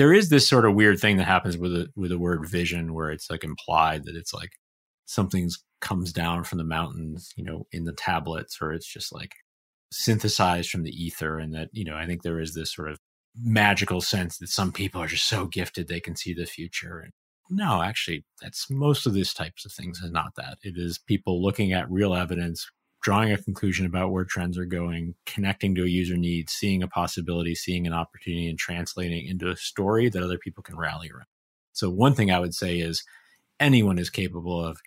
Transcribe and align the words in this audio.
there 0.00 0.14
is 0.14 0.30
this 0.30 0.48
sort 0.48 0.64
of 0.64 0.74
weird 0.74 0.98
thing 0.98 1.18
that 1.18 1.26
happens 1.26 1.58
with 1.58 1.72
the 1.72 1.88
with 1.94 2.08
the 2.08 2.18
word 2.18 2.48
vision 2.48 2.94
where 2.94 3.10
it's 3.10 3.28
like 3.28 3.44
implied 3.44 4.04
that 4.06 4.16
it's 4.16 4.32
like 4.32 4.52
something's 5.04 5.62
comes 5.82 6.10
down 6.10 6.42
from 6.42 6.56
the 6.56 6.64
mountains, 6.64 7.34
you 7.36 7.44
know, 7.44 7.66
in 7.70 7.84
the 7.84 7.92
tablets, 7.92 8.58
or 8.62 8.72
it's 8.72 8.90
just 8.90 9.12
like 9.12 9.34
synthesized 9.92 10.70
from 10.70 10.84
the 10.84 10.90
ether. 10.90 11.38
And 11.38 11.54
that, 11.54 11.68
you 11.72 11.84
know, 11.84 11.96
I 11.96 12.06
think 12.06 12.22
there 12.22 12.40
is 12.40 12.54
this 12.54 12.72
sort 12.72 12.90
of 12.90 12.98
magical 13.36 14.00
sense 14.00 14.38
that 14.38 14.48
some 14.48 14.72
people 14.72 15.02
are 15.02 15.06
just 15.06 15.26
so 15.26 15.44
gifted 15.46 15.86
they 15.86 16.00
can 16.00 16.16
see 16.16 16.32
the 16.32 16.46
future. 16.46 17.00
And 17.00 17.12
no, 17.50 17.82
actually, 17.82 18.24
that's 18.40 18.70
most 18.70 19.06
of 19.06 19.12
these 19.12 19.34
types 19.34 19.66
of 19.66 19.72
things 19.72 19.98
is 20.00 20.10
not 20.10 20.32
that. 20.36 20.58
It 20.62 20.74
is 20.76 20.98
people 20.98 21.42
looking 21.42 21.72
at 21.74 21.90
real 21.90 22.14
evidence, 22.14 22.66
drawing 23.00 23.32
a 23.32 23.38
conclusion 23.38 23.86
about 23.86 24.10
where 24.10 24.24
trends 24.24 24.58
are 24.58 24.66
going, 24.66 25.14
connecting 25.26 25.74
to 25.74 25.84
a 25.84 25.88
user 25.88 26.16
need, 26.16 26.50
seeing 26.50 26.82
a 26.82 26.88
possibility, 26.88 27.54
seeing 27.54 27.86
an 27.86 27.92
opportunity, 27.92 28.48
and 28.48 28.58
translating 28.58 29.26
into 29.26 29.50
a 29.50 29.56
story 29.56 30.08
that 30.08 30.22
other 30.22 30.38
people 30.38 30.62
can 30.62 30.76
rally 30.76 31.10
around. 31.10 31.26
So, 31.72 31.88
one 31.88 32.14
thing 32.14 32.30
I 32.30 32.40
would 32.40 32.54
say 32.54 32.78
is 32.78 33.04
anyone 33.58 33.98
is 33.98 34.10
capable 34.10 34.64
of 34.64 34.78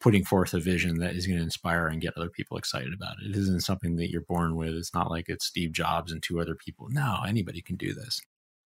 putting 0.00 0.24
forth 0.24 0.52
a 0.52 0.60
vision 0.60 0.98
that 0.98 1.14
is 1.14 1.26
going 1.26 1.38
to 1.38 1.44
inspire 1.44 1.86
and 1.86 2.00
get 2.00 2.12
other 2.16 2.28
people 2.28 2.58
excited 2.58 2.92
about 2.92 3.16
it. 3.22 3.30
It 3.30 3.36
isn't 3.36 3.62
something 3.62 3.96
that 3.96 4.10
you're 4.10 4.20
born 4.20 4.54
with. 4.56 4.74
It's 4.74 4.92
not 4.92 5.10
like 5.10 5.28
it's 5.28 5.46
Steve 5.46 5.72
Jobs 5.72 6.12
and 6.12 6.22
two 6.22 6.40
other 6.40 6.54
people. 6.54 6.88
No, 6.90 7.20
anybody 7.26 7.62
can 7.62 7.76
do 7.76 7.94
this. 7.94 8.20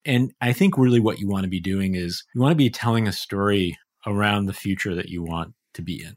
And 0.04 0.32
I 0.40 0.52
think 0.52 0.78
really 0.78 1.00
what 1.00 1.18
you 1.18 1.26
want 1.26 1.44
to 1.44 1.50
be 1.50 1.60
doing 1.60 1.94
is 1.94 2.22
you 2.34 2.40
want 2.40 2.52
to 2.52 2.56
be 2.56 2.70
telling 2.70 3.08
a 3.08 3.12
story 3.12 3.76
around 4.06 4.46
the 4.46 4.52
future 4.52 4.94
that 4.94 5.08
you 5.08 5.22
want 5.22 5.54
to 5.72 5.82
be 5.82 6.04
in. 6.04 6.16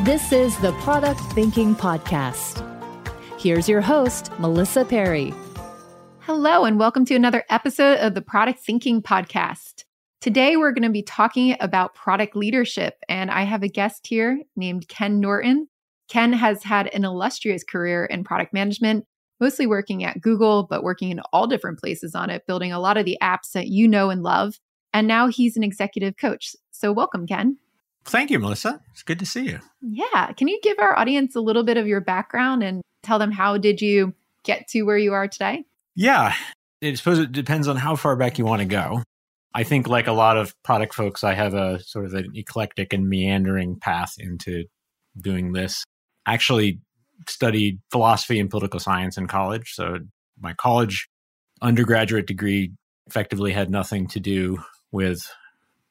This 0.00 0.30
is 0.30 0.54
the 0.58 0.72
Product 0.82 1.18
Thinking 1.32 1.74
Podcast. 1.74 2.62
Here's 3.40 3.66
your 3.66 3.80
host, 3.80 4.30
Melissa 4.38 4.84
Perri. 4.84 5.32
Hello, 6.18 6.66
and 6.66 6.78
welcome 6.78 7.06
to 7.06 7.14
another 7.14 7.44
episode 7.48 7.96
of 8.00 8.12
the 8.12 8.20
Product 8.20 8.60
Thinking 8.60 9.00
Podcast. 9.00 9.84
Today, 10.20 10.58
we're 10.58 10.72
going 10.72 10.82
to 10.82 10.90
be 10.90 11.02
talking 11.02 11.56
about 11.60 11.94
product 11.94 12.36
leadership, 12.36 12.96
and 13.08 13.30
I 13.30 13.44
have 13.44 13.62
a 13.62 13.68
guest 13.68 14.06
here 14.06 14.38
named 14.54 14.86
Ken 14.86 15.18
Norton. 15.18 15.66
Ken 16.10 16.34
has 16.34 16.62
had 16.62 16.88
an 16.88 17.06
illustrious 17.06 17.64
career 17.64 18.04
in 18.04 18.22
product 18.22 18.52
management, 18.52 19.06
mostly 19.40 19.66
working 19.66 20.04
at 20.04 20.20
Google, 20.20 20.64
but 20.64 20.84
working 20.84 21.10
in 21.10 21.20
all 21.32 21.46
different 21.46 21.78
places 21.78 22.14
on 22.14 22.28
it, 22.28 22.46
building 22.46 22.70
a 22.70 22.80
lot 22.80 22.98
of 22.98 23.06
the 23.06 23.16
apps 23.22 23.52
that 23.54 23.68
you 23.68 23.88
know 23.88 24.10
and 24.10 24.22
love. 24.22 24.60
And 24.92 25.08
now 25.08 25.28
he's 25.28 25.56
an 25.56 25.64
executive 25.64 26.18
coach. 26.18 26.54
So, 26.70 26.92
welcome, 26.92 27.26
Ken. 27.26 27.56
Thank 28.06 28.30
you, 28.30 28.38
Melissa. 28.38 28.80
It's 28.92 29.02
good 29.02 29.18
to 29.18 29.26
see 29.26 29.46
you. 29.46 29.60
Yeah. 29.82 30.32
Can 30.32 30.48
you 30.48 30.60
give 30.62 30.78
our 30.78 30.96
audience 30.98 31.34
a 31.34 31.40
little 31.40 31.64
bit 31.64 31.76
of 31.76 31.86
your 31.86 32.00
background 32.00 32.62
and 32.62 32.82
tell 33.02 33.18
them 33.18 33.32
how 33.32 33.58
did 33.58 33.82
you 33.82 34.14
get 34.44 34.68
to 34.68 34.82
where 34.82 34.98
you 34.98 35.12
are 35.12 35.26
today? 35.26 35.64
Yeah. 35.94 36.34
I 36.82 36.94
suppose 36.94 37.18
it 37.18 37.32
depends 37.32 37.68
on 37.68 37.76
how 37.76 37.96
far 37.96 38.16
back 38.16 38.38
you 38.38 38.44
want 38.44 38.60
to 38.60 38.66
go. 38.66 39.02
I 39.54 39.64
think, 39.64 39.88
like 39.88 40.06
a 40.06 40.12
lot 40.12 40.36
of 40.36 40.54
product 40.62 40.94
folks, 40.94 41.24
I 41.24 41.34
have 41.34 41.54
a 41.54 41.80
sort 41.82 42.04
of 42.04 42.14
an 42.14 42.32
eclectic 42.34 42.92
and 42.92 43.08
meandering 43.08 43.80
path 43.80 44.14
into 44.18 44.64
doing 45.18 45.52
this. 45.52 45.82
I 46.26 46.34
actually 46.34 46.80
studied 47.26 47.80
philosophy 47.90 48.38
and 48.38 48.50
political 48.50 48.78
science 48.78 49.16
in 49.16 49.26
college. 49.26 49.72
So 49.72 49.98
my 50.38 50.52
college 50.52 51.08
undergraduate 51.62 52.26
degree 52.26 52.72
effectively 53.06 53.52
had 53.52 53.70
nothing 53.70 54.06
to 54.08 54.20
do 54.20 54.62
with 54.92 55.26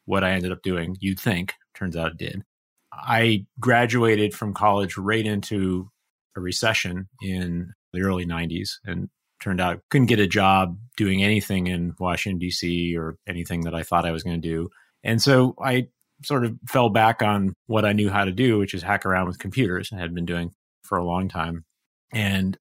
what 0.06 0.24
I 0.24 0.32
ended 0.32 0.52
up 0.52 0.62
doing, 0.62 0.96
you'd 1.00 1.20
think. 1.20 1.56
Turns 1.76 1.96
out 1.96 2.12
it 2.12 2.18
did. 2.18 2.44
I 2.92 3.46
graduated 3.60 4.34
from 4.34 4.54
college 4.54 4.98
right 4.98 5.26
into 5.26 5.90
a 6.36 6.42
recession 6.42 7.08
in 7.22 7.74
the 7.94 8.02
early 8.02 8.26
90s 8.26 8.78
and 8.86 9.10
turned 9.42 9.62
out 9.62 9.82
couldn't 9.90 10.08
get 10.08 10.20
a 10.20 10.28
job 10.28 10.78
doing 10.98 11.24
anything 11.24 11.68
in 11.68 11.94
Washington 12.00 12.40
D.C. 12.40 12.96
or 12.98 13.18
anything 13.28 13.62
that 13.62 13.76
I 13.76 13.84
thought 13.84 14.06
I 14.06 14.12
was 14.12 14.24
going 14.24 14.42
to 14.42 14.48
do. 14.48 14.70
And 15.04 15.22
so 15.22 15.56
I 15.62 15.90
sort 16.24 16.46
of 16.46 16.58
fell 16.68 16.90
back 16.90 17.22
on 17.22 17.54
what 17.68 17.86
I 17.86 17.94
knew 17.94 18.10
how 18.10 18.26
to 18.26 18.32
do, 18.32 18.58
which 18.58 18.74
is 18.74 18.82
hack 18.82 19.06
around 19.06 19.28
with 19.28 19.40
computers. 19.40 19.92
I 19.94 19.98
had 19.98 20.16
been 20.16 20.26
doing 20.26 20.52
for 20.84 20.98
a 20.98 21.06
long 21.06 21.28
time 21.28 21.66
and 22.12 22.58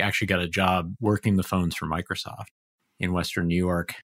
actually 0.00 0.26
got 0.26 0.40
a 0.40 0.48
job 0.48 0.94
working 1.00 1.36
the 1.36 1.42
phones 1.42 1.76
for 1.76 1.86
Microsoft 1.86 2.46
in 2.98 3.12
Western 3.12 3.46
New 3.46 3.56
York, 3.56 3.94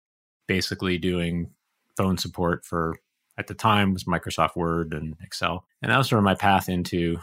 basically 0.47 0.99
doing 0.99 1.51
phone 1.97 2.19
support 2.19 2.65
for 2.65 2.97
at 3.39 3.47
the 3.47 3.55
time 3.55 3.93
was 3.93 4.05
Microsoft 4.05 4.57
Word 4.57 4.93
and 4.93 5.17
Excel. 5.23 5.65
And 5.81 5.91
that 5.91 5.99
was 5.99 6.09
sort 6.09 6.19
of 6.19 6.25
my 6.25 6.35
path 6.35 6.69
into 6.69 7.19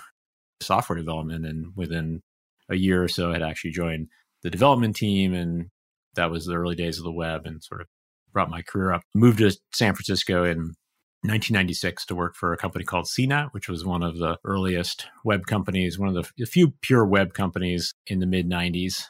software 0.61 0.97
development. 0.97 1.45
And 1.45 1.73
within 1.75 2.21
a 2.69 2.75
year 2.75 3.03
or 3.03 3.07
so, 3.07 3.29
I 3.29 3.33
had 3.33 3.43
actually 3.43 3.71
joined 3.71 4.07
the 4.41 4.49
development 4.49 4.95
team. 4.95 5.33
And 5.33 5.69
that 6.15 6.31
was 6.31 6.45
the 6.45 6.55
early 6.55 6.75
days 6.75 6.97
of 6.97 7.03
the 7.03 7.11
web 7.11 7.45
and 7.45 7.63
sort 7.63 7.81
of 7.81 7.87
brought 8.33 8.49
my 8.49 8.61
career 8.61 8.91
up. 8.91 9.03
Moved 9.13 9.39
to 9.39 9.51
San 9.73 9.93
Francisco 9.93 10.43
in 10.43 10.75
1996 11.21 12.05
to 12.05 12.15
work 12.15 12.35
for 12.35 12.53
a 12.53 12.57
company 12.57 12.85
called 12.85 13.05
CNET, 13.05 13.49
which 13.51 13.67
was 13.67 13.85
one 13.85 14.03
of 14.03 14.17
the 14.17 14.37
earliest 14.45 15.07
web 15.23 15.45
companies, 15.45 15.99
one 15.99 16.15
of 16.15 16.29
the 16.37 16.45
few 16.45 16.73
pure 16.81 17.05
web 17.05 17.33
companies 17.33 17.93
in 18.07 18.19
the 18.19 18.25
mid 18.25 18.49
90s. 18.49 19.03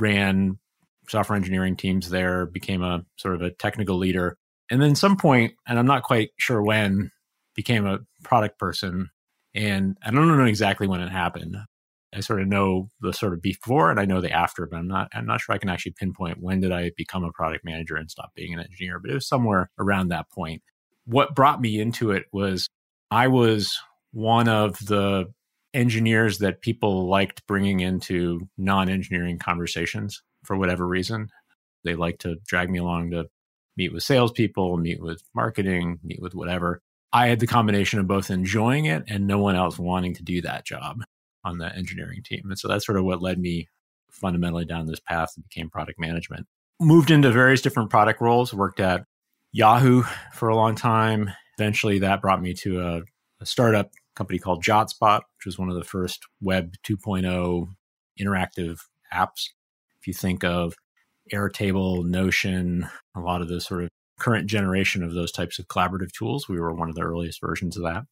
Ran 0.00 0.58
software 1.08 1.36
engineering 1.36 1.76
teams 1.76 2.10
there, 2.10 2.46
became 2.46 2.82
a 2.82 3.04
sort 3.16 3.34
of 3.34 3.42
a 3.42 3.50
technical 3.50 3.96
leader 3.96 4.36
and 4.70 4.80
then 4.80 4.94
some 4.94 5.16
point, 5.16 5.54
and 5.66 5.78
I'm 5.78 5.86
not 5.86 6.02
quite 6.02 6.30
sure 6.38 6.62
when, 6.62 7.10
became 7.54 7.86
a 7.86 8.00
product 8.22 8.58
person. 8.58 9.10
And 9.54 9.96
I 10.02 10.10
don't 10.10 10.28
know 10.28 10.44
exactly 10.44 10.86
when 10.86 11.00
it 11.00 11.10
happened. 11.10 11.56
I 12.14 12.20
sort 12.20 12.40
of 12.40 12.48
know 12.48 12.88
the 13.00 13.12
sort 13.12 13.34
of 13.34 13.42
before 13.42 13.90
and 13.90 14.00
I 14.00 14.04
know 14.04 14.20
the 14.20 14.30
after, 14.30 14.66
but 14.66 14.78
I'm 14.78 14.88
not 14.88 15.08
I'm 15.12 15.26
not 15.26 15.40
sure 15.40 15.54
I 15.54 15.58
can 15.58 15.68
actually 15.68 15.92
pinpoint 15.98 16.40
when 16.40 16.60
did 16.60 16.72
I 16.72 16.92
become 16.96 17.24
a 17.24 17.32
product 17.32 17.64
manager 17.64 17.96
and 17.96 18.10
stop 18.10 18.30
being 18.34 18.54
an 18.54 18.60
engineer, 18.60 18.98
but 18.98 19.10
it 19.10 19.14
was 19.14 19.28
somewhere 19.28 19.70
around 19.78 20.08
that 20.08 20.30
point. 20.30 20.62
What 21.04 21.34
brought 21.34 21.60
me 21.60 21.80
into 21.80 22.12
it 22.12 22.24
was 22.32 22.68
I 23.10 23.28
was 23.28 23.78
one 24.12 24.48
of 24.48 24.78
the 24.78 25.26
engineers 25.74 26.38
that 26.38 26.62
people 26.62 27.08
liked 27.08 27.46
bringing 27.46 27.80
into 27.80 28.48
non-engineering 28.56 29.38
conversations 29.38 30.22
for 30.44 30.56
whatever 30.56 30.86
reason. 30.86 31.28
They 31.84 31.94
like 31.94 32.18
to 32.20 32.36
drag 32.46 32.70
me 32.70 32.78
along 32.78 33.10
to 33.10 33.26
meet 33.78 33.92
with 33.92 34.02
salespeople, 34.02 34.76
meet 34.76 35.00
with 35.00 35.22
marketing, 35.34 36.00
meet 36.02 36.20
with 36.20 36.34
whatever. 36.34 36.82
I 37.12 37.28
had 37.28 37.40
the 37.40 37.46
combination 37.46 38.00
of 38.00 38.08
both 38.08 38.28
enjoying 38.28 38.84
it 38.84 39.04
and 39.08 39.26
no 39.26 39.38
one 39.38 39.56
else 39.56 39.78
wanting 39.78 40.14
to 40.14 40.22
do 40.22 40.42
that 40.42 40.66
job 40.66 41.00
on 41.44 41.58
the 41.58 41.74
engineering 41.74 42.22
team. 42.22 42.42
And 42.50 42.58
so 42.58 42.68
that's 42.68 42.84
sort 42.84 42.98
of 42.98 43.04
what 43.04 43.22
led 43.22 43.38
me 43.38 43.68
fundamentally 44.10 44.64
down 44.64 44.86
this 44.86 45.00
path 45.00 45.30
and 45.36 45.44
became 45.44 45.70
product 45.70 45.98
management. 45.98 46.46
Moved 46.80 47.10
into 47.10 47.30
various 47.30 47.62
different 47.62 47.88
product 47.88 48.20
roles, 48.20 48.52
worked 48.52 48.80
at 48.80 49.04
Yahoo 49.52 50.02
for 50.34 50.48
a 50.48 50.56
long 50.56 50.74
time. 50.74 51.30
Eventually, 51.58 52.00
that 52.00 52.20
brought 52.20 52.42
me 52.42 52.54
to 52.54 52.80
a, 52.80 53.02
a 53.40 53.46
startup 53.46 53.90
company 54.14 54.38
called 54.38 54.62
JotSpot, 54.62 55.18
which 55.18 55.46
was 55.46 55.58
one 55.58 55.70
of 55.70 55.76
the 55.76 55.84
first 55.84 56.26
Web 56.40 56.74
2.0 56.86 57.68
interactive 58.20 58.80
apps. 59.14 59.50
If 60.00 60.06
you 60.06 60.12
think 60.12 60.44
of 60.44 60.74
Airtable, 61.32 62.04
Notion, 62.04 62.88
a 63.16 63.20
lot 63.20 63.42
of 63.42 63.48
the 63.48 63.60
sort 63.60 63.84
of 63.84 63.88
current 64.18 64.48
generation 64.48 65.02
of 65.02 65.14
those 65.14 65.32
types 65.32 65.58
of 65.58 65.68
collaborative 65.68 66.12
tools. 66.12 66.48
We 66.48 66.60
were 66.60 66.74
one 66.74 66.88
of 66.88 66.94
the 66.94 67.02
earliest 67.02 67.40
versions 67.40 67.76
of 67.76 67.84
that. 67.84 68.04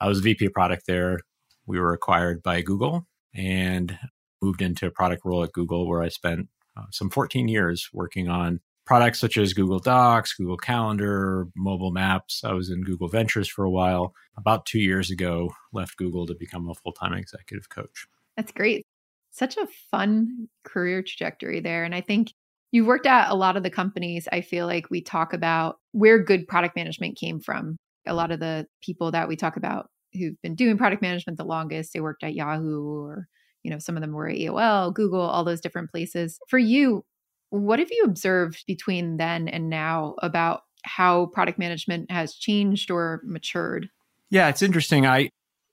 I 0.00 0.08
was 0.08 0.20
VP 0.20 0.46
of 0.46 0.52
product 0.52 0.86
there. 0.86 1.20
We 1.66 1.80
were 1.80 1.92
acquired 1.92 2.42
by 2.42 2.62
Google 2.62 3.06
and 3.34 3.98
moved 4.40 4.62
into 4.62 4.86
a 4.86 4.90
product 4.90 5.22
role 5.24 5.42
at 5.42 5.52
Google 5.52 5.88
where 5.88 6.02
I 6.02 6.08
spent 6.08 6.48
uh, 6.76 6.84
some 6.92 7.10
14 7.10 7.48
years 7.48 7.88
working 7.92 8.28
on 8.28 8.60
products 8.86 9.20
such 9.20 9.36
as 9.36 9.52
Google 9.52 9.80
Docs, 9.80 10.34
Google 10.34 10.56
Calendar, 10.56 11.46
mobile 11.54 11.90
maps. 11.90 12.42
I 12.42 12.52
was 12.52 12.70
in 12.70 12.84
Google 12.84 13.08
Ventures 13.08 13.48
for 13.48 13.64
a 13.64 13.70
while. 13.70 14.14
About 14.38 14.64
two 14.64 14.78
years 14.78 15.10
ago, 15.10 15.52
left 15.72 15.98
Google 15.98 16.26
to 16.26 16.34
become 16.34 16.70
a 16.70 16.74
full 16.74 16.92
time 16.92 17.12
executive 17.12 17.68
coach. 17.68 18.06
That's 18.36 18.52
great. 18.52 18.86
Such 19.30 19.56
a 19.56 19.68
fun 19.90 20.48
career 20.64 21.02
trajectory 21.02 21.60
there. 21.60 21.84
And 21.84 21.94
I 21.94 22.00
think 22.00 22.32
You've 22.70 22.86
worked 22.86 23.06
at 23.06 23.30
a 23.30 23.34
lot 23.34 23.56
of 23.56 23.62
the 23.62 23.70
companies. 23.70 24.28
I 24.30 24.42
feel 24.42 24.66
like 24.66 24.90
we 24.90 25.00
talk 25.00 25.32
about 25.32 25.76
where 25.92 26.22
good 26.22 26.46
product 26.46 26.76
management 26.76 27.16
came 27.16 27.40
from. 27.40 27.76
A 28.06 28.14
lot 28.14 28.30
of 28.30 28.40
the 28.40 28.66
people 28.82 29.10
that 29.12 29.28
we 29.28 29.36
talk 29.36 29.56
about 29.56 29.88
who've 30.14 30.40
been 30.42 30.54
doing 30.54 30.78
product 30.78 31.02
management 31.02 31.38
the 31.38 31.44
longest, 31.44 31.92
they 31.92 32.00
worked 32.00 32.24
at 32.24 32.34
Yahoo 32.34 33.02
or, 33.02 33.26
you 33.62 33.70
know, 33.70 33.78
some 33.78 33.96
of 33.96 34.00
them 34.02 34.12
were 34.12 34.28
at 34.28 34.36
AOL, 34.36 34.94
Google, 34.94 35.20
all 35.20 35.44
those 35.44 35.60
different 35.60 35.90
places. 35.90 36.38
For 36.48 36.58
you, 36.58 37.04
What 37.50 37.78
have 37.78 37.88
you 37.90 38.04
observed 38.04 38.64
between 38.66 39.16
then 39.16 39.48
and 39.48 39.70
now 39.70 40.14
about 40.22 40.62
how 40.84 41.26
product 41.26 41.58
management 41.58 42.10
has 42.10 42.34
changed 42.34 42.90
or 42.90 43.20
matured? 43.24 43.88
Yeah, 44.30 44.48
it's 44.48 44.62
interesting. 44.62 45.06
I 45.06 45.30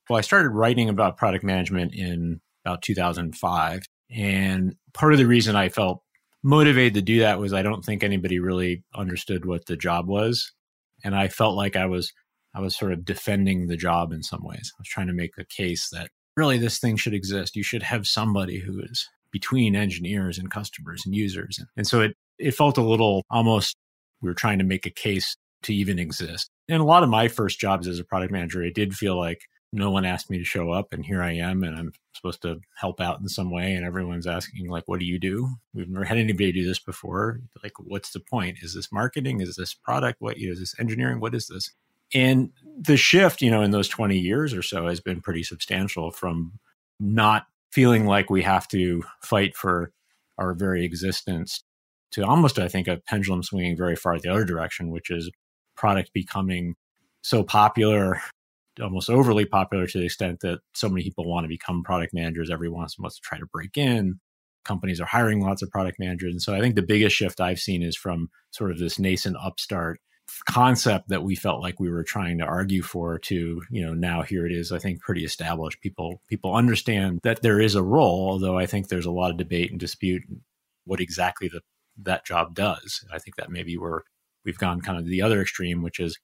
well, 0.09 0.17
I 0.17 0.21
started 0.21 0.49
writing 0.49 0.87
about 0.87 1.17
product 1.17 1.43
management 1.43 1.93
in 1.93 2.39
about 2.63 2.81
2005, 2.83 3.83
and 4.11 4.75
part 4.93 5.13
of 5.13 5.19
the 5.19 5.25
reason 5.25 5.55
I 5.55 5.69
felt 5.69 6.03
motivated 6.45 6.93
to 6.93 7.01
do 7.01 7.19
that 7.21 7.39
was 7.39 7.53
I 7.53 7.63
don't 7.63 7.83
think 7.83 8.03
anybody 8.03 8.39
really 8.39 8.83
understood 8.93 9.45
what 9.45 9.65
the 9.65 9.75
job 9.75 10.07
was, 10.07 10.53
and 11.03 11.15
I 11.15 11.27
felt 11.27 11.55
like 11.55 11.75
I 11.75 11.87
was 11.87 12.13
I 12.53 12.61
was 12.61 12.75
sort 12.75 12.93
of 12.93 13.03
defending 13.03 13.67
the 13.67 13.75
job 13.75 14.13
in 14.13 14.23
some 14.23 14.43
ways. 14.43 14.71
I 14.77 14.79
was 14.79 14.87
trying 14.87 15.07
to 15.07 15.13
make 15.13 15.31
a 15.37 15.45
case 15.45 15.89
that 15.91 16.09
really 16.37 16.57
this 16.57 16.77
thing 16.77 16.95
should 16.97 17.13
exist. 17.13 17.55
You 17.55 17.63
should 17.63 17.83
have 17.83 18.07
somebody 18.07 18.59
who 18.59 18.79
is 18.79 19.09
between 19.31 19.75
engineers 19.75 20.37
and 20.37 20.49
customers 20.49 21.01
and 21.05 21.13
users. 21.13 21.59
And 21.75 21.85
so 21.85 21.99
it, 22.01 22.13
it 22.39 22.51
felt 22.51 22.77
a 22.77 22.81
little 22.81 23.23
almost 23.29 23.75
we 24.21 24.29
were 24.29 24.35
trying 24.35 24.59
to 24.59 24.63
make 24.63 24.85
a 24.85 24.91
case 24.91 25.35
to 25.63 25.73
even 25.73 25.99
exist. 25.99 26.49
And 26.69 26.81
a 26.81 26.85
lot 26.85 27.03
of 27.03 27.09
my 27.09 27.27
first 27.27 27.59
jobs 27.59 27.87
as 27.87 27.99
a 27.99 28.05
product 28.05 28.31
manager, 28.31 28.63
it 28.63 28.75
did 28.75 28.93
feel 28.93 29.17
like 29.17 29.41
no 29.75 29.91
one 29.91 30.05
asked 30.05 30.29
me 30.29 30.37
to 30.37 30.45
show 30.45 30.71
up 30.71 30.93
and 30.93 31.05
here 31.05 31.21
I 31.21 31.33
am 31.33 31.63
and 31.63 31.77
I'm 31.77 31.91
supposed 32.13 32.41
to 32.43 32.61
help 32.75 33.01
out 33.01 33.19
in 33.19 33.27
some 33.27 33.51
way 33.51 33.73
and 33.73 33.85
everyone's 33.85 34.25
asking 34.25 34.69
like 34.69 34.87
what 34.87 34.99
do 34.99 35.05
you 35.05 35.19
do? 35.19 35.49
We've 35.73 35.89
never 35.89 36.05
had 36.05 36.17
anybody 36.17 36.53
do 36.53 36.65
this 36.65 36.79
before. 36.79 37.41
Like 37.61 37.73
what's 37.79 38.11
the 38.11 38.21
point? 38.21 38.57
Is 38.61 38.73
this 38.73 38.91
marketing? 38.91 39.41
Is 39.41 39.55
this 39.57 39.73
product? 39.73 40.21
What 40.21 40.37
is 40.37 40.59
this 40.59 40.75
engineering? 40.79 41.19
What 41.19 41.35
is 41.35 41.47
this? 41.47 41.71
And 42.13 42.51
the 42.79 42.95
shift, 42.95 43.41
you 43.41 43.51
know, 43.51 43.61
in 43.61 43.71
those 43.71 43.89
20 43.89 44.17
years 44.17 44.53
or 44.53 44.61
so 44.61 44.87
has 44.87 45.01
been 45.01 45.19
pretty 45.19 45.43
substantial 45.43 46.09
from 46.11 46.53
not 46.99 47.45
feeling 47.71 48.05
like 48.05 48.29
we 48.29 48.43
have 48.43 48.67
to 48.69 49.03
fight 49.21 49.57
for 49.57 49.91
our 50.37 50.53
very 50.53 50.85
existence 50.85 51.63
to 52.11 52.25
almost, 52.25 52.59
I 52.59 52.69
think, 52.69 52.87
a 52.87 53.01
pendulum 53.07 53.43
swinging 53.43 53.75
very 53.75 53.97
far 53.97 54.17
the 54.17 54.29
other 54.29 54.45
direction, 54.45 54.89
which 54.89 55.09
is 55.09 55.29
product 55.75 56.13
becoming 56.13 56.75
so 57.21 57.43
popular, 57.43 58.21
almost 58.81 59.09
overly 59.09 59.45
popular 59.45 59.87
to 59.87 59.97
the 59.97 60.05
extent 60.05 60.39
that 60.41 60.59
so 60.73 60.89
many 60.89 61.03
people 61.03 61.25
want 61.25 61.43
to 61.43 61.49
become 61.49 61.83
product 61.83 62.13
managers. 62.13 62.49
Everyone 62.49 62.87
wants 62.99 63.15
to 63.15 63.21
try 63.21 63.37
to 63.37 63.45
break 63.45 63.77
in. 63.77 64.19
Companies 64.63 64.99
are 64.99 65.05
hiring 65.05 65.41
lots 65.41 65.61
of 65.61 65.69
product 65.69 65.99
managers. 65.99 66.33
And 66.33 66.41
so 66.41 66.53
I 66.53 66.59
think 66.59 66.75
the 66.75 66.81
biggest 66.81 67.15
shift 67.15 67.39
I've 67.39 67.59
seen 67.59 67.83
is 67.83 67.95
from 67.95 68.29
sort 68.51 68.71
of 68.71 68.79
this 68.79 68.97
nascent 68.99 69.37
upstart 69.41 69.99
concept 70.47 71.09
that 71.09 71.23
we 71.23 71.35
felt 71.35 71.61
like 71.61 71.79
we 71.79 71.89
were 71.89 72.03
trying 72.03 72.39
to 72.39 72.43
argue 72.43 72.81
for 72.81 73.19
to 73.19 73.61
you 73.69 73.85
know 73.85 73.93
now 73.93 74.23
here 74.23 74.45
it 74.45 74.51
is 74.51 74.71
i 74.71 74.79
think 74.79 74.99
pretty 74.99 75.23
established 75.23 75.79
people 75.81 76.19
people 76.27 76.55
understand 76.55 77.19
that 77.23 77.43
there 77.43 77.61
is 77.61 77.75
a 77.75 77.83
role 77.83 78.29
although 78.31 78.57
i 78.57 78.65
think 78.65 78.87
there's 78.87 79.05
a 79.05 79.11
lot 79.11 79.29
of 79.29 79.37
debate 79.37 79.69
and 79.69 79.79
dispute 79.79 80.23
what 80.85 80.99
exactly 80.99 81.47
the, 81.47 81.61
that 81.95 82.25
job 82.25 82.55
does 82.55 83.05
i 83.13 83.19
think 83.19 83.35
that 83.35 83.51
maybe 83.51 83.77
we're 83.77 84.01
we've 84.43 84.57
gone 84.57 84.81
kind 84.81 84.97
of 84.97 85.05
the 85.05 85.21
other 85.21 85.41
extreme 85.41 85.83
which 85.83 85.99
is 85.99 86.17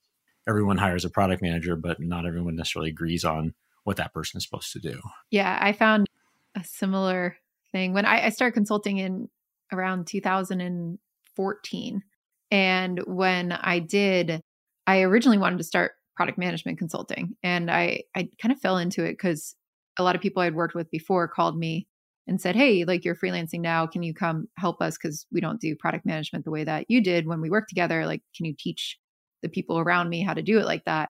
everyone 0.48 0.78
hires 0.78 1.06
a 1.06 1.10
product 1.10 1.42
manager 1.42 1.76
but 1.76 2.00
not 2.00 2.26
everyone 2.26 2.56
necessarily 2.56 2.90
agrees 2.90 3.24
on 3.24 3.54
what 3.84 3.98
that 3.98 4.14
person 4.14 4.38
is 4.38 4.44
supposed 4.44 4.72
to 4.72 4.80
do 4.80 5.00
yeah 5.30 5.58
i 5.62 5.72
found 5.74 6.08
a 6.56 6.64
similar 6.64 7.38
thing 7.72 7.94
when 7.94 8.06
i, 8.06 8.26
I 8.26 8.30
started 8.30 8.54
consulting 8.54 8.98
in 8.98 9.30
around 9.72 10.08
2014 10.08 12.04
and 12.52 13.00
when 13.08 13.54
I 13.54 13.80
did, 13.80 14.42
I 14.86 15.02
originally 15.02 15.38
wanted 15.38 15.58
to 15.60 15.64
start 15.64 15.94
product 16.16 16.38
management 16.38 16.78
consulting. 16.78 17.36
And 17.42 17.72
I, 17.72 18.04
I 18.16 18.30
kind 18.42 18.52
of 18.52 18.60
fell 18.60 18.78
into 18.78 19.04
it 19.06 19.14
because 19.14 19.56
a 19.98 20.04
lot 20.04 20.16
of 20.16 20.22
people 20.22 20.42
I'd 20.42 20.54
worked 20.54 20.76
with 20.76 20.92
before 20.92 21.28
called 21.28 21.58
me 21.58 21.88
and 22.28 22.40
said, 22.40 22.56
Hey, 22.56 22.84
like 22.84 23.06
you're 23.06 23.16
freelancing 23.16 23.62
now. 23.62 23.88
Can 23.88 24.04
you 24.04 24.14
come 24.14 24.48
help 24.58 24.82
us? 24.82 24.98
Because 24.98 25.26
we 25.32 25.42
don't 25.42 25.62
do 25.62 25.76
product 25.76 26.06
management 26.06 26.46
the 26.46 26.52
way 26.52 26.64
that 26.66 26.86
you 26.90 27.02
did 27.02 27.26
when 27.26 27.42
we 27.42 27.50
worked 27.50 27.70
together. 27.70 28.06
Like, 28.06 28.22
can 28.36 28.46
you 28.46 28.54
teach 28.58 28.98
the 29.42 29.50
people 29.50 29.80
around 29.80 30.10
me 30.10 30.22
how 30.22 30.34
to 30.34 30.42
do 30.42 30.60
it 30.60 30.66
like 30.66 30.86
that? 30.86 31.10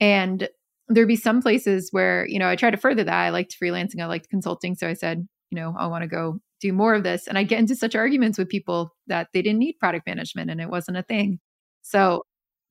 And 0.00 0.48
there'd 0.88 1.08
be 1.08 1.16
some 1.16 1.40
places 1.42 1.88
where, 1.90 2.26
you 2.26 2.38
know, 2.38 2.48
I 2.48 2.56
tried 2.56 2.72
to 2.72 2.76
further 2.76 3.04
that. 3.04 3.14
I 3.14 3.30
liked 3.30 3.56
freelancing, 3.60 4.00
I 4.00 4.06
liked 4.06 4.30
consulting. 4.30 4.74
So 4.74 4.88
I 4.88 4.94
said, 4.94 5.26
you 5.50 5.56
know, 5.56 5.74
I 5.78 5.86
want 5.86 6.02
to 6.02 6.08
go 6.08 6.40
do 6.60 6.72
more 6.72 6.94
of 6.94 7.02
this. 7.02 7.26
And 7.26 7.36
I 7.36 7.44
get 7.44 7.58
into 7.58 7.76
such 7.76 7.94
arguments 7.94 8.38
with 8.38 8.48
people 8.48 8.94
that 9.06 9.28
they 9.32 9.42
didn't 9.42 9.58
need 9.58 9.78
product 9.78 10.06
management 10.06 10.50
and 10.50 10.60
it 10.60 10.70
wasn't 10.70 10.96
a 10.96 11.02
thing. 11.02 11.40
So 11.82 12.22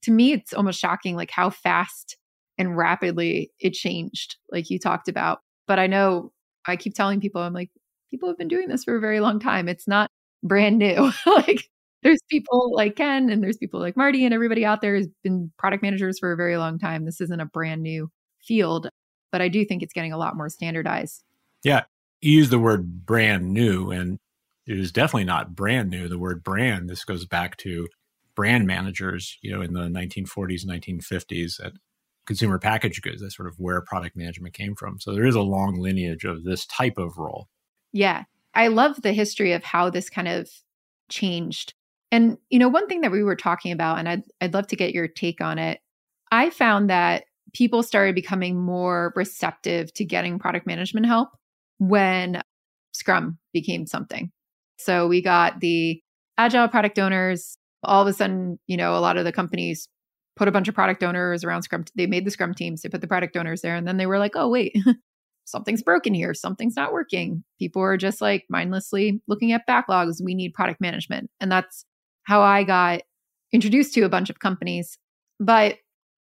to 0.03 0.11
me, 0.11 0.33
it's 0.33 0.53
almost 0.53 0.79
shocking 0.79 1.15
like 1.15 1.31
how 1.31 1.49
fast 1.49 2.17
and 2.57 2.75
rapidly 2.75 3.51
it 3.59 3.73
changed, 3.73 4.37
like 4.51 4.69
you 4.69 4.79
talked 4.79 5.07
about. 5.07 5.39
But 5.67 5.79
I 5.79 5.87
know 5.87 6.31
I 6.65 6.75
keep 6.75 6.95
telling 6.95 7.21
people, 7.21 7.41
I'm 7.41 7.53
like, 7.53 7.69
people 8.09 8.29
have 8.29 8.37
been 8.37 8.47
doing 8.47 8.67
this 8.67 8.83
for 8.83 8.95
a 8.95 8.99
very 8.99 9.19
long 9.19 9.39
time. 9.39 9.67
It's 9.67 9.87
not 9.87 10.09
brand 10.43 10.77
new. 10.77 11.11
like 11.25 11.69
there's 12.03 12.19
people 12.29 12.73
like 12.73 12.95
Ken 12.95 13.29
and 13.29 13.43
there's 13.43 13.57
people 13.57 13.79
like 13.79 13.97
Marty 13.97 14.25
and 14.25 14.33
everybody 14.33 14.65
out 14.65 14.81
there 14.81 14.95
has 14.95 15.07
been 15.23 15.51
product 15.57 15.83
managers 15.83 16.19
for 16.19 16.31
a 16.31 16.37
very 16.37 16.57
long 16.57 16.79
time. 16.79 17.05
This 17.05 17.21
isn't 17.21 17.39
a 17.39 17.45
brand 17.45 17.81
new 17.81 18.09
field, 18.39 18.89
but 19.31 19.41
I 19.41 19.47
do 19.47 19.65
think 19.65 19.83
it's 19.83 19.93
getting 19.93 20.13
a 20.13 20.17
lot 20.17 20.35
more 20.35 20.49
standardized. 20.49 21.23
Yeah 21.63 21.83
you 22.21 22.31
use 22.37 22.49
the 22.49 22.59
word 22.59 23.05
brand 23.05 23.51
new, 23.51 23.91
and 23.91 24.19
it 24.67 24.79
is 24.79 24.91
definitely 24.91 25.25
not 25.25 25.55
brand 25.55 25.89
new. 25.89 26.07
The 26.07 26.19
word 26.19 26.43
brand, 26.43 26.89
this 26.89 27.03
goes 27.03 27.25
back 27.25 27.57
to 27.57 27.87
brand 28.35 28.67
managers, 28.67 29.37
you 29.41 29.51
know, 29.51 29.61
in 29.61 29.73
the 29.73 29.81
1940s, 29.81 30.65
1950s 30.65 31.63
at 31.63 31.73
consumer 32.25 32.59
packaged 32.59 33.01
goods. 33.01 33.21
That's 33.21 33.35
sort 33.35 33.47
of 33.49 33.55
where 33.57 33.81
product 33.81 34.15
management 34.15 34.53
came 34.53 34.75
from. 34.75 34.99
So 34.99 35.13
there 35.13 35.25
is 35.25 35.35
a 35.35 35.41
long 35.41 35.79
lineage 35.79 36.23
of 36.23 36.43
this 36.43 36.65
type 36.65 36.97
of 36.97 37.17
role. 37.17 37.49
Yeah. 37.91 38.23
I 38.53 38.67
love 38.67 39.01
the 39.01 39.13
history 39.13 39.53
of 39.53 39.63
how 39.63 39.89
this 39.89 40.09
kind 40.09 40.27
of 40.27 40.49
changed. 41.09 41.73
And 42.11 42.37
you 42.49 42.59
know, 42.59 42.67
one 42.67 42.87
thing 42.87 43.01
that 43.01 43.11
we 43.11 43.23
were 43.23 43.35
talking 43.35 43.71
about 43.71 43.99
and 43.99 44.07
I'd 44.07 44.23
I'd 44.41 44.53
love 44.53 44.67
to 44.67 44.75
get 44.75 44.93
your 44.93 45.07
take 45.07 45.41
on 45.41 45.57
it. 45.57 45.79
I 46.31 46.49
found 46.49 46.89
that 46.89 47.23
people 47.53 47.83
started 47.83 48.15
becoming 48.15 48.59
more 48.59 49.13
receptive 49.15 49.93
to 49.93 50.05
getting 50.05 50.39
product 50.39 50.65
management 50.65 51.05
help 51.05 51.29
when 51.77 52.41
Scrum 52.93 53.37
became 53.53 53.85
something. 53.85 54.31
So 54.77 55.07
we 55.07 55.21
got 55.21 55.59
the 55.59 56.01
agile 56.37 56.67
product 56.67 56.99
owners. 56.99 57.57
All 57.83 58.01
of 58.01 58.07
a 58.07 58.13
sudden, 58.13 58.59
you 58.67 58.77
know, 58.77 58.95
a 58.95 58.99
lot 58.99 59.17
of 59.17 59.25
the 59.25 59.31
companies 59.31 59.87
put 60.35 60.47
a 60.47 60.51
bunch 60.51 60.67
of 60.67 60.75
product 60.75 61.03
owners 61.03 61.43
around 61.43 61.63
Scrum. 61.63 61.83
They 61.95 62.07
made 62.07 62.25
the 62.25 62.31
Scrum 62.31 62.53
teams, 62.53 62.81
they 62.81 62.89
put 62.89 63.01
the 63.01 63.07
product 63.07 63.35
owners 63.35 63.61
there. 63.61 63.75
And 63.75 63.87
then 63.87 63.97
they 63.97 64.05
were 64.05 64.19
like, 64.19 64.33
oh, 64.35 64.49
wait, 64.49 64.75
something's 65.45 65.83
broken 65.83 66.13
here. 66.13 66.33
Something's 66.33 66.75
not 66.75 66.93
working. 66.93 67.43
People 67.59 67.81
are 67.81 67.97
just 67.97 68.21
like 68.21 68.45
mindlessly 68.49 69.21
looking 69.27 69.51
at 69.51 69.67
backlogs. 69.67 70.23
We 70.23 70.35
need 70.35 70.53
product 70.53 70.79
management. 70.79 71.29
And 71.39 71.51
that's 71.51 71.85
how 72.23 72.41
I 72.41 72.63
got 72.63 73.01
introduced 73.53 73.93
to 73.95 74.01
a 74.01 74.09
bunch 74.09 74.29
of 74.29 74.39
companies. 74.39 74.97
But 75.39 75.77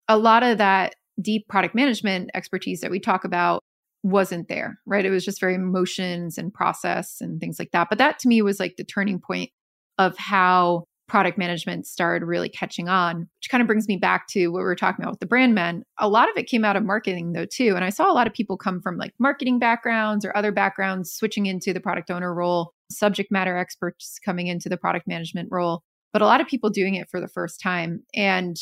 a 0.07 0.17
lot 0.17 0.43
of 0.43 0.57
that 0.57 0.95
deep 1.21 1.47
product 1.47 1.75
management 1.75 2.31
expertise 2.33 2.81
that 2.81 2.91
we 2.91 2.99
talk 2.99 3.23
about 3.23 3.63
wasn't 4.03 4.47
there, 4.47 4.79
right? 4.85 5.05
It 5.05 5.11
was 5.11 5.23
just 5.23 5.39
very 5.39 5.55
emotions 5.55 6.37
and 6.37 6.53
process 6.53 7.21
and 7.21 7.39
things 7.39 7.59
like 7.59 7.71
that. 7.71 7.87
But 7.89 7.99
that 7.99 8.19
to 8.19 8.27
me 8.27 8.41
was 8.41 8.59
like 8.59 8.75
the 8.77 8.83
turning 8.83 9.19
point 9.19 9.51
of 9.97 10.17
how 10.17 10.85
product 11.07 11.37
management 11.37 11.85
started 11.85 12.25
really 12.25 12.47
catching 12.49 12.87
on, 12.87 13.19
which 13.19 13.49
kind 13.49 13.61
of 13.61 13.67
brings 13.67 13.87
me 13.87 13.97
back 13.97 14.27
to 14.29 14.47
what 14.47 14.59
we 14.59 14.63
were 14.63 14.75
talking 14.75 15.03
about 15.03 15.11
with 15.11 15.19
the 15.19 15.25
brand 15.25 15.53
men. 15.53 15.83
A 15.99 16.07
lot 16.07 16.29
of 16.29 16.37
it 16.37 16.47
came 16.47 16.63
out 16.63 16.77
of 16.77 16.85
marketing 16.85 17.33
though, 17.33 17.45
too. 17.45 17.75
And 17.75 17.83
I 17.83 17.89
saw 17.89 18.09
a 18.09 18.15
lot 18.15 18.27
of 18.27 18.33
people 18.33 18.57
come 18.57 18.81
from 18.81 18.97
like 18.97 19.13
marketing 19.19 19.59
backgrounds 19.59 20.23
or 20.23 20.35
other 20.35 20.53
backgrounds 20.53 21.11
switching 21.11 21.47
into 21.47 21.73
the 21.73 21.81
product 21.81 22.09
owner 22.09 22.33
role, 22.33 22.73
subject 22.89 23.29
matter 23.29 23.57
experts 23.57 24.19
coming 24.23 24.47
into 24.47 24.69
the 24.69 24.77
product 24.77 25.05
management 25.05 25.49
role, 25.51 25.83
but 26.13 26.21
a 26.21 26.25
lot 26.25 26.41
of 26.41 26.47
people 26.47 26.69
doing 26.69 26.95
it 26.95 27.09
for 27.09 27.19
the 27.19 27.27
first 27.27 27.61
time. 27.61 28.03
And 28.15 28.57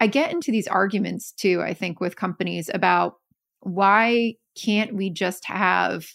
I 0.00 0.06
get 0.06 0.32
into 0.32 0.50
these 0.50 0.68
arguments 0.68 1.32
too, 1.32 1.62
I 1.62 1.74
think, 1.74 2.00
with 2.00 2.16
companies 2.16 2.70
about 2.72 3.14
why 3.60 4.34
can't 4.62 4.94
we 4.94 5.10
just 5.10 5.44
have 5.46 6.06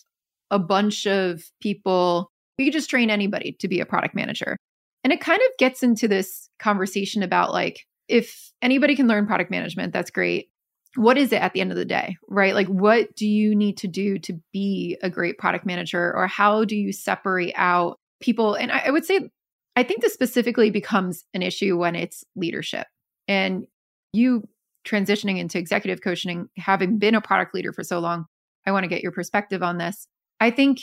a 0.52 0.60
bunch 0.60 1.06
of 1.06 1.44
people? 1.62 2.32
We 2.58 2.66
could 2.66 2.74
just 2.74 2.90
train 2.90 3.10
anybody 3.10 3.56
to 3.60 3.68
be 3.68 3.80
a 3.80 3.86
product 3.86 4.16
manager. 4.16 4.58
And 5.04 5.14
it 5.14 5.22
kind 5.22 5.40
of 5.40 5.58
gets 5.58 5.84
into 5.84 6.08
this 6.08 6.50
conversation 6.60 7.24
about 7.24 7.52
like, 7.52 7.86
if 8.08 8.52
anybody 8.62 8.96
can 8.96 9.08
learn 9.08 9.28
product 9.28 9.52
management, 9.52 9.94
that's 9.94 10.12
great. 10.12 10.50
What 10.96 11.18
is 11.18 11.32
it 11.32 11.42
at 11.42 11.54
the 11.54 11.62
end 11.62 11.72
of 11.72 11.78
the 11.78 11.86
day, 11.86 12.18
right? 12.28 12.56
Like, 12.56 12.68
what 12.68 13.16
do 13.16 13.28
you 13.28 13.56
need 13.56 13.78
to 13.78 13.88
do 13.88 14.18
to 14.20 14.34
be 14.52 14.98
a 15.04 15.10
great 15.10 15.38
product 15.38 15.66
manager? 15.66 16.14
Or 16.16 16.28
how 16.28 16.66
do 16.66 16.76
you 16.76 16.92
separate 16.92 17.54
out 17.56 18.00
people? 18.20 18.56
And 18.56 18.72
I, 18.72 18.84
I 18.88 18.92
would 18.92 19.06
say, 19.06 19.30
I 19.78 19.84
think 19.84 20.02
this 20.02 20.14
specifically 20.14 20.72
becomes 20.72 21.24
an 21.36 21.44
issue 21.44 21.78
when 21.78 21.96
it's 21.96 22.24
leadership. 22.36 22.88
And 23.28 23.68
you 24.12 24.42
transitioning 24.88 25.38
into 25.38 25.60
executive 25.60 26.02
coaching, 26.02 26.48
having 26.58 26.98
been 26.98 27.14
a 27.14 27.22
product 27.22 27.54
leader 27.54 27.72
for 27.72 27.84
so 27.84 28.00
long, 28.00 28.26
I 28.66 28.72
want 28.72 28.86
to 28.86 28.90
get 28.90 29.04
your 29.04 29.12
perspective 29.12 29.62
on 29.62 29.78
this. 29.78 30.08
I 30.40 30.50
think 30.50 30.80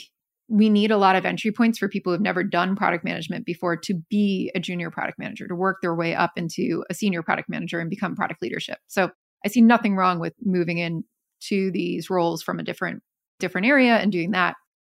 we 0.47 0.69
need 0.69 0.91
a 0.91 0.97
lot 0.97 1.17
of 1.17 1.25
entry 1.25 1.51
points 1.51 1.77
for 1.77 1.89
people 1.89 2.13
who've 2.13 2.21
never 2.21 2.41
done 2.41 2.77
product 2.77 3.03
management 3.03 3.45
before 3.45 3.75
to 3.75 3.95
be 4.09 4.49
a 4.55 4.61
junior 4.61 4.89
product 4.89 5.19
manager, 5.19 5.45
to 5.45 5.55
work 5.55 5.79
their 5.81 5.93
way 5.93 6.15
up 6.15 6.31
into 6.37 6.85
a 6.89 6.93
senior 6.93 7.21
product 7.21 7.49
manager 7.49 7.81
and 7.81 7.89
become 7.89 8.15
product 8.15 8.41
leadership. 8.41 8.77
So 8.87 9.09
I 9.43 9.49
see 9.49 9.61
nothing 9.61 9.97
wrong 9.97 10.19
with 10.19 10.35
moving 10.41 10.77
into 10.77 11.69
these 11.71 12.09
roles 12.09 12.41
from 12.41 12.59
a 12.59 12.63
different 12.63 13.03
different 13.41 13.67
area 13.67 13.97
and 13.97 14.09
doing 14.09 14.31
that. 14.31 14.55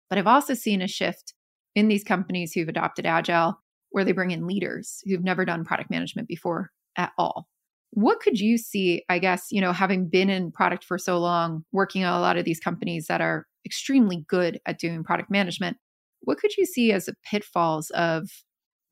But 0.09 0.19
I've 0.19 0.27
also 0.27 0.53
seen 0.53 0.81
a 0.81 0.87
shift 0.87 1.33
in 1.75 1.89
these 1.89 2.05
companies 2.05 2.53
who've 2.53 2.69
adopted 2.69 3.05
agile 3.05 3.59
where 3.91 4.05
they 4.05 4.11
bring 4.11 4.31
in 4.31 4.47
leaders 4.47 5.01
who've 5.05 5.23
never 5.23 5.45
done 5.45 5.65
product 5.65 5.89
management 5.89 6.27
before 6.27 6.71
at 6.95 7.11
all. 7.17 7.47
What 7.91 8.19
could 8.19 8.39
you 8.39 8.57
see, 8.57 9.03
I 9.09 9.17
guess, 9.17 9.47
you 9.49 9.61
know, 9.61 9.73
having 9.73 10.09
been 10.09 10.29
in 10.29 10.51
product 10.51 10.83
for 10.83 10.97
so 10.97 11.17
long, 11.17 11.65
working 11.71 12.03
at 12.03 12.15
a 12.15 12.19
lot 12.19 12.37
of 12.37 12.45
these 12.45 12.59
companies 12.59 13.07
that 13.07 13.19
are 13.21 13.47
extremely 13.65 14.25
good 14.27 14.59
at 14.65 14.79
doing 14.79 15.03
product 15.03 15.31
management, 15.31 15.77
what 16.21 16.37
could 16.37 16.55
you 16.55 16.65
see 16.65 16.91
as 16.91 17.05
the 17.05 17.15
pitfalls 17.25 17.89
of 17.91 18.29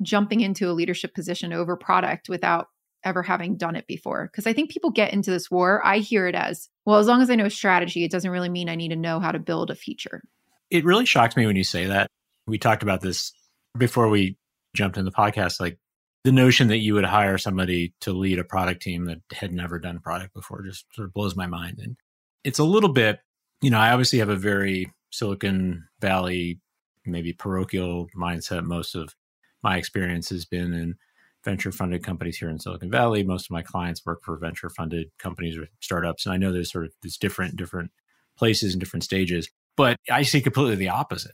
jumping 0.01 0.42
into 0.42 0.70
a 0.70 0.74
leadership 0.74 1.13
position 1.13 1.54
over 1.54 1.75
product 1.75 2.27
without 2.30 2.68
ever 3.04 3.22
having 3.22 3.56
done 3.56 3.75
it 3.75 3.86
before? 3.88 4.30
Because 4.32 4.48
I 4.48 4.54
think 4.54 4.72
people 4.72 4.89
get 4.89 5.13
into 5.13 5.30
this 5.30 5.51
war. 5.51 5.86
I 5.86 6.00
hear 6.00 6.27
it 6.27 6.36
as, 6.36 6.70
well, 6.86 6.98
as 6.98 7.06
long 7.06 7.22
as 7.22 7.30
I 7.30 7.36
know 7.36 7.50
strategy, 7.50 8.04
it 8.04 8.12
doesn't 8.12 8.32
really 8.32 8.50
mean 8.50 8.70
I 8.70 8.75
need 8.75 8.89
to 8.89 8.96
know 8.96 9.20
how 9.20 9.32
to 9.32 9.39
build 9.39 9.70
a 9.70 9.75
feature. 9.75 10.24
It 10.72 10.86
really 10.86 11.06
shocks 11.06 11.38
me 11.38 11.46
when 11.46 11.56
you 11.56 11.63
say 11.63 11.86
that. 11.86 12.08
We 12.48 12.58
talked 12.58 12.82
about 12.82 13.01
this 13.01 13.32
before 13.77 14.10
we 14.10 14.38
jumped 14.78 14.98
in 14.98 15.06
the 15.06 15.12
podcast. 15.12 15.60
Like 15.60 15.80
the 16.24 16.32
notion 16.32 16.68
that 16.70 16.78
you 16.78 16.94
would 16.94 17.06
hire 17.06 17.38
somebody 17.38 17.94
to 18.02 18.14
lead 18.14 18.40
a 18.40 18.44
product 18.44 18.82
team 18.82 19.06
that 19.06 19.20
had 19.32 19.52
never 19.52 19.80
done 19.80 20.00
product 20.00 20.34
before 20.34 20.64
just 20.64 20.86
sort 20.94 21.08
of 21.08 21.14
blows 21.14 21.36
my 21.36 21.48
mind. 21.48 21.80
And 21.82 21.98
it's 22.44 22.60
a 22.60 22.64
little 22.64 22.92
bit, 22.92 23.20
you 23.62 23.70
know, 23.70 23.80
I 23.80 23.92
obviously 23.92 24.20
have 24.20 24.30
a 24.30 24.36
very 24.36 24.92
Silicon 25.10 25.88
Valley, 26.00 26.60
maybe 27.06 27.34
parochial 27.34 28.08
mindset. 28.16 28.64
Most 28.64 28.96
of 28.96 29.16
my 29.64 29.78
experience 29.78 30.30
has 30.30 30.46
been 30.46 30.74
in 30.74 30.96
venture 31.44 31.72
funded 31.72 32.04
companies 32.04 32.38
here 32.38 32.50
in 32.50 32.60
Silicon 32.60 32.92
Valley. 32.92 33.24
Most 33.24 33.46
of 33.46 33.52
my 33.52 33.62
clients 33.62 34.06
work 34.06 34.22
for 34.24 34.38
venture 34.38 34.70
funded 34.70 35.08
companies 35.18 35.58
or 35.58 35.68
startups. 35.80 36.26
And 36.26 36.34
I 36.34 36.38
know 36.38 36.52
there's 36.52 36.72
sort 36.72 36.86
of 36.86 36.94
these 37.02 37.18
different, 37.18 37.56
different 37.56 37.92
places 38.38 38.74
and 38.74 38.80
different 38.80 39.04
stages, 39.04 39.50
but 39.78 39.96
I 40.12 40.24
see 40.24 40.42
completely 40.42 40.76
the 40.76 40.90
opposite. 40.90 41.32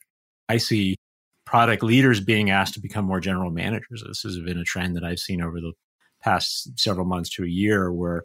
I 0.48 0.58
see 0.58 0.98
product 1.53 1.83
leaders 1.83 2.19
being 2.19 2.50
asked 2.50 2.74
to 2.74 2.79
become 2.79 3.05
more 3.05 3.19
general 3.19 3.51
managers. 3.51 4.03
This 4.03 4.24
has 4.24 4.39
been 4.39 4.57
a 4.57 4.63
trend 4.63 4.95
that 4.95 5.03
I've 5.03 5.19
seen 5.19 5.39
over 5.39 5.62
the 5.62 5.74
past 6.19 6.79
several 6.79 7.05
months 7.05 7.29
to 7.36 7.43
a 7.43 7.48
year 7.48 7.93
where 7.93 8.24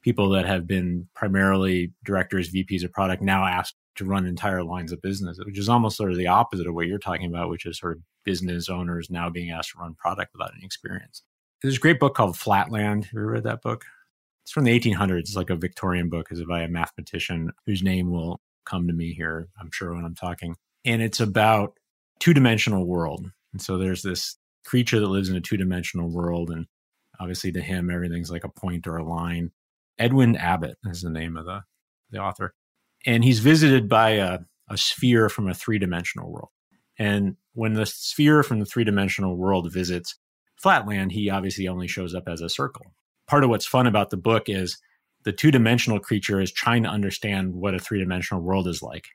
people 0.00 0.30
that 0.30 0.46
have 0.46 0.66
been 0.66 1.06
primarily 1.14 1.92
directors, 2.02 2.50
VPs 2.50 2.82
of 2.82 2.90
product 2.90 3.22
now 3.22 3.44
asked 3.44 3.74
to 3.96 4.06
run 4.06 4.24
entire 4.24 4.64
lines 4.64 4.90
of 4.90 5.02
business, 5.02 5.38
which 5.44 5.58
is 5.58 5.68
almost 5.68 5.98
sort 5.98 6.12
of 6.12 6.16
the 6.16 6.28
opposite 6.28 6.66
of 6.66 6.72
what 6.72 6.86
you're 6.86 6.98
talking 6.98 7.26
about, 7.26 7.50
which 7.50 7.66
is 7.66 7.78
sort 7.78 7.98
of 7.98 8.02
business 8.24 8.70
owners 8.70 9.10
now 9.10 9.28
being 9.28 9.50
asked 9.50 9.72
to 9.72 9.78
run 9.78 9.94
product 9.96 10.32
without 10.32 10.54
any 10.56 10.64
experience. 10.64 11.22
There's 11.60 11.76
a 11.76 11.78
great 11.78 12.00
book 12.00 12.14
called 12.14 12.38
Flatland. 12.38 13.04
Have 13.04 13.12
you 13.12 13.20
read 13.20 13.44
that 13.44 13.60
book? 13.60 13.84
It's 14.44 14.52
from 14.52 14.64
the 14.64 14.80
1800s. 14.80 15.18
It's 15.18 15.36
like 15.36 15.50
a 15.50 15.56
Victorian 15.56 16.08
book. 16.08 16.28
It's 16.30 16.40
by 16.44 16.62
a 16.62 16.68
mathematician 16.68 17.52
whose 17.66 17.82
name 17.82 18.10
will 18.10 18.40
come 18.64 18.86
to 18.86 18.94
me 18.94 19.12
here, 19.12 19.48
I'm 19.60 19.68
sure, 19.70 19.94
when 19.94 20.06
I'm 20.06 20.14
talking. 20.14 20.56
And 20.86 21.02
it's 21.02 21.20
about 21.20 21.74
two 22.22 22.32
dimensional 22.32 22.86
world. 22.86 23.32
And 23.52 23.60
so 23.60 23.76
there's 23.76 24.02
this 24.02 24.36
creature 24.64 25.00
that 25.00 25.08
lives 25.08 25.28
in 25.28 25.34
a 25.34 25.40
two 25.40 25.56
dimensional 25.56 26.08
world. 26.08 26.50
And 26.50 26.66
obviously 27.18 27.50
to 27.50 27.60
him, 27.60 27.90
everything's 27.90 28.30
like 28.30 28.44
a 28.44 28.48
point 28.48 28.86
or 28.86 28.96
a 28.96 29.04
line. 29.04 29.50
Edwin 29.98 30.36
Abbott 30.36 30.78
is 30.84 31.02
the 31.02 31.10
name 31.10 31.36
of 31.36 31.46
the, 31.46 31.62
the 32.12 32.18
author. 32.18 32.54
And 33.04 33.24
he's 33.24 33.40
visited 33.40 33.88
by 33.88 34.10
a, 34.10 34.38
a 34.70 34.76
sphere 34.76 35.28
from 35.28 35.48
a 35.48 35.54
three 35.54 35.80
dimensional 35.80 36.30
world. 36.30 36.50
And 36.96 37.34
when 37.54 37.72
the 37.72 37.86
sphere 37.86 38.44
from 38.44 38.60
the 38.60 38.66
three 38.66 38.84
dimensional 38.84 39.36
world 39.36 39.72
visits 39.72 40.14
Flatland, 40.54 41.10
he 41.10 41.28
obviously 41.28 41.66
only 41.66 41.88
shows 41.88 42.14
up 42.14 42.28
as 42.28 42.40
a 42.40 42.48
circle. 42.48 42.94
Part 43.26 43.42
of 43.42 43.50
what's 43.50 43.66
fun 43.66 43.88
about 43.88 44.10
the 44.10 44.16
book 44.16 44.44
is 44.46 44.78
the 45.24 45.32
two 45.32 45.50
dimensional 45.50 45.98
creature 45.98 46.40
is 46.40 46.52
trying 46.52 46.84
to 46.84 46.88
understand 46.88 47.52
what 47.52 47.74
a 47.74 47.80
three 47.80 47.98
dimensional 47.98 48.44
world 48.44 48.68
is 48.68 48.80
like 48.80 49.06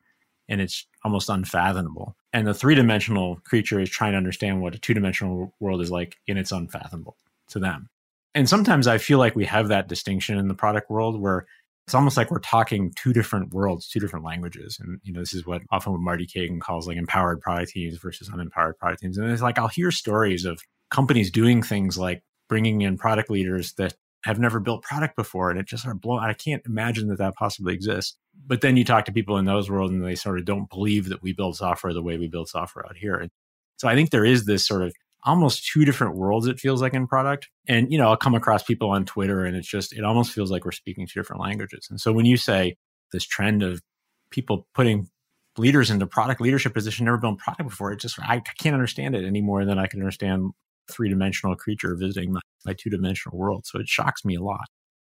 and 0.50 0.62
it's 0.62 0.86
almost 1.04 1.30
unfathomable. 1.30 2.16
And 2.34 2.46
the 2.46 2.54
three 2.54 2.76
dimensional 2.76 3.38
creature 3.46 3.80
is 3.80 3.90
trying 3.90 4.12
to 4.12 4.18
understand 4.18 4.62
what 4.62 4.76
a 4.76 4.80
two 4.80 4.94
dimensional 4.94 5.54
world 5.60 5.82
is 5.82 5.92
like, 5.92 6.18
and 6.28 6.38
it's 6.38 6.52
unfathomable 6.52 7.16
to 7.50 7.60
them. 7.60 7.88
And 8.36 8.48
sometimes 8.48 8.86
I 8.86 8.98
feel 8.98 9.18
like 9.18 9.36
we 9.36 9.46
have 9.46 9.70
that 9.70 9.88
distinction 9.88 10.38
in 10.38 10.48
the 10.48 10.54
product 10.54 10.90
world 10.90 11.20
where 11.20 11.48
it's 11.88 11.96
almost 11.96 12.18
like 12.18 12.30
we're 12.30 12.40
talking 12.40 12.92
two 12.96 13.14
different 13.14 13.54
worlds, 13.54 13.88
two 13.88 14.02
different 14.02 14.26
languages. 14.26 14.78
And, 14.80 15.00
you 15.04 15.14
know, 15.14 15.22
this 15.22 15.34
is 15.34 15.46
what 15.46 15.62
often 15.72 15.94
what 15.94 16.02
Marty 16.02 16.26
Cagan 16.26 16.60
calls 16.60 16.86
like 16.86 16.98
empowered 16.98 17.40
product 17.40 17.72
teams 17.72 17.98
versus 17.98 18.30
unempowered 18.30 18.78
product 18.78 19.02
teams. 19.02 19.18
And 19.18 19.32
it's 19.32 19.42
like 19.42 19.58
I'll 19.58 19.70
hear 19.70 19.90
stories 19.90 20.44
of 20.44 20.60
companies 20.92 21.32
doing 21.32 21.64
things 21.64 21.98
like 21.98 22.24
bringing 22.50 22.82
in 22.82 22.98
product 22.98 23.30
leaders 23.30 23.74
that 23.74 23.96
have 24.28 24.40
never 24.40 24.60
built 24.60 24.84
product 24.84 25.16
before 25.16 25.50
and 25.50 25.58
it 25.58 25.66
just 25.66 25.84
sort 25.84 25.96
of 25.96 26.02
blow 26.02 26.20
i 26.20 26.34
can't 26.34 26.62
imagine 26.66 27.08
that 27.08 27.18
that 27.18 27.36
possibly 27.36 27.74
exists. 27.74 28.18
But 28.46 28.62
then 28.62 28.78
you 28.78 28.84
talk 28.84 29.06
to 29.06 29.12
people 29.12 29.38
in 29.38 29.46
those 29.46 29.70
worlds 29.70 29.94
and 29.94 30.04
they 30.04 30.16
sort 30.16 30.38
of 30.38 30.46
don't 30.46 30.70
believe 30.70 31.10
that 31.10 31.24
we 31.24 31.34
build 31.34 31.56
software 31.56 31.94
the 31.94 32.04
way 32.04 32.18
we 32.18 32.28
build 32.28 32.50
software 32.50 32.86
out 32.86 32.98
here. 32.98 33.16
And 33.16 33.32
so 33.78 33.88
i 33.88 33.96
think 33.96 34.10
there 34.10 34.26
is 34.26 34.46
this 34.46 34.68
sort 34.68 34.82
of 34.84 34.94
almost 35.24 35.66
two 35.66 35.86
different 35.86 36.16
worlds 36.16 36.46
it 36.46 36.60
feels 36.60 36.82
like 36.82 36.94
in 36.94 37.08
product. 37.08 37.48
And 37.68 37.90
you 37.92 37.98
know 37.98 38.10
i'll 38.10 38.18
come 38.18 38.36
across 38.36 38.64
people 38.64 38.90
on 38.90 39.06
twitter 39.06 39.46
and 39.46 39.56
it's 39.56 39.68
just 39.68 39.94
it 39.94 40.04
almost 40.04 40.34
feels 40.34 40.52
like 40.52 40.66
we're 40.66 40.72
speaking 40.72 41.08
two 41.08 41.20
different 41.20 41.42
languages. 41.42 41.88
And 41.90 42.00
so 42.02 42.12
when 42.12 42.26
you 42.26 42.36
say 42.36 42.76
this 43.14 43.24
trend 43.24 43.64
of 43.64 43.82
people 44.30 44.68
putting 44.74 45.10
leaders 45.58 45.90
into 45.90 46.06
product 46.06 46.42
leadership 46.42 46.74
position 46.74 47.06
never 47.06 47.18
built 47.18 47.40
product 47.40 47.70
before 47.70 47.92
it 47.94 48.00
just 48.00 48.20
i 48.22 48.42
can't 48.60 48.76
understand 48.76 49.16
it 49.16 49.26
any 49.26 49.42
more 49.42 49.66
than 49.66 49.80
i 49.80 49.88
can 49.88 50.02
understand 50.02 50.52
three 50.92 51.10
dimensional 51.10 51.56
creature 51.56 51.96
visiting 51.96 52.34
my, 52.34 52.42
my 52.66 52.74
two 52.74 52.90
dimensional 52.90 53.38
world. 53.38 53.66
So 53.66 53.80
it 53.80 53.88
shocks 53.88 54.24
me 54.26 54.36
a 54.36 54.42
lot. 54.42 54.66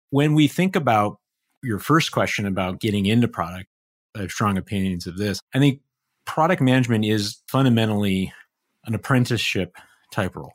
When 0.09 0.33
we 0.33 0.47
think 0.47 0.75
about 0.75 1.17
your 1.63 1.79
first 1.79 2.11
question 2.11 2.45
about 2.45 2.79
getting 2.79 3.05
into 3.05 3.27
product, 3.27 3.67
I 4.15 4.21
have 4.21 4.31
strong 4.31 4.57
opinions 4.57 5.07
of 5.07 5.17
this. 5.17 5.39
I 5.53 5.59
think 5.59 5.81
product 6.25 6.61
management 6.61 7.05
is 7.05 7.41
fundamentally 7.47 8.33
an 8.85 8.93
apprenticeship 8.93 9.75
type 10.11 10.35
role. 10.35 10.53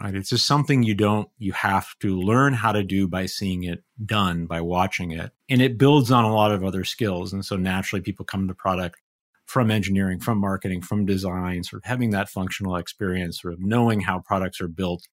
Right? 0.00 0.14
It's 0.16 0.30
just 0.30 0.46
something 0.46 0.82
you 0.82 0.96
don't, 0.96 1.28
you 1.38 1.52
have 1.52 1.96
to 2.00 2.18
learn 2.18 2.52
how 2.52 2.72
to 2.72 2.82
do 2.82 3.06
by 3.06 3.26
seeing 3.26 3.62
it 3.62 3.84
done, 4.04 4.46
by 4.46 4.60
watching 4.60 5.12
it. 5.12 5.30
And 5.48 5.62
it 5.62 5.78
builds 5.78 6.10
on 6.10 6.24
a 6.24 6.34
lot 6.34 6.50
of 6.50 6.64
other 6.64 6.82
skills. 6.82 7.32
And 7.32 7.44
so 7.44 7.54
naturally 7.54 8.02
people 8.02 8.24
come 8.24 8.48
to 8.48 8.54
product 8.54 9.00
from 9.54 9.70
engineering, 9.70 10.18
from 10.18 10.36
marketing, 10.36 10.82
from 10.82 11.06
design, 11.06 11.62
sort 11.62 11.80
of 11.80 11.84
having 11.88 12.10
that 12.10 12.28
functional 12.28 12.74
experience, 12.74 13.40
sort 13.40 13.54
of 13.54 13.60
knowing 13.60 14.00
how 14.00 14.18
products 14.18 14.60
are 14.60 14.66
built, 14.66 15.06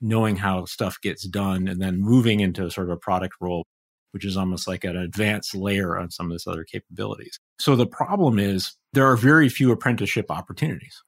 knowing 0.00 0.36
how 0.36 0.64
stuff 0.66 1.00
gets 1.02 1.26
done, 1.26 1.66
and 1.66 1.82
then 1.82 2.00
moving 2.00 2.38
into 2.38 2.70
sort 2.70 2.88
of 2.88 2.92
a 2.92 2.96
product 2.96 3.34
role, 3.40 3.66
which 4.12 4.24
is 4.24 4.36
almost 4.36 4.68
like 4.68 4.84
an 4.84 4.96
advanced 4.96 5.52
layer 5.52 5.98
on 5.98 6.12
some 6.12 6.26
of 6.26 6.32
this 6.32 6.46
other 6.46 6.62
capabilities. 6.62 7.40
So 7.58 7.74
the 7.74 7.88
problem 7.88 8.38
is 8.38 8.76
there 8.92 9.04
are 9.04 9.16
very 9.16 9.48
few 9.48 9.72
apprenticeship 9.72 10.30
opportunities. 10.30 11.02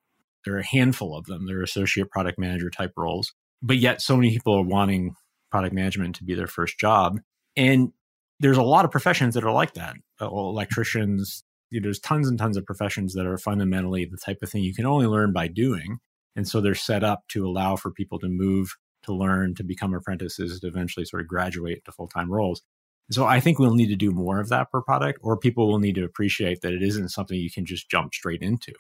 There 0.44 0.56
are 0.56 0.58
a 0.58 0.66
handful 0.66 1.16
of 1.16 1.26
them. 1.26 1.46
There 1.46 1.60
are 1.60 1.62
associate 1.62 2.10
product 2.10 2.40
manager 2.40 2.70
type 2.70 2.94
roles, 2.96 3.32
but 3.62 3.76
yet 3.76 4.02
so 4.02 4.16
many 4.16 4.32
people 4.32 4.54
are 4.54 4.64
wanting 4.64 5.14
product 5.52 5.76
management 5.76 6.16
to 6.16 6.24
be 6.24 6.34
their 6.34 6.48
first 6.48 6.76
job. 6.76 7.20
And 7.54 7.92
there's 8.40 8.56
a 8.56 8.62
lot 8.62 8.84
of 8.84 8.90
professions 8.90 9.34
that 9.34 9.44
are 9.44 9.52
like 9.52 9.74
that. 9.74 9.94
Uh, 10.20 10.26
electricians, 10.26 11.44
you 11.70 11.80
know, 11.80 11.84
there's 11.84 11.98
tons 11.98 12.28
and 12.28 12.38
tons 12.38 12.56
of 12.56 12.66
professions 12.66 13.14
that 13.14 13.26
are 13.26 13.38
fundamentally 13.38 14.04
the 14.04 14.16
type 14.16 14.38
of 14.42 14.50
thing 14.50 14.62
you 14.62 14.74
can 14.74 14.86
only 14.86 15.06
learn 15.06 15.32
by 15.32 15.48
doing. 15.48 15.98
And 16.36 16.46
so 16.46 16.60
they're 16.60 16.74
set 16.74 17.04
up 17.04 17.24
to 17.28 17.46
allow 17.46 17.76
for 17.76 17.90
people 17.90 18.18
to 18.20 18.28
move, 18.28 18.76
to 19.04 19.12
learn, 19.12 19.54
to 19.56 19.64
become 19.64 19.94
apprentices, 19.94 20.60
to 20.60 20.66
eventually 20.66 21.04
sort 21.04 21.22
of 21.22 21.28
graduate 21.28 21.84
to 21.84 21.92
full 21.92 22.08
time 22.08 22.30
roles. 22.30 22.62
So 23.10 23.26
I 23.26 23.40
think 23.40 23.58
we'll 23.58 23.74
need 23.74 23.88
to 23.88 23.96
do 23.96 24.12
more 24.12 24.38
of 24.38 24.48
that 24.50 24.70
per 24.70 24.82
product, 24.82 25.18
or 25.22 25.36
people 25.36 25.66
will 25.66 25.80
need 25.80 25.96
to 25.96 26.04
appreciate 26.04 26.60
that 26.60 26.72
it 26.72 26.82
isn't 26.82 27.08
something 27.08 27.36
you 27.36 27.50
can 27.50 27.66
just 27.66 27.90
jump 27.90 28.14
straight 28.14 28.42
into. 28.42 28.72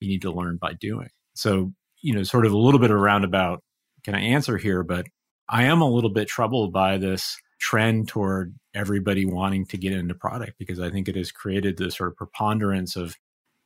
You 0.00 0.08
need 0.08 0.22
to 0.22 0.30
learn 0.30 0.58
by 0.58 0.74
doing. 0.74 1.08
So, 1.34 1.72
you 2.02 2.14
know, 2.14 2.22
sort 2.22 2.44
of 2.44 2.52
a 2.52 2.58
little 2.58 2.80
bit 2.80 2.90
of 2.90 2.98
roundabout 2.98 3.62
can 4.04 4.14
I 4.14 4.20
answer 4.20 4.56
here, 4.56 4.82
but 4.82 5.06
I 5.48 5.64
am 5.64 5.80
a 5.80 5.90
little 5.90 6.10
bit 6.10 6.28
troubled 6.28 6.72
by 6.72 6.98
this 6.98 7.36
trend 7.60 8.08
toward 8.08 8.54
everybody 8.74 9.24
wanting 9.26 9.66
to 9.66 9.76
get 9.76 9.92
into 9.92 10.14
product 10.14 10.54
because 10.58 10.80
I 10.80 10.90
think 10.90 11.08
it 11.08 11.16
has 11.16 11.30
created 11.30 11.76
this 11.76 11.96
sort 11.96 12.10
of 12.10 12.16
preponderance 12.16 12.96
of 12.96 13.16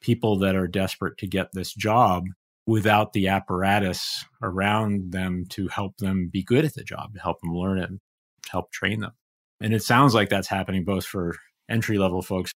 people 0.00 0.38
that 0.40 0.56
are 0.56 0.66
desperate 0.66 1.16
to 1.18 1.26
get 1.26 1.48
this 1.52 1.72
job 1.72 2.26
without 2.66 3.12
the 3.12 3.28
apparatus 3.28 4.24
around 4.42 5.12
them 5.12 5.44
to 5.50 5.68
help 5.68 5.96
them 5.98 6.28
be 6.32 6.42
good 6.42 6.64
at 6.64 6.74
the 6.74 6.82
job, 6.82 7.14
to 7.14 7.20
help 7.20 7.40
them 7.40 7.54
learn 7.54 7.78
it, 7.78 7.90
help 8.50 8.72
train 8.72 9.00
them. 9.00 9.12
And 9.60 9.72
it 9.72 9.82
sounds 9.82 10.14
like 10.14 10.28
that's 10.28 10.48
happening 10.48 10.84
both 10.84 11.04
for 11.04 11.36
entry 11.68 11.98
level 11.98 12.22
folks 12.22 12.52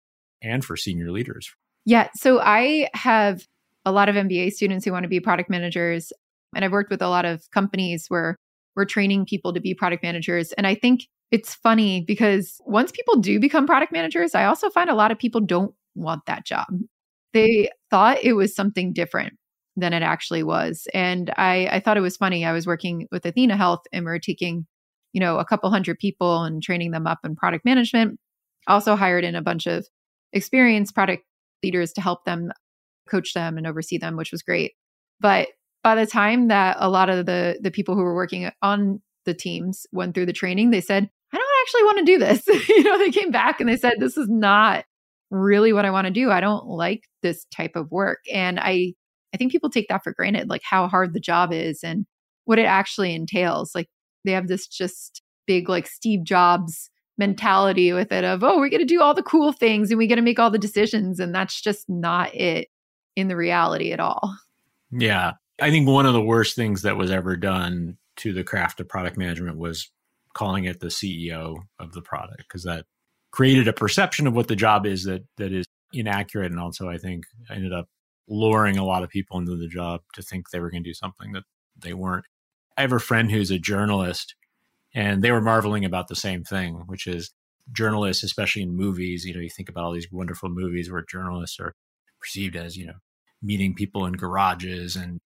and 0.43 0.65
for 0.65 0.77
senior 0.77 1.11
leaders. 1.11 1.53
Yeah. 1.85 2.09
So 2.15 2.41
I 2.41 2.89
have 2.95 3.47
a 3.85 3.93
lot 3.93 4.09
of 4.09 4.15
MBA 4.15 4.53
students 4.53 4.85
who 4.85 4.93
want 4.93 5.03
to 5.03 5.09
be 5.09 5.21
product 5.21 5.51
managers. 5.51 6.13
And 6.55 6.65
I've 6.65 6.73
worked 6.73 6.91
with 6.91 7.03
a 7.03 7.09
lot 7.09 7.25
of 7.25 7.51
companies 7.51 8.07
where 8.09 8.37
we're 8.77 8.85
training 8.85 9.27
people 9.27 9.53
to 9.53 9.61
be 9.61 9.75
product 9.75 10.03
managers. 10.03 10.53
And 10.53 10.67
I 10.67 10.75
think 10.75 11.07
it's 11.35 11.53
funny 11.53 12.01
because 12.01 12.61
once 12.65 12.93
people 12.93 13.17
do 13.17 13.41
become 13.41 13.67
product 13.67 13.91
managers, 13.91 14.37
I 14.37 14.45
also 14.45 14.71
find 14.71 14.89
a 14.89 14.95
lot 14.95 15.11
of 15.11 15.19
people 15.19 15.41
don't 15.41 15.75
want 15.97 16.27
that 16.27 16.47
job. 16.47 16.67
They 17.33 17.71
thought 17.91 18.23
it 18.23 18.35
was 18.35 18.55
something 18.55 18.93
different 18.93 19.33
than 19.77 19.93
it 19.93 20.05
actually 20.05 20.45
was. 20.45 20.87
And 20.95 21.35
I, 21.37 21.67
I 21.73 21.81
thought 21.81 21.97
it 21.97 22.03
was 22.03 22.17
funny. 22.17 22.45
I 22.45 22.53
was 22.53 22.69
working 22.69 23.09
with 23.11 23.27
Athena 23.27 23.57
Health 23.57 23.81
and 23.93 24.05
we 24.05 24.13
are 24.13 24.21
taking, 24.21 24.65
you 25.13 25.19
know, 25.19 25.39
a 25.41 25.45
couple 25.45 25.69
hundred 25.71 25.99
people 25.99 26.45
and 26.45 26.63
training 26.63 26.93
them 26.93 27.09
up 27.09 27.19
in 27.25 27.35
product 27.35 27.65
management. 27.65 28.21
Also 28.69 28.95
hired 28.95 29.25
in 29.25 29.35
a 29.35 29.43
bunch 29.43 29.67
of 29.67 29.85
experienced 30.33 30.95
product 30.95 31.25
leaders 31.65 31.93
to 31.95 32.01
help 32.01 32.25
them 32.27 32.53
coach 33.11 33.35
them 33.35 33.59
and 33.59 33.67
oversee 33.67 33.99
them, 33.99 34.17
which 34.17 34.31
was 34.31 34.45
great. 34.45 34.75
But 35.19 35.49
by 35.83 35.97
the 35.97 36.07
time 36.07 36.47
that 36.47 36.77
a 36.79 36.89
lot 36.89 37.11
of 37.11 37.27
the 37.27 37.59
the 37.61 37.73
people 37.73 37.97
who 37.97 38.03
were 38.03 38.15
working 38.15 38.49
on 38.63 39.03
the 39.25 39.35
teams 39.35 39.87
went 39.91 40.15
through 40.15 40.27
the 40.27 40.33
training, 40.33 40.71
they 40.71 40.81
said, 40.81 41.11
actually 41.65 41.83
want 41.85 41.99
to 41.99 42.05
do 42.05 42.19
this. 42.19 42.47
you 42.69 42.83
know, 42.85 42.99
they 42.99 43.11
came 43.11 43.31
back 43.31 43.61
and 43.61 43.69
they 43.69 43.77
said, 43.77 43.95
this 43.99 44.17
is 44.17 44.29
not 44.29 44.85
really 45.31 45.73
what 45.73 45.85
I 45.85 45.91
want 45.91 46.07
to 46.07 46.13
do. 46.13 46.31
I 46.31 46.41
don't 46.41 46.67
like 46.67 47.05
this 47.23 47.45
type 47.47 47.73
of 47.75 47.91
work. 47.91 48.21
And 48.33 48.61
I 48.61 48.95
I 49.35 49.37
think 49.37 49.51
people 49.51 49.69
take 49.69 49.89
that 49.89 50.05
for 50.05 50.13
granted, 50.13 50.49
like 50.49 50.63
how 50.63 50.87
hard 50.87 51.13
the 51.13 51.21
job 51.21 51.53
is 51.53 51.83
and 51.83 52.07
what 52.45 52.61
it 52.61 52.67
actually 52.67 53.15
entails. 53.15 53.75
Like 53.75 53.89
they 54.25 54.31
have 54.31 54.47
this 54.47 54.69
just 54.69 55.23
big 55.47 55.69
like 55.69 55.89
Steve 55.89 56.23
Jobs 56.23 56.89
mentality 57.19 57.93
with 57.93 58.13
it 58.13 58.23
of, 58.23 58.45
oh, 58.45 58.59
we're 58.59 58.69
going 58.69 58.79
to 58.79 58.85
do 58.87 59.03
all 59.03 59.13
the 59.13 59.25
cool 59.25 59.53
things 59.53 59.91
and 59.91 59.99
we 59.99 60.07
got 60.07 60.17
to 60.17 60.23
make 60.23 60.39
all 60.39 60.51
the 60.51 60.59
decisions. 60.59 61.19
And 61.19 61.35
that's 61.35 61.61
just 61.61 61.89
not 61.89 62.33
it 62.33 62.69
in 63.17 63.27
the 63.27 63.37
reality 63.37 63.93
at 63.93 63.99
all. 63.99 64.37
Yeah. 64.93 65.33
I 65.61 65.71
think 65.71 65.89
one 65.89 66.07
of 66.07 66.15
the 66.15 66.23
worst 66.23 66.55
things 66.55 66.83
that 66.83 66.97
was 66.97 67.11
ever 67.11 67.37
done 67.37 67.97
to 68.19 68.33
the 68.33 68.45
craft 68.45 68.79
of 68.79 68.89
product 68.89 69.17
management 69.17 69.59
was 69.59 69.91
calling 70.35 70.65
it 70.65 70.81
the 70.81 70.89
CEO 70.89 71.57
of 71.79 71.93
the 71.93 72.03
product 72.03 72.45
because 72.49 72.65
that 72.65 72.85
created 73.31 73.69
a 73.69 73.73
perception 73.73 74.27
of 74.27 74.35
what 74.35 74.49
the 74.49 74.57
job 74.57 74.87
is 74.87 75.05
that 75.05 75.23
that 75.37 75.53
is 75.53 75.65
inaccurate 75.93 76.51
and 76.51 76.61
also 76.61 76.89
I 76.89 76.99
think 76.99 77.25
ended 77.51 77.73
up 77.73 77.87
luring 78.29 78.77
a 78.77 78.85
lot 78.85 79.03
of 79.03 79.11
people 79.11 79.39
into 79.39 79.57
the 79.57 79.69
job 79.69 80.01
to 80.15 80.23
think 80.23 80.51
they 80.51 80.61
were 80.61 80.71
going 80.71 80.83
to 80.83 80.91
do 80.91 80.95
something 80.95 81.33
that 81.33 81.45
they 81.77 81.95
weren't. 81.95 82.25
I 82.77 82.83
have 82.83 82.93
a 82.93 82.99
friend 82.99 83.31
who's 83.31 83.51
a 83.51 83.59
journalist 83.59 84.35
and 84.95 85.23
they 85.23 85.31
were 85.31 85.41
marveling 85.41 85.85
about 85.85 86.09
the 86.09 86.17
same 86.17 86.45
thing, 86.45 86.85
which 86.87 87.07
is 87.07 87.33
journalists, 87.73 88.23
especially 88.23 88.63
in 88.63 88.77
movies, 88.77 89.25
you 89.25 89.35
know, 89.35 89.41
you 89.41 89.51
think 89.51 89.69
about 89.69 89.85
all 89.85 89.93
these 89.93 90.09
wonderful 90.11 90.49
movies 90.49 90.91
where 90.91 91.05
journalists 91.09 91.59
are 91.61 91.75
perceived 92.21 92.57
as, 92.57 92.77
you 92.77 92.87
know, 92.87 92.95
meeting 93.43 93.75
people 93.75 94.07
in 94.07 94.15
garages 94.15 94.97
and 94.97 95.19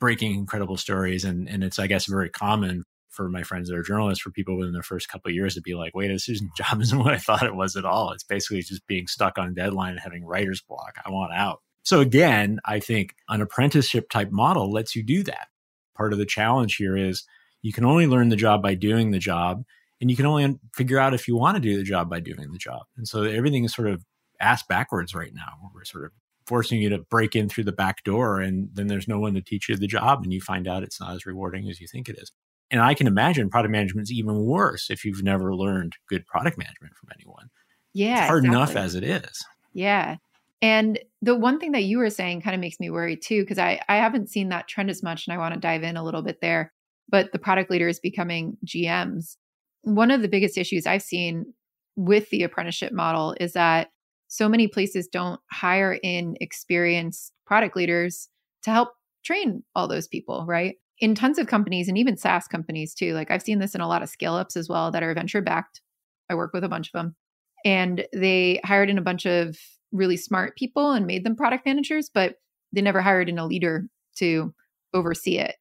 breaking 0.00 0.34
incredible 0.34 0.76
stories. 0.76 1.24
And, 1.24 1.48
and 1.48 1.64
it's, 1.64 1.78
I 1.78 1.86
guess, 1.86 2.06
very 2.06 2.30
common 2.30 2.84
for 3.16 3.28
my 3.28 3.42
friends 3.42 3.68
that 3.68 3.76
are 3.76 3.82
journalists 3.82 4.22
for 4.22 4.30
people 4.30 4.56
within 4.56 4.72
their 4.72 4.82
first 4.82 5.08
couple 5.08 5.30
of 5.30 5.34
years 5.34 5.54
to 5.54 5.62
be 5.62 5.74
like, 5.74 5.94
wait, 5.94 6.08
this 6.08 6.28
isn't 6.28 6.54
job 6.56 6.80
isn't 6.80 6.98
what 6.98 7.14
I 7.14 7.18
thought 7.18 7.44
it 7.44 7.56
was 7.56 7.76
at 7.76 7.84
all. 7.84 8.12
It's 8.12 8.24
basically 8.24 8.62
just 8.62 8.86
being 8.86 9.06
stuck 9.06 9.38
on 9.38 9.54
deadline 9.54 9.92
and 9.92 10.00
having 10.00 10.24
writer's 10.24 10.60
block. 10.60 10.96
I 11.04 11.10
want 11.10 11.32
out. 11.32 11.62
So 11.82 12.00
again, 12.00 12.58
I 12.64 12.80
think 12.80 13.14
an 13.28 13.40
apprenticeship 13.40 14.10
type 14.10 14.30
model 14.30 14.70
lets 14.70 14.96
you 14.96 15.02
do 15.02 15.22
that. 15.24 15.48
Part 15.96 16.12
of 16.12 16.18
the 16.18 16.26
challenge 16.26 16.76
here 16.76 16.96
is 16.96 17.24
you 17.62 17.72
can 17.72 17.84
only 17.84 18.06
learn 18.06 18.28
the 18.28 18.36
job 18.36 18.62
by 18.62 18.74
doing 18.74 19.12
the 19.12 19.18
job 19.18 19.64
and 20.00 20.10
you 20.10 20.16
can 20.16 20.26
only 20.26 20.58
figure 20.74 20.98
out 20.98 21.14
if 21.14 21.26
you 21.26 21.36
want 21.36 21.56
to 21.56 21.60
do 21.60 21.76
the 21.76 21.82
job 21.82 22.10
by 22.10 22.20
doing 22.20 22.52
the 22.52 22.58
job. 22.58 22.82
And 22.96 23.08
so 23.08 23.22
everything 23.22 23.64
is 23.64 23.72
sort 23.72 23.88
of 23.88 24.04
ass 24.40 24.62
backwards 24.68 25.14
right 25.14 25.32
now. 25.32 25.70
We're 25.74 25.84
sort 25.84 26.04
of 26.04 26.12
forcing 26.46 26.80
you 26.80 26.88
to 26.90 26.98
break 26.98 27.34
in 27.34 27.48
through 27.48 27.64
the 27.64 27.72
back 27.72 28.04
door 28.04 28.40
and 28.40 28.68
then 28.72 28.86
there's 28.86 29.08
no 29.08 29.18
one 29.18 29.34
to 29.34 29.40
teach 29.40 29.68
you 29.68 29.76
the 29.76 29.86
job 29.86 30.22
and 30.22 30.32
you 30.32 30.40
find 30.40 30.68
out 30.68 30.82
it's 30.82 31.00
not 31.00 31.14
as 31.14 31.26
rewarding 31.26 31.68
as 31.68 31.80
you 31.80 31.86
think 31.86 32.08
it 32.08 32.18
is. 32.18 32.30
And 32.70 32.80
I 32.80 32.94
can 32.94 33.06
imagine 33.06 33.48
product 33.48 33.70
management 33.70 34.08
is 34.08 34.12
even 34.12 34.44
worse 34.44 34.90
if 34.90 35.04
you've 35.04 35.22
never 35.22 35.54
learned 35.54 35.92
good 36.08 36.26
product 36.26 36.58
management 36.58 36.94
from 36.96 37.08
anyone. 37.18 37.48
Yeah. 37.94 38.20
It's 38.20 38.28
hard 38.28 38.44
exactly. 38.44 38.56
enough 38.56 38.76
as 38.76 38.94
it 38.94 39.04
is. 39.04 39.44
Yeah. 39.72 40.16
And 40.62 40.98
the 41.22 41.36
one 41.36 41.60
thing 41.60 41.72
that 41.72 41.84
you 41.84 41.98
were 41.98 42.10
saying 42.10 42.42
kind 42.42 42.54
of 42.54 42.60
makes 42.60 42.80
me 42.80 42.90
worry 42.90 43.16
too, 43.16 43.42
because 43.42 43.58
I, 43.58 43.80
I 43.88 43.96
haven't 43.96 44.30
seen 44.30 44.48
that 44.48 44.68
trend 44.68 44.90
as 44.90 45.02
much 45.02 45.26
and 45.26 45.34
I 45.34 45.38
want 45.38 45.54
to 45.54 45.60
dive 45.60 45.82
in 45.82 45.96
a 45.96 46.04
little 46.04 46.22
bit 46.22 46.40
there. 46.40 46.72
But 47.08 47.30
the 47.32 47.38
product 47.38 47.70
leaders 47.70 48.00
becoming 48.00 48.56
GMs. 48.66 49.36
One 49.82 50.10
of 50.10 50.22
the 50.22 50.28
biggest 50.28 50.58
issues 50.58 50.86
I've 50.86 51.02
seen 51.02 51.54
with 51.94 52.28
the 52.30 52.42
apprenticeship 52.42 52.92
model 52.92 53.36
is 53.40 53.52
that 53.52 53.88
so 54.28 54.48
many 54.48 54.66
places 54.66 55.06
don't 55.06 55.40
hire 55.52 55.98
in 56.02 56.36
experienced 56.40 57.32
product 57.46 57.76
leaders 57.76 58.28
to 58.62 58.70
help 58.70 58.90
train 59.24 59.62
all 59.74 59.86
those 59.86 60.08
people, 60.08 60.44
right? 60.46 60.76
In 61.00 61.14
tons 61.14 61.38
of 61.38 61.46
companies 61.46 61.88
and 61.88 61.98
even 61.98 62.16
SaaS 62.16 62.46
companies 62.46 62.94
too. 62.94 63.12
Like 63.12 63.30
I've 63.30 63.42
seen 63.42 63.58
this 63.58 63.74
in 63.74 63.80
a 63.80 63.88
lot 63.88 64.02
of 64.02 64.08
scale 64.08 64.34
ups 64.34 64.56
as 64.56 64.68
well 64.68 64.90
that 64.90 65.02
are 65.02 65.14
venture 65.14 65.42
backed. 65.42 65.80
I 66.30 66.34
work 66.34 66.52
with 66.52 66.64
a 66.64 66.68
bunch 66.68 66.88
of 66.88 66.92
them. 66.92 67.14
And 67.64 68.06
they 68.12 68.60
hired 68.64 68.90
in 68.90 68.98
a 68.98 69.02
bunch 69.02 69.26
of 69.26 69.56
really 69.92 70.16
smart 70.16 70.56
people 70.56 70.92
and 70.92 71.06
made 71.06 71.24
them 71.24 71.36
product 71.36 71.66
managers, 71.66 72.10
but 72.12 72.36
they 72.72 72.80
never 72.80 73.00
hired 73.00 73.28
in 73.28 73.38
a 73.38 73.46
leader 73.46 73.86
to 74.18 74.54
oversee 74.94 75.38
it. 75.38 75.56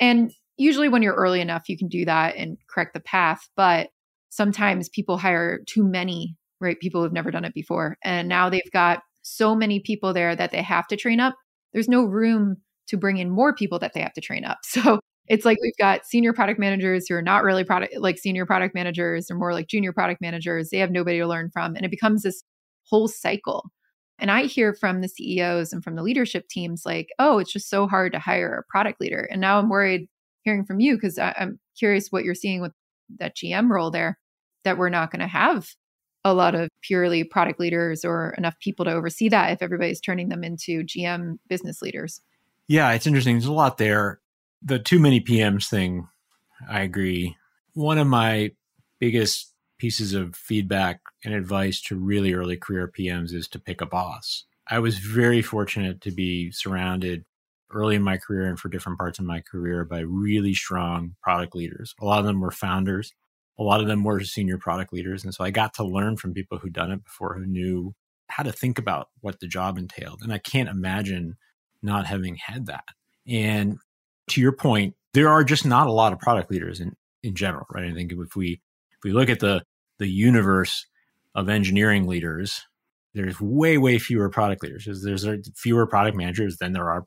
And 0.00 0.32
usually 0.56 0.88
when 0.88 1.02
you're 1.02 1.14
early 1.14 1.40
enough, 1.40 1.68
you 1.68 1.76
can 1.76 1.88
do 1.88 2.04
that 2.04 2.36
and 2.36 2.56
correct 2.68 2.94
the 2.94 3.00
path. 3.00 3.48
But 3.56 3.88
sometimes 4.30 4.88
people 4.88 5.18
hire 5.18 5.60
too 5.66 5.84
many 5.84 6.36
right? 6.60 6.78
People 6.78 7.02
who've 7.02 7.12
never 7.12 7.30
done 7.30 7.44
it 7.44 7.54
before. 7.54 7.96
And 8.04 8.28
now 8.28 8.48
they've 8.48 8.70
got 8.72 9.00
so 9.22 9.54
many 9.54 9.80
people 9.80 10.12
there 10.12 10.36
that 10.36 10.50
they 10.50 10.62
have 10.62 10.86
to 10.88 10.96
train 10.96 11.20
up. 11.20 11.34
There's 11.72 11.88
no 11.88 12.04
room 12.04 12.56
to 12.90 12.96
bring 12.96 13.18
in 13.18 13.30
more 13.30 13.54
people 13.54 13.78
that 13.78 13.92
they 13.94 14.00
have 14.00 14.12
to 14.14 14.20
train 14.20 14.44
up. 14.44 14.58
So 14.70 15.00
it's 15.28 15.44
like 15.44 15.58
we've 15.62 15.76
got 15.78 16.06
senior 16.06 16.32
product 16.32 16.58
managers 16.58 17.06
who 17.08 17.14
are 17.14 17.22
not 17.22 17.44
really 17.44 17.62
product 17.62 17.96
like 17.98 18.18
senior 18.18 18.44
product 18.44 18.74
managers 18.74 19.30
or 19.30 19.36
more 19.36 19.52
like 19.52 19.68
junior 19.68 19.92
product 19.92 20.20
managers. 20.20 20.70
They 20.70 20.78
have 20.78 20.90
nobody 20.90 21.18
to 21.18 21.26
learn 21.26 21.50
from. 21.52 21.76
And 21.76 21.84
it 21.84 21.90
becomes 21.90 22.22
this 22.22 22.42
whole 22.88 23.06
cycle. 23.06 23.70
And 24.18 24.28
I 24.28 24.42
hear 24.42 24.74
from 24.74 25.00
the 25.00 25.08
CEOs 25.08 25.72
and 25.72 25.84
from 25.84 25.94
the 25.94 26.02
leadership 26.02 26.48
teams 26.48 26.82
like, 26.84 27.10
oh, 27.20 27.38
it's 27.38 27.52
just 27.52 27.70
so 27.70 27.86
hard 27.86 28.12
to 28.12 28.18
hire 28.18 28.54
a 28.54 28.72
product 28.72 29.00
leader. 29.00 29.28
And 29.30 29.40
now 29.40 29.60
I'm 29.60 29.68
worried 29.68 30.08
hearing 30.42 30.64
from 30.64 30.80
you 30.80 30.96
because 30.96 31.16
I'm 31.16 31.60
curious 31.78 32.08
what 32.10 32.24
you're 32.24 32.34
seeing 32.34 32.60
with 32.60 32.72
that 33.20 33.36
GM 33.36 33.70
role 33.70 33.92
there 33.92 34.18
that 34.64 34.78
we're 34.78 34.88
not 34.88 35.12
going 35.12 35.20
to 35.20 35.28
have 35.28 35.68
a 36.24 36.34
lot 36.34 36.54
of 36.54 36.68
purely 36.82 37.24
product 37.24 37.60
leaders 37.60 38.04
or 38.04 38.34
enough 38.36 38.58
people 38.60 38.84
to 38.84 38.92
oversee 38.92 39.28
that 39.28 39.52
if 39.52 39.62
everybody's 39.62 40.00
turning 40.00 40.28
them 40.28 40.44
into 40.44 40.82
GM 40.82 41.36
business 41.48 41.80
leaders. 41.80 42.20
Yeah, 42.70 42.92
it's 42.92 43.06
interesting. 43.08 43.34
There's 43.34 43.46
a 43.46 43.52
lot 43.52 43.78
there. 43.78 44.20
The 44.62 44.78
too 44.78 45.00
many 45.00 45.20
PMs 45.20 45.68
thing, 45.68 46.06
I 46.68 46.82
agree. 46.82 47.36
One 47.74 47.98
of 47.98 48.06
my 48.06 48.52
biggest 49.00 49.52
pieces 49.78 50.14
of 50.14 50.36
feedback 50.36 51.00
and 51.24 51.34
advice 51.34 51.80
to 51.82 51.96
really 51.96 52.32
early 52.32 52.56
career 52.56 52.92
PMs 52.96 53.34
is 53.34 53.48
to 53.48 53.58
pick 53.58 53.80
a 53.80 53.86
boss. 53.86 54.44
I 54.68 54.78
was 54.78 54.98
very 54.98 55.42
fortunate 55.42 56.00
to 56.02 56.12
be 56.12 56.52
surrounded 56.52 57.24
early 57.72 57.96
in 57.96 58.02
my 58.04 58.18
career 58.18 58.46
and 58.46 58.56
for 58.58 58.68
different 58.68 58.98
parts 58.98 59.18
of 59.18 59.24
my 59.24 59.40
career 59.40 59.84
by 59.84 60.00
really 60.00 60.54
strong 60.54 61.16
product 61.24 61.56
leaders. 61.56 61.92
A 62.00 62.04
lot 62.04 62.20
of 62.20 62.24
them 62.24 62.40
were 62.40 62.52
founders 62.52 63.12
a 63.60 63.62
lot 63.62 63.80
of 63.82 63.86
them 63.86 64.04
were 64.04 64.20
senior 64.20 64.56
product 64.56 64.90
leaders. 64.90 65.22
And 65.22 65.34
so 65.34 65.44
I 65.44 65.50
got 65.50 65.74
to 65.74 65.84
learn 65.84 66.16
from 66.16 66.32
people 66.32 66.56
who'd 66.56 66.72
done 66.72 66.90
it 66.90 67.04
before, 67.04 67.34
who 67.34 67.44
knew 67.44 67.94
how 68.28 68.42
to 68.42 68.52
think 68.52 68.78
about 68.78 69.08
what 69.20 69.40
the 69.40 69.46
job 69.46 69.76
entailed. 69.76 70.22
And 70.22 70.32
I 70.32 70.38
can't 70.38 70.70
imagine 70.70 71.36
not 71.82 72.06
having 72.06 72.36
had 72.36 72.66
that. 72.66 72.84
And 73.26 73.78
to 74.30 74.40
your 74.40 74.52
point, 74.52 74.94
there 75.14 75.28
are 75.28 75.44
just 75.44 75.66
not 75.66 75.86
a 75.86 75.92
lot 75.92 76.12
of 76.12 76.18
product 76.18 76.50
leaders 76.50 76.80
in, 76.80 76.94
in 77.22 77.34
general, 77.34 77.66
right? 77.70 77.90
I 77.90 77.94
think 77.94 78.12
if 78.12 78.36
we 78.36 78.60
if 78.92 79.04
we 79.04 79.12
look 79.12 79.28
at 79.28 79.40
the 79.40 79.62
the 79.98 80.08
universe 80.08 80.86
of 81.34 81.48
engineering 81.48 82.06
leaders, 82.06 82.62
there's 83.14 83.40
way, 83.40 83.78
way 83.78 83.98
fewer 83.98 84.28
product 84.30 84.62
leaders. 84.62 84.84
There's, 84.86 85.22
there's 85.22 85.50
fewer 85.56 85.86
product 85.86 86.16
managers 86.16 86.56
than 86.56 86.72
there 86.72 86.90
are 86.90 87.04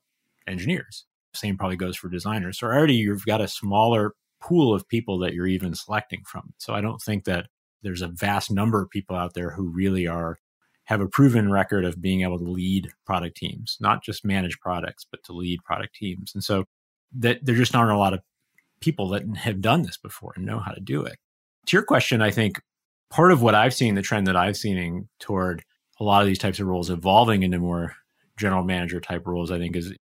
engineers. 0.48 1.06
Same 1.34 1.58
probably 1.58 1.78
goes 1.78 1.98
for 1.98 2.10
designers. 2.10 2.60
So 2.60 2.68
already 2.68 2.96
you've 2.96 3.26
got 3.26 3.42
a 3.42 3.48
smaller 3.48 4.14
pool 4.42 4.74
of 4.74 4.88
people 4.88 5.20
that 5.20 5.34
you're 5.34 5.48
even 5.48 5.74
selecting 5.74 6.22
from. 6.26 6.54
So 6.58 6.74
I 6.74 6.82
don't 6.82 7.02
think 7.02 7.26
that 7.26 7.48
there's 7.82 8.02
a 8.02 8.08
vast 8.08 8.52
number 8.52 8.82
of 8.82 8.90
people 8.90 9.16
out 9.16 9.34
there 9.34 9.52
who 9.52 9.70
really 9.70 10.08
are 10.08 10.38
have 10.86 11.02
a 11.02 11.08
proven 11.08 11.52
record 11.52 11.86
of 11.86 12.02
being 12.02 12.22
able 12.22 12.38
to 12.38 12.50
lead 12.50 12.90
product 13.06 13.38
teams, 13.38 13.78
not 13.80 14.04
just 14.04 14.26
manage 14.26 14.60
products, 14.60 15.06
but 15.10 15.24
to 15.24 15.34
lead 15.34 15.64
product 15.64 15.96
teams. 15.96 16.34
And 16.34 16.44
so 16.44 16.66
that 17.20 17.46
there 17.46 17.56
just 17.56 17.76
aren't 17.76 17.92
a 17.92 17.98
lot 17.98 18.14
of 18.14 18.22
people 18.82 19.10
that 19.10 19.24
have 19.38 19.62
done 19.62 19.84
this 19.84 19.98
before 19.98 20.34
and 20.36 20.46
know 20.46 20.60
how 20.60 20.72
to 20.72 20.82
do 20.82 21.04
it. 21.04 21.18
To 21.68 21.78
your 21.78 21.84
question, 21.84 22.22
I 22.22 22.32
think 22.32 22.60
part 23.10 23.32
of 23.32 23.42
what 23.42 23.56
I've 23.56 23.74
seen, 23.74 23.96
the 23.96 24.02
trend 24.02 24.28
that 24.28 24.36
I've 24.36 24.58
seen 24.58 25.08
toward 25.20 25.64
a 26.00 26.04
lot 26.04 26.22
of 26.22 26.28
these 26.28 26.40
types 26.40 26.60
of 26.60 26.68
roles 26.68 26.90
evolving 26.90 27.44
into 27.44 27.60
more 27.60 27.96
general 28.38 28.64
manager 28.64 29.00
type 29.00 29.26
roles, 29.26 29.52
I 29.52 29.60
think 29.60 29.76
is 29.76 29.94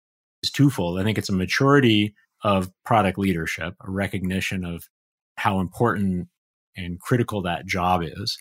is 0.42 0.50
twofold. 0.50 0.98
I 0.98 1.04
think 1.04 1.18
it's 1.18 1.28
a 1.28 1.34
maturity 1.34 2.14
of 2.42 2.70
product 2.84 3.18
leadership, 3.18 3.74
a 3.80 3.90
recognition 3.90 4.64
of 4.64 4.88
how 5.36 5.60
important 5.60 6.28
and 6.76 6.98
critical 7.00 7.42
that 7.42 7.66
job 7.66 8.02
is, 8.02 8.38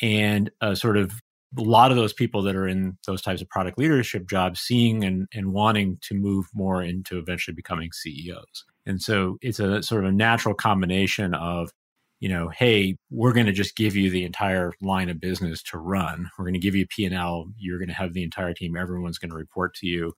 and 0.00 0.50
a 0.60 0.74
sort 0.74 0.96
of 0.96 1.20
a 1.56 1.62
lot 1.62 1.90
of 1.90 1.96
those 1.96 2.12
people 2.12 2.42
that 2.42 2.56
are 2.56 2.68
in 2.68 2.96
those 3.06 3.22
types 3.22 3.42
of 3.42 3.48
product 3.48 3.78
leadership 3.78 4.28
jobs 4.28 4.60
seeing 4.60 5.04
and, 5.04 5.26
and 5.32 5.52
wanting 5.52 5.98
to 6.02 6.14
move 6.14 6.46
more 6.54 6.82
into 6.82 7.18
eventually 7.18 7.54
becoming 7.54 7.90
CEOs. 7.92 8.64
And 8.84 9.02
so 9.02 9.38
it's 9.40 9.60
a 9.60 9.82
sort 9.82 10.04
of 10.04 10.10
a 10.10 10.14
natural 10.14 10.54
combination 10.54 11.34
of, 11.34 11.70
you 12.20 12.28
know, 12.28 12.48
hey, 12.48 12.96
we're 13.10 13.32
going 13.32 13.46
to 13.46 13.52
just 13.52 13.76
give 13.76 13.96
you 13.96 14.10
the 14.10 14.24
entire 14.24 14.72
line 14.80 15.10
of 15.10 15.20
business 15.20 15.62
to 15.64 15.78
run. 15.78 16.30
We're 16.38 16.44
going 16.44 16.54
to 16.54 16.60
give 16.60 16.74
you 16.74 16.86
P&L. 16.86 17.46
You're 17.58 17.78
going 17.78 17.88
to 17.88 17.94
have 17.94 18.12
the 18.12 18.22
entire 18.22 18.54
team. 18.54 18.76
Everyone's 18.76 19.18
going 19.18 19.30
to 19.30 19.36
report 19.36 19.74
to 19.76 19.86
you 19.86 20.14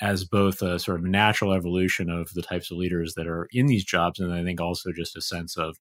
as 0.00 0.24
both 0.24 0.62
a 0.62 0.78
sort 0.78 1.00
of 1.00 1.04
natural 1.04 1.52
evolution 1.52 2.08
of 2.08 2.32
the 2.34 2.42
types 2.42 2.70
of 2.70 2.78
leaders 2.78 3.14
that 3.14 3.26
are 3.26 3.48
in 3.52 3.66
these 3.66 3.84
jobs. 3.84 4.20
And 4.20 4.32
I 4.32 4.44
think 4.44 4.60
also 4.60 4.92
just 4.92 5.16
a 5.16 5.20
sense 5.20 5.56
of 5.56 5.76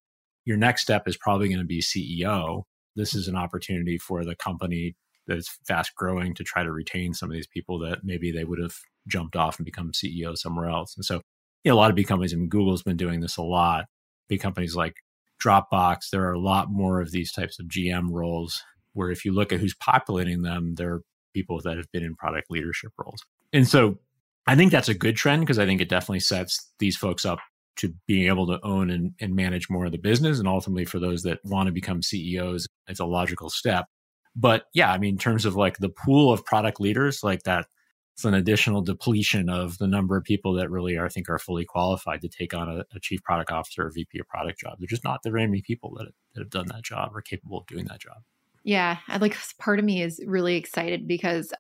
your 0.46 0.58
next 0.58 0.82
step 0.82 1.08
is 1.08 1.18
probably 1.18 1.48
going 1.48 1.60
to 1.60 1.66
be 1.66 1.82
CEO. 1.82 2.64
This 3.00 3.16
is 3.16 3.28
an 3.28 3.36
opportunity 3.36 3.98
for 3.98 4.24
the 4.24 4.36
company 4.36 4.96
that's 5.28 5.58
fast 5.68 5.96
growing 5.96 6.34
to 6.36 6.44
try 6.44 6.64
to 6.64 6.72
retain 6.72 7.14
some 7.14 7.30
of 7.30 7.34
these 7.34 7.48
people 7.48 7.80
that 7.80 8.00
maybe 8.04 8.32
they 8.32 8.44
would 8.44 8.60
have 8.60 8.76
jumped 9.08 9.36
off 9.36 9.58
and 9.58 9.66
become 9.66 9.92
CEO 9.92 10.38
somewhere 10.38 10.70
else. 10.70 10.96
And 10.96 11.06
so 11.06 11.22
you 11.64 11.72
know, 11.72 11.76
a 11.76 11.80
lot 11.80 11.90
of 11.90 11.96
big 11.96 12.08
companies, 12.08 12.34
I 12.34 12.38
mean, 12.38 12.50
Google's 12.50 12.84
been 12.84 12.98
doing 12.98 13.20
this 13.20 13.38
a 13.38 13.44
lot. 13.44 13.86
Big 14.28 14.42
companies 14.42 14.76
like 14.76 14.96
Dropbox, 15.44 16.10
there 16.12 16.28
are 16.28 16.34
a 16.34 16.40
lot 16.40 16.70
more 16.70 17.02
of 17.02 17.12
these 17.12 17.32
types 17.32 17.60
of 17.60 17.68
GM 17.68 18.10
roles 18.12 18.64
where 18.94 19.12
if 19.12 19.26
you 19.26 19.34
look 19.34 19.52
at 19.52 19.60
who's 19.60 19.76
populating 19.76 20.42
them, 20.42 20.76
they're 20.76 21.02
people 21.34 21.60
that 21.64 21.78
have 21.78 21.92
been 21.92 22.04
in 22.04 22.16
product 22.16 22.50
leadership 22.50 22.92
roles. 22.98 23.24
And 23.54 23.68
so 23.68 24.00
I 24.48 24.56
think 24.56 24.72
that's 24.72 24.90
a 24.90 24.94
good 24.94 25.16
trend 25.16 25.42
because 25.42 25.60
I 25.60 25.66
think 25.66 25.82
it 25.82 25.90
definitely 25.90 26.22
sets 26.22 26.72
these 26.80 26.98
folks 26.98 27.26
up 27.26 27.40
to 27.80 27.94
being 28.08 28.28
able 28.28 28.48
to 28.48 28.60
own 28.64 28.90
and, 28.90 29.14
and 29.20 29.36
manage 29.36 29.70
more 29.70 29.86
of 29.86 29.92
the 29.92 29.98
business. 29.98 30.40
And 30.40 30.48
ultimately, 30.48 30.86
for 30.86 31.00
those 31.00 31.24
that 31.24 31.40
want 31.44 31.68
to 31.68 31.74
become 31.74 32.02
CEOs, 32.02 32.68
it's 32.88 33.00
a 33.00 33.06
logical 33.06 33.50
step. 33.50 33.88
But 34.36 34.66
yeah, 34.74 34.92
I 34.92 34.98
mean, 34.98 35.16
in 35.16 35.20
terms 35.20 35.46
of 35.46 35.56
like 35.56 35.78
the 35.78 35.90
pool 35.90 36.32
of 36.32 36.46
product 36.46 36.80
leaders, 36.80 37.24
like 37.24 37.44
that, 37.44 37.68
it's 38.14 38.26
an 38.26 38.34
additional 38.34 38.82
depletion 38.82 39.50
of 39.50 39.78
the 39.78 39.88
number 39.88 40.18
of 40.18 40.26
people 40.26 40.54
that 40.56 40.70
really 40.70 40.98
are, 40.98 41.06
I 41.06 41.10
think 41.10 41.30
are 41.30 41.40
fully 41.40 41.64
qualified 41.64 42.22
to 42.22 42.28
take 42.28 42.54
on 42.54 42.68
a, 42.68 42.84
a 42.94 43.00
chief 43.00 43.24
product 43.24 43.52
officer 43.52 43.88
or 43.88 43.92
VP 43.92 44.20
of 44.20 44.28
product 44.28 44.60
job. 44.60 44.76
There's 44.78 44.90
just 44.90 45.06
not 45.06 45.24
the 45.24 45.32
very 45.32 45.48
many 45.48 45.62
people 45.62 45.94
that, 45.98 46.08
that 46.34 46.42
have 46.42 46.50
done 46.50 46.68
that 46.68 46.84
job 46.84 47.12
or 47.16 47.22
capable 47.22 47.60
of 47.60 47.68
doing 47.68 47.86
that 47.86 48.02
job. 48.02 48.18
Yeah, 48.64 48.98
I 49.08 49.18
like 49.18 49.38
part 49.58 49.80
of 49.80 49.86
me 49.86 50.02
is 50.02 50.22
really 50.26 50.58
excited 50.58 51.08
because 51.08 51.54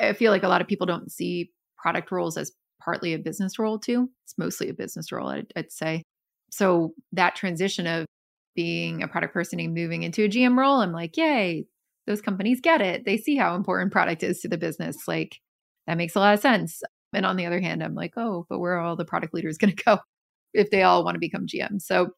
I 0.00 0.14
feel 0.14 0.32
like 0.32 0.42
a 0.42 0.48
lot 0.48 0.60
of 0.60 0.66
people 0.66 0.86
don't 0.86 1.12
see 1.12 1.52
product 1.76 2.10
roles 2.10 2.36
as 2.36 2.50
partly 2.80 3.14
a 3.14 3.18
business 3.18 3.58
role 3.58 3.78
too. 3.78 4.10
It's 4.24 4.36
mostly 4.38 4.68
a 4.68 4.74
business 4.74 5.12
role, 5.12 5.28
I'd, 5.28 5.52
I'd 5.56 5.72
say. 5.72 6.02
So 6.50 6.94
that 7.12 7.36
transition 7.36 7.86
of 7.86 8.06
being 8.56 9.02
a 9.02 9.08
product 9.08 9.32
person 9.32 9.60
and 9.60 9.74
moving 9.74 10.02
into 10.02 10.24
a 10.24 10.28
GM 10.28 10.56
role, 10.56 10.80
I'm 10.80 10.92
like, 10.92 11.16
yay, 11.16 11.66
those 12.06 12.20
companies 12.20 12.60
get 12.60 12.80
it. 12.80 13.04
They 13.04 13.16
see 13.16 13.36
how 13.36 13.54
important 13.54 13.92
product 13.92 14.22
is 14.22 14.40
to 14.40 14.48
the 14.48 14.58
business. 14.58 15.06
Like 15.06 15.38
that 15.86 15.96
makes 15.96 16.16
a 16.16 16.20
lot 16.20 16.34
of 16.34 16.40
sense. 16.40 16.82
And 17.12 17.26
on 17.26 17.36
the 17.36 17.46
other 17.46 17.60
hand, 17.60 17.82
I'm 17.82 17.94
like, 17.94 18.14
oh, 18.16 18.46
but 18.48 18.58
where 18.58 18.74
are 18.74 18.80
all 18.80 18.96
the 18.96 19.04
product 19.04 19.34
leaders 19.34 19.58
going 19.58 19.74
to 19.74 19.84
go 19.84 19.98
if 20.54 20.70
they 20.70 20.82
all 20.82 21.04
want 21.04 21.14
to 21.14 21.20
become 21.20 21.46
GM? 21.46 21.80
So 21.80 22.10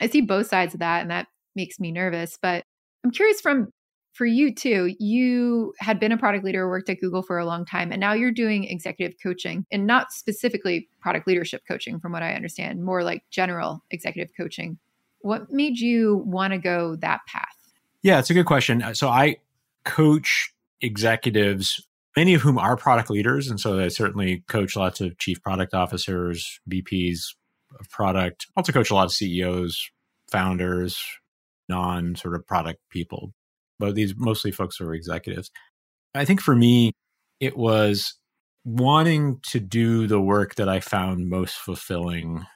I 0.00 0.08
see 0.08 0.20
both 0.20 0.48
sides 0.48 0.74
of 0.74 0.80
that, 0.80 1.02
and 1.02 1.10
that 1.10 1.28
makes 1.54 1.80
me 1.80 1.90
nervous. 1.90 2.38
But 2.40 2.64
I'm 3.04 3.10
curious 3.10 3.40
from 3.40 3.68
for 4.16 4.24
you 4.24 4.54
too, 4.54 4.94
you 4.98 5.74
had 5.78 6.00
been 6.00 6.10
a 6.10 6.16
product 6.16 6.42
leader, 6.42 6.66
worked 6.68 6.88
at 6.88 7.00
Google 7.00 7.22
for 7.22 7.38
a 7.38 7.44
long 7.44 7.66
time, 7.66 7.92
and 7.92 8.00
now 8.00 8.14
you're 8.14 8.32
doing 8.32 8.64
executive 8.64 9.18
coaching 9.22 9.66
and 9.70 9.86
not 9.86 10.10
specifically 10.10 10.88
product 11.00 11.26
leadership 11.26 11.62
coaching, 11.68 12.00
from 12.00 12.12
what 12.12 12.22
I 12.22 12.32
understand, 12.32 12.82
more 12.82 13.04
like 13.04 13.24
general 13.30 13.84
executive 13.90 14.34
coaching. 14.34 14.78
What 15.20 15.52
made 15.52 15.78
you 15.78 16.22
want 16.24 16.54
to 16.54 16.58
go 16.58 16.96
that 16.96 17.20
path? 17.28 17.44
Yeah, 18.02 18.18
it's 18.18 18.30
a 18.30 18.34
good 18.34 18.46
question. 18.46 18.82
Uh, 18.82 18.94
so 18.94 19.08
I 19.08 19.36
coach 19.84 20.50
executives, 20.80 21.86
many 22.16 22.32
of 22.32 22.40
whom 22.40 22.58
are 22.58 22.76
product 22.76 23.10
leaders. 23.10 23.48
And 23.48 23.60
so 23.60 23.78
I 23.78 23.88
certainly 23.88 24.44
coach 24.48 24.76
lots 24.76 25.02
of 25.02 25.18
chief 25.18 25.42
product 25.42 25.74
officers, 25.74 26.58
VPs 26.70 27.34
of 27.78 27.90
product, 27.90 28.46
also 28.56 28.72
coach 28.72 28.90
a 28.90 28.94
lot 28.94 29.04
of 29.04 29.12
CEOs, 29.12 29.90
founders, 30.30 31.02
non 31.68 32.14
sort 32.16 32.34
of 32.34 32.46
product 32.46 32.80
people 32.88 33.34
but 33.78 33.94
these 33.94 34.14
mostly 34.16 34.50
folks 34.50 34.80
are 34.80 34.94
executives. 34.94 35.50
I 36.14 36.24
think 36.24 36.40
for 36.40 36.54
me, 36.54 36.92
it 37.40 37.56
was 37.56 38.14
wanting 38.64 39.40
to 39.50 39.60
do 39.60 40.06
the 40.06 40.20
work 40.20 40.56
that 40.56 40.68
I 40.68 40.80
found 40.80 41.28
most 41.28 41.56
fulfilling 41.56 42.46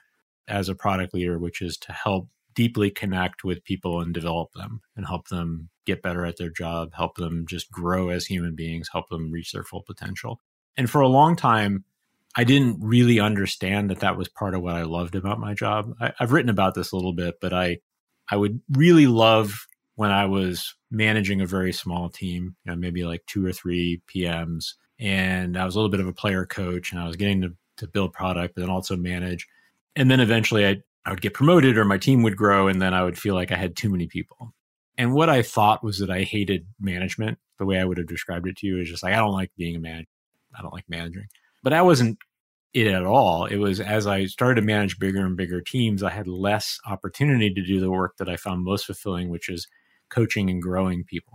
as 0.48 0.68
a 0.68 0.74
product 0.74 1.14
leader, 1.14 1.38
which 1.38 1.62
is 1.62 1.76
to 1.78 1.92
help 1.92 2.28
deeply 2.54 2.90
connect 2.90 3.44
with 3.44 3.64
people 3.64 4.00
and 4.00 4.12
develop 4.12 4.50
them 4.54 4.80
and 4.96 5.06
help 5.06 5.28
them 5.28 5.68
get 5.86 6.02
better 6.02 6.26
at 6.26 6.36
their 6.36 6.50
job, 6.50 6.92
help 6.94 7.16
them 7.16 7.46
just 7.46 7.70
grow 7.70 8.08
as 8.08 8.26
human 8.26 8.56
beings, 8.56 8.88
help 8.92 9.08
them 9.08 9.30
reach 9.30 9.52
their 9.52 9.62
full 9.62 9.82
potential. 9.82 10.40
And 10.76 10.90
for 10.90 11.00
a 11.00 11.08
long 11.08 11.36
time, 11.36 11.84
I 12.36 12.44
didn't 12.44 12.78
really 12.80 13.18
understand 13.18 13.90
that 13.90 14.00
that 14.00 14.16
was 14.16 14.28
part 14.28 14.54
of 14.54 14.62
what 14.62 14.76
I 14.76 14.82
loved 14.82 15.14
about 15.14 15.40
my 15.40 15.54
job. 15.54 15.94
I, 16.00 16.12
have 16.18 16.32
written 16.32 16.50
about 16.50 16.74
this 16.74 16.92
a 16.92 16.96
little 16.96 17.12
bit, 17.12 17.36
but 17.40 17.52
I 17.52 17.78
I 18.30 18.36
would 18.36 18.60
really 18.70 19.06
love 19.06 19.66
when 20.00 20.10
I 20.10 20.24
was 20.24 20.74
managing 20.90 21.42
a 21.42 21.46
very 21.46 21.74
small 21.74 22.08
team, 22.08 22.56
you 22.64 22.72
know, 22.72 22.76
maybe 22.76 23.04
like 23.04 23.20
two 23.26 23.44
or 23.44 23.52
three 23.52 24.00
PMs. 24.08 24.72
And 24.98 25.58
I 25.58 25.66
was 25.66 25.74
a 25.74 25.78
little 25.78 25.90
bit 25.90 26.00
of 26.00 26.06
a 26.06 26.12
player 26.14 26.46
coach 26.46 26.90
and 26.90 26.98
I 26.98 27.06
was 27.06 27.16
getting 27.16 27.42
to, 27.42 27.52
to 27.76 27.86
build 27.86 28.14
product, 28.14 28.54
but 28.54 28.62
then 28.62 28.70
also 28.70 28.96
manage. 28.96 29.46
And 29.96 30.10
then 30.10 30.20
eventually 30.20 30.66
I, 30.66 30.78
I 31.04 31.10
would 31.10 31.20
get 31.20 31.34
promoted 31.34 31.76
or 31.76 31.84
my 31.84 31.98
team 31.98 32.22
would 32.22 32.34
grow. 32.34 32.66
And 32.66 32.80
then 32.80 32.94
I 32.94 33.02
would 33.02 33.18
feel 33.18 33.34
like 33.34 33.52
I 33.52 33.58
had 33.58 33.76
too 33.76 33.90
many 33.90 34.06
people. 34.06 34.54
And 34.96 35.12
what 35.12 35.28
I 35.28 35.42
thought 35.42 35.84
was 35.84 35.98
that 35.98 36.10
I 36.10 36.22
hated 36.22 36.66
management. 36.80 37.36
The 37.58 37.66
way 37.66 37.78
I 37.78 37.84
would 37.84 37.98
have 37.98 38.08
described 38.08 38.48
it 38.48 38.56
to 38.56 38.66
you 38.66 38.80
is 38.80 38.88
just 38.88 39.02
like, 39.02 39.12
I 39.12 39.18
don't 39.18 39.34
like 39.34 39.50
being 39.58 39.76
a 39.76 39.80
manager. 39.80 40.08
I 40.58 40.62
don't 40.62 40.72
like 40.72 40.88
managing. 40.88 41.26
But 41.62 41.74
I 41.74 41.82
wasn't 41.82 42.16
it 42.72 42.86
at 42.86 43.04
all. 43.04 43.44
It 43.44 43.58
was 43.58 43.80
as 43.80 44.06
I 44.06 44.24
started 44.24 44.62
to 44.62 44.66
manage 44.66 44.98
bigger 44.98 45.26
and 45.26 45.36
bigger 45.36 45.60
teams, 45.60 46.02
I 46.02 46.08
had 46.08 46.26
less 46.26 46.78
opportunity 46.86 47.52
to 47.52 47.62
do 47.62 47.80
the 47.80 47.90
work 47.90 48.16
that 48.16 48.30
I 48.30 48.36
found 48.36 48.64
most 48.64 48.86
fulfilling, 48.86 49.28
which 49.28 49.50
is 49.50 49.66
coaching 50.10 50.50
and 50.50 50.62
growing 50.62 51.04
people 51.04 51.34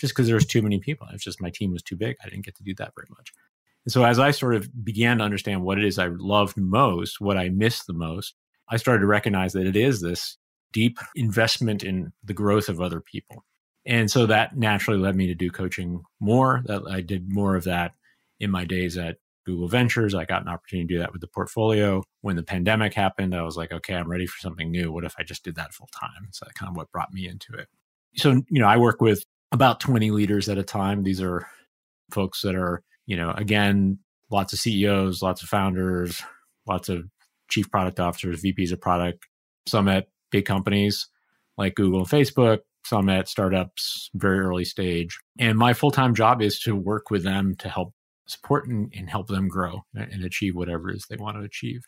just 0.00 0.14
because 0.14 0.26
there 0.26 0.34
was 0.34 0.46
too 0.46 0.62
many 0.62 0.80
people. 0.80 1.06
It's 1.12 1.24
just 1.24 1.42
my 1.42 1.50
team 1.50 1.72
was 1.72 1.82
too 1.82 1.96
big. 1.96 2.16
I 2.24 2.28
didn't 2.28 2.46
get 2.46 2.56
to 2.56 2.64
do 2.64 2.74
that 2.76 2.92
very 2.96 3.08
much. 3.10 3.32
And 3.84 3.92
so 3.92 4.04
as 4.04 4.18
I 4.18 4.30
sort 4.30 4.54
of 4.54 4.84
began 4.84 5.18
to 5.18 5.24
understand 5.24 5.62
what 5.62 5.78
it 5.78 5.84
is 5.84 5.98
I 5.98 6.06
loved 6.06 6.56
most, 6.56 7.20
what 7.20 7.36
I 7.36 7.50
missed 7.50 7.86
the 7.86 7.92
most, 7.92 8.34
I 8.68 8.76
started 8.76 9.00
to 9.00 9.06
recognize 9.06 9.52
that 9.52 9.66
it 9.66 9.76
is 9.76 10.00
this 10.00 10.38
deep 10.72 10.98
investment 11.14 11.82
in 11.82 12.12
the 12.24 12.34
growth 12.34 12.68
of 12.68 12.80
other 12.80 13.00
people. 13.00 13.44
And 13.86 14.10
so 14.10 14.26
that 14.26 14.56
naturally 14.56 15.00
led 15.00 15.16
me 15.16 15.26
to 15.26 15.34
do 15.34 15.50
coaching 15.50 16.02
more. 16.18 16.62
That 16.66 16.82
I 16.88 17.00
did 17.00 17.32
more 17.32 17.56
of 17.56 17.64
that 17.64 17.92
in 18.38 18.50
my 18.50 18.64
days 18.64 18.96
at 18.96 19.16
Google 19.46 19.68
Ventures. 19.68 20.14
I 20.14 20.24
got 20.24 20.42
an 20.42 20.48
opportunity 20.48 20.86
to 20.86 20.94
do 20.94 20.98
that 21.00 21.12
with 21.12 21.22
the 21.22 21.26
portfolio. 21.26 22.02
When 22.20 22.36
the 22.36 22.42
pandemic 22.42 22.94
happened, 22.94 23.34
I 23.34 23.42
was 23.42 23.56
like, 23.56 23.72
okay, 23.72 23.94
I'm 23.94 24.10
ready 24.10 24.26
for 24.26 24.38
something 24.38 24.70
new. 24.70 24.92
What 24.92 25.04
if 25.04 25.14
I 25.18 25.24
just 25.24 25.42
did 25.42 25.56
that 25.56 25.72
full 25.72 25.88
time? 25.98 26.28
So 26.30 26.44
that 26.46 26.54
kind 26.54 26.70
of 26.70 26.76
what 26.76 26.92
brought 26.92 27.12
me 27.12 27.26
into 27.26 27.54
it 27.54 27.68
so 28.16 28.30
you 28.50 28.60
know 28.60 28.66
i 28.66 28.76
work 28.76 29.00
with 29.00 29.24
about 29.52 29.80
20 29.80 30.12
leaders 30.12 30.48
at 30.48 30.58
a 30.58 30.62
time. 30.62 31.02
These 31.02 31.20
are 31.20 31.44
folks 32.12 32.42
that 32.42 32.54
are 32.54 32.82
you 33.06 33.16
know 33.16 33.30
again 33.32 33.98
lots 34.30 34.52
of 34.52 34.58
ceos 34.58 35.22
lots 35.22 35.42
of 35.42 35.48
founders 35.48 36.22
lots 36.66 36.88
of 36.88 37.04
chief 37.48 37.70
product 37.70 37.98
officers 37.98 38.42
vps 38.42 38.72
of 38.72 38.80
product 38.80 39.26
some 39.66 39.88
at 39.88 40.06
big 40.30 40.44
companies 40.44 41.08
like 41.56 41.74
google 41.74 42.00
and 42.00 42.08
facebook 42.08 42.60
some 42.84 43.08
at 43.08 43.28
startups 43.28 44.10
very 44.14 44.40
early 44.40 44.64
stage. 44.64 45.18
And 45.38 45.58
my 45.58 45.72
full-time 45.74 46.14
job 46.14 46.42
is 46.42 46.58
to 46.60 46.74
work 46.74 47.10
with 47.10 47.22
them 47.22 47.54
to 47.56 47.68
help 47.68 47.92
support 48.26 48.66
and, 48.66 48.92
and 48.96 49.10
help 49.10 49.28
them 49.28 49.48
grow 49.48 49.84
and 49.94 50.24
achieve 50.24 50.54
whatever 50.54 50.90
it 50.90 50.96
is 50.96 51.06
they 51.08 51.16
want 51.16 51.36
to 51.36 51.42
achieve. 51.42 51.82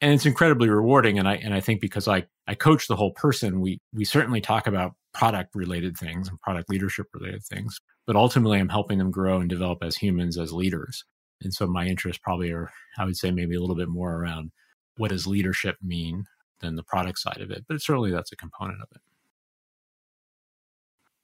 And 0.00 0.12
it's 0.12 0.26
incredibly 0.26 0.68
rewarding 0.68 1.18
and 1.18 1.28
i 1.28 1.36
and 1.36 1.54
i 1.54 1.60
think 1.60 1.80
because 1.80 2.08
i 2.08 2.24
i 2.48 2.54
coach 2.54 2.88
the 2.88 2.96
whole 2.96 3.12
person 3.12 3.60
we 3.60 3.78
we 3.94 4.04
certainly 4.04 4.40
talk 4.40 4.66
about 4.66 4.94
product 5.14 5.54
related 5.54 5.96
things 5.96 6.28
and 6.28 6.40
product 6.40 6.70
leadership 6.70 7.06
related 7.14 7.42
things. 7.44 7.78
But 8.06 8.16
ultimately, 8.16 8.58
I'm 8.58 8.68
helping 8.68 8.98
them 8.98 9.10
grow 9.10 9.40
and 9.40 9.48
develop 9.48 9.82
as 9.82 9.96
humans, 9.96 10.38
as 10.38 10.52
leaders. 10.52 11.04
And 11.42 11.52
so 11.52 11.66
my 11.66 11.86
interests 11.86 12.20
probably 12.22 12.50
are, 12.50 12.70
I 12.98 13.04
would 13.04 13.16
say, 13.16 13.30
maybe 13.30 13.56
a 13.56 13.60
little 13.60 13.76
bit 13.76 13.88
more 13.88 14.14
around 14.14 14.50
what 14.96 15.10
does 15.10 15.26
leadership 15.26 15.76
mean 15.82 16.24
than 16.60 16.76
the 16.76 16.82
product 16.82 17.18
side 17.18 17.40
of 17.40 17.50
it. 17.50 17.64
But 17.68 17.82
certainly 17.82 18.10
that's 18.10 18.32
a 18.32 18.36
component 18.36 18.80
of 18.80 18.88
it. 18.94 19.00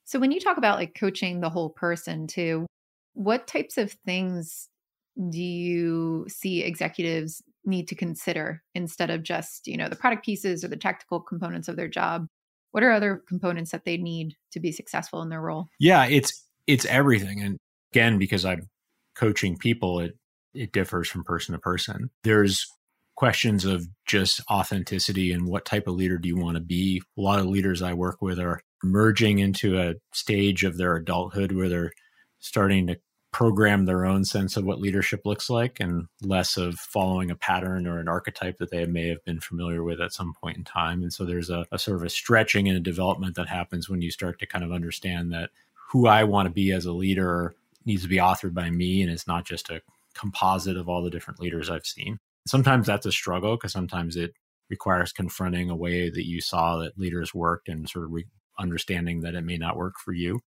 So 0.05 0.19
when 0.19 0.33
you 0.33 0.41
talk 0.41 0.57
about 0.57 0.79
like 0.79 0.95
coaching 0.95 1.41
the 1.41 1.51
whole 1.51 1.71
person 1.71 2.27
too, 2.27 2.67
what 3.15 3.47
types 3.47 3.77
of 3.77 3.93
things 4.07 4.69
do 5.31 5.43
you 5.43 6.27
see 6.29 6.63
executives 6.63 7.43
need 7.65 7.89
to 7.89 7.95
consider 7.95 8.63
instead 8.75 9.11
of 9.11 9.23
just, 9.23 9.67
you 9.67 9.77
know, 9.77 9.89
the 9.89 9.97
product 9.97 10.25
pieces 10.25 10.65
or 10.65 10.69
the 10.69 10.77
tactical 10.77 11.21
components 11.21 11.69
of 11.69 11.77
their 11.77 11.89
job? 11.89 12.27
What 12.73 12.83
are 12.83 12.93
other 12.93 13.23
components 13.27 13.71
that 13.71 13.85
they 13.85 13.97
need 13.97 14.35
to 14.53 14.61
be 14.61 14.73
successful 14.73 15.23
in 15.23 15.29
their 15.29 15.41
role? 15.41 15.67
Yeah 15.79 16.07
it's 16.07 16.45
it's 16.67 16.85
everything 16.87 17.41
and 17.41 17.59
again 17.93 18.19
because 18.19 18.45
i'm 18.45 18.69
coaching 19.15 19.57
people 19.57 20.01
it 20.01 20.15
it 20.55 20.73
differs 20.73 21.09
from 21.09 21.25
person 21.25 21.53
to 21.53 21.59
person. 21.59 22.11
There's 22.25 22.67
questions 23.17 23.65
of 23.65 23.87
just 24.07 24.41
authenticity 24.51 25.33
and 25.33 25.47
what 25.47 25.65
type 25.65 25.89
of 25.89 25.95
leader 25.95 26.19
do 26.19 26.29
you 26.29 26.37
want 26.37 26.57
to 26.57 26.63
be. 26.63 27.03
A 27.17 27.21
lot 27.21 27.41
of 27.41 27.47
leaders 27.47 27.83
i 27.83 27.93
work 27.93 28.21
with 28.21 28.39
are 28.39 28.61
merging 28.83 29.39
into 29.39 29.79
a 29.79 29.95
stage 30.13 30.65
of 30.65 30.77
their 30.77 30.97
adulthood 30.97 31.53
where 31.53 31.69
they're 31.69 31.93
starting 32.39 32.87
to 32.87 32.97
program 33.33 33.85
their 33.85 34.07
own 34.07 34.25
sense 34.25 34.57
of 34.57 34.65
what 34.65 34.81
leadership 34.81 35.27
looks 35.27 35.51
like 35.51 35.81
and 35.81 36.07
less 36.23 36.57
of 36.57 36.77
following 36.77 37.31
a 37.31 37.37
pattern 37.37 37.87
or 37.87 37.99
an 37.99 38.09
archetype 38.09 38.57
that 38.59 38.71
they 38.71 38.87
may 38.87 39.09
have 39.09 39.23
been 39.25 39.41
familiar 39.41 39.83
with 39.83 40.01
at 40.01 40.13
some 40.13 40.33
point 40.33 40.57
in 40.57 40.65
time. 40.65 41.03
And 41.03 41.13
so 41.13 41.25
there's 41.25 41.51
a, 41.51 41.67
a, 41.71 41.79
sort 41.79 41.99
of 41.99 42.05
a 42.05 42.09
stretching 42.09 42.69
and 42.69 42.77
a 42.77 42.81
development 42.81 43.37
that 43.37 43.49
happens 43.49 43.89
when 43.89 44.01
you 44.01 44.11
start 44.11 44.39
to 44.39 44.47
kind 44.47 44.65
of 44.65 44.73
understand 44.73 45.33
that 45.33 45.51
who 45.91 46.07
I 46.07 46.25
want 46.25 46.47
to 46.47 46.53
be 46.53 46.73
as 46.73 46.87
a 46.87 46.93
leader 46.93 47.55
needs 47.85 48.03
to 48.03 48.09
be 48.09 48.17
authored 48.17 48.55
by 48.55 48.71
me 48.71 49.03
and 49.03 49.11
it's 49.11 49.27
not 49.27 49.45
just 49.45 49.71
a 49.71 49.83
composite 50.15 50.77
of 50.77 50.89
all 50.89 51.03
the 51.03 51.11
different 51.11 51.41
leaders 51.41 51.71
I've 51.71 51.87
seen. 51.87 52.19
Sometimes 52.47 52.87
that's 52.87 53.07
a 53.07 53.13
struggle 53.13 53.57
because 53.57 53.73
sometimes 53.73 54.17
it 54.17 54.33
requires 54.71 55.13
confronting 55.13 55.71
a 55.71 55.77
way 55.77 56.09
that 56.09 56.27
you 56.27 56.41
saw 56.41 56.79
that 56.79 56.99
leaders 56.99 57.35
worked 57.35 57.69
and 57.69 57.89
sort 57.89 58.07
of 58.07 58.13
re- 58.13 58.27
understanding 58.59 59.21
that 59.21 59.35
it 59.35 59.45
may 59.45 59.59
not 59.59 59.77
work 59.77 59.95
for 60.03 60.13
you 60.13 60.41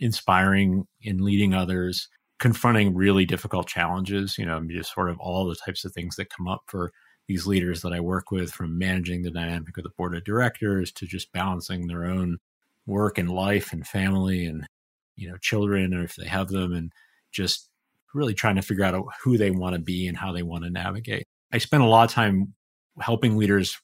inspiring 0.00 0.86
and 1.04 1.20
leading 1.20 1.54
others 1.54 2.08
confronting 2.38 2.94
really 2.94 3.24
difficult 3.24 3.66
challenges, 3.66 4.38
you 4.38 4.46
know, 4.46 4.60
just 4.68 4.94
sort 4.94 5.10
of 5.10 5.18
all 5.18 5.46
the 5.46 5.56
types 5.56 5.84
of 5.84 5.92
things 5.92 6.16
that 6.16 6.30
come 6.30 6.46
up 6.46 6.62
for 6.66 6.92
these 7.26 7.46
leaders 7.46 7.82
that 7.82 7.92
I 7.92 8.00
work 8.00 8.30
with 8.30 8.50
from 8.50 8.78
managing 8.78 9.22
the 9.22 9.30
dynamic 9.30 9.76
of 9.76 9.84
the 9.84 9.90
board 9.90 10.14
of 10.14 10.24
directors 10.24 10.90
to 10.92 11.06
just 11.06 11.32
balancing 11.32 11.86
their 11.86 12.04
own 12.04 12.38
work 12.86 13.18
and 13.18 13.30
life 13.30 13.72
and 13.72 13.86
family 13.86 14.46
and 14.46 14.66
you 15.16 15.28
know 15.28 15.36
children 15.36 15.92
or 15.92 16.04
if 16.04 16.16
they 16.16 16.26
have 16.26 16.48
them 16.48 16.72
and 16.72 16.90
just 17.30 17.68
really 18.14 18.32
trying 18.32 18.56
to 18.56 18.62
figure 18.62 18.84
out 18.84 19.04
who 19.22 19.36
they 19.36 19.50
want 19.50 19.74
to 19.74 19.80
be 19.80 20.06
and 20.06 20.16
how 20.16 20.32
they 20.32 20.42
want 20.42 20.64
to 20.64 20.70
navigate. 20.70 21.26
I 21.52 21.58
spend 21.58 21.82
a 21.82 21.86
lot 21.86 22.08
of 22.08 22.14
time 22.14 22.54
helping 22.98 23.36
leaders 23.36 23.78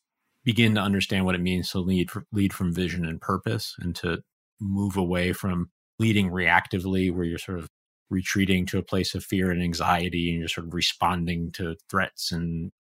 begin 0.45 0.75
to 0.75 0.81
understand 0.81 1.25
what 1.25 1.35
it 1.35 1.41
means 1.41 1.71
to 1.71 1.81
lead 1.81 2.11
lead 2.33 2.53
from 2.53 2.73
vision 2.73 3.05
and 3.05 3.21
purpose 3.21 3.75
and 3.79 3.95
to 3.97 4.23
move 4.61 4.97
away 4.97 5.33
from 5.33 5.71
leading 5.99 6.31
reactively 6.31 7.13
where 7.13 7.25
you're 7.25 7.39
sort 7.39 7.59
of 7.59 7.69
retreating 8.11 8.67
to 8.67 8.79
a 8.79 8.83
place 8.83 9.15
of 9.15 9.25
fear 9.25 9.51
and 9.51 9.63
anxiety 9.63 10.31
and 10.31 10.41
you're 10.41 10.49
sort 10.49 10.67
of 10.67 10.75
responding 10.75 11.51
to 11.53 11.77
threats 11.91 12.31
and 12.33 12.71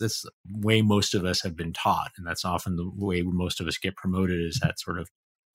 that's 0.00 0.26
way 0.50 0.82
most 0.82 1.14
of 1.14 1.24
us 1.24 1.42
have 1.42 1.56
been 1.56 1.72
taught 1.72 2.12
and 2.16 2.26
that's 2.26 2.44
often 2.44 2.76
the 2.76 2.90
way 2.96 3.22
most 3.22 3.60
of 3.60 3.66
us 3.66 3.78
get 3.78 3.96
promoted 3.96 4.40
is 4.40 4.60
that 4.62 4.78
sort 4.78 4.98
of 4.98 5.08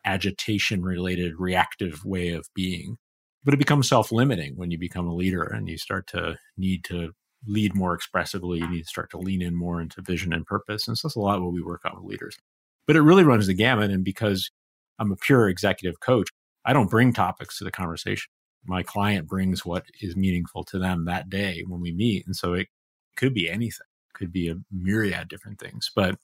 agitation 0.05 0.81
related 0.81 1.33
reactive 1.37 2.05
way 2.05 2.29
of 2.29 2.47
being. 2.55 2.97
But 3.43 3.53
it 3.53 3.57
becomes 3.57 3.87
self-limiting 3.87 4.57
when 4.57 4.71
you 4.71 4.77
become 4.77 5.07
a 5.07 5.15
leader 5.15 5.43
and 5.43 5.67
you 5.69 5.77
start 5.77 6.07
to 6.07 6.37
need 6.57 6.83
to 6.85 7.11
lead 7.47 7.73
more 7.73 7.93
expressively 7.93 8.59
you 8.59 8.67
need 8.67 8.81
to 8.81 8.87
start 8.89 9.09
to 9.09 9.17
lean 9.17 9.41
in 9.41 9.55
more 9.55 9.79
into 9.79 10.01
vision 10.01 10.33
and 10.33 10.45
purpose 10.45 10.87
and 10.87 10.97
so 10.97 11.07
that's 11.07 11.15
a 11.15 11.19
lot 11.19 11.41
what 11.41 11.53
we 11.53 11.61
work 11.61 11.85
on 11.85 11.95
with 11.95 12.03
leaders. 12.09 12.37
But 12.85 12.97
it 12.97 13.01
really 13.01 13.23
runs 13.23 13.47
the 13.47 13.53
gamut 13.53 13.91
and 13.91 14.03
because 14.03 14.51
i'm 14.99 15.11
a 15.11 15.15
pure 15.15 15.47
executive 15.47 16.01
coach 16.01 16.29
i 16.65 16.73
don't 16.73 16.89
bring 16.89 17.13
topics 17.13 17.57
to 17.57 17.63
the 17.63 17.71
conversation 17.71 18.29
my 18.65 18.83
client 18.83 19.27
brings 19.27 19.65
what 19.65 19.85
is 20.01 20.15
meaningful 20.15 20.63
to 20.63 20.77
them 20.79 21.05
that 21.05 21.29
day 21.29 21.63
when 21.67 21.81
we 21.81 21.91
meet 21.91 22.25
and 22.25 22.35
so 22.35 22.53
it 22.53 22.67
could 23.15 23.33
be 23.33 23.49
anything 23.49 23.85
could 24.13 24.31
be 24.31 24.49
a 24.49 24.55
myriad 24.71 25.27
different 25.27 25.59
things 25.59 25.91
but 25.95 26.15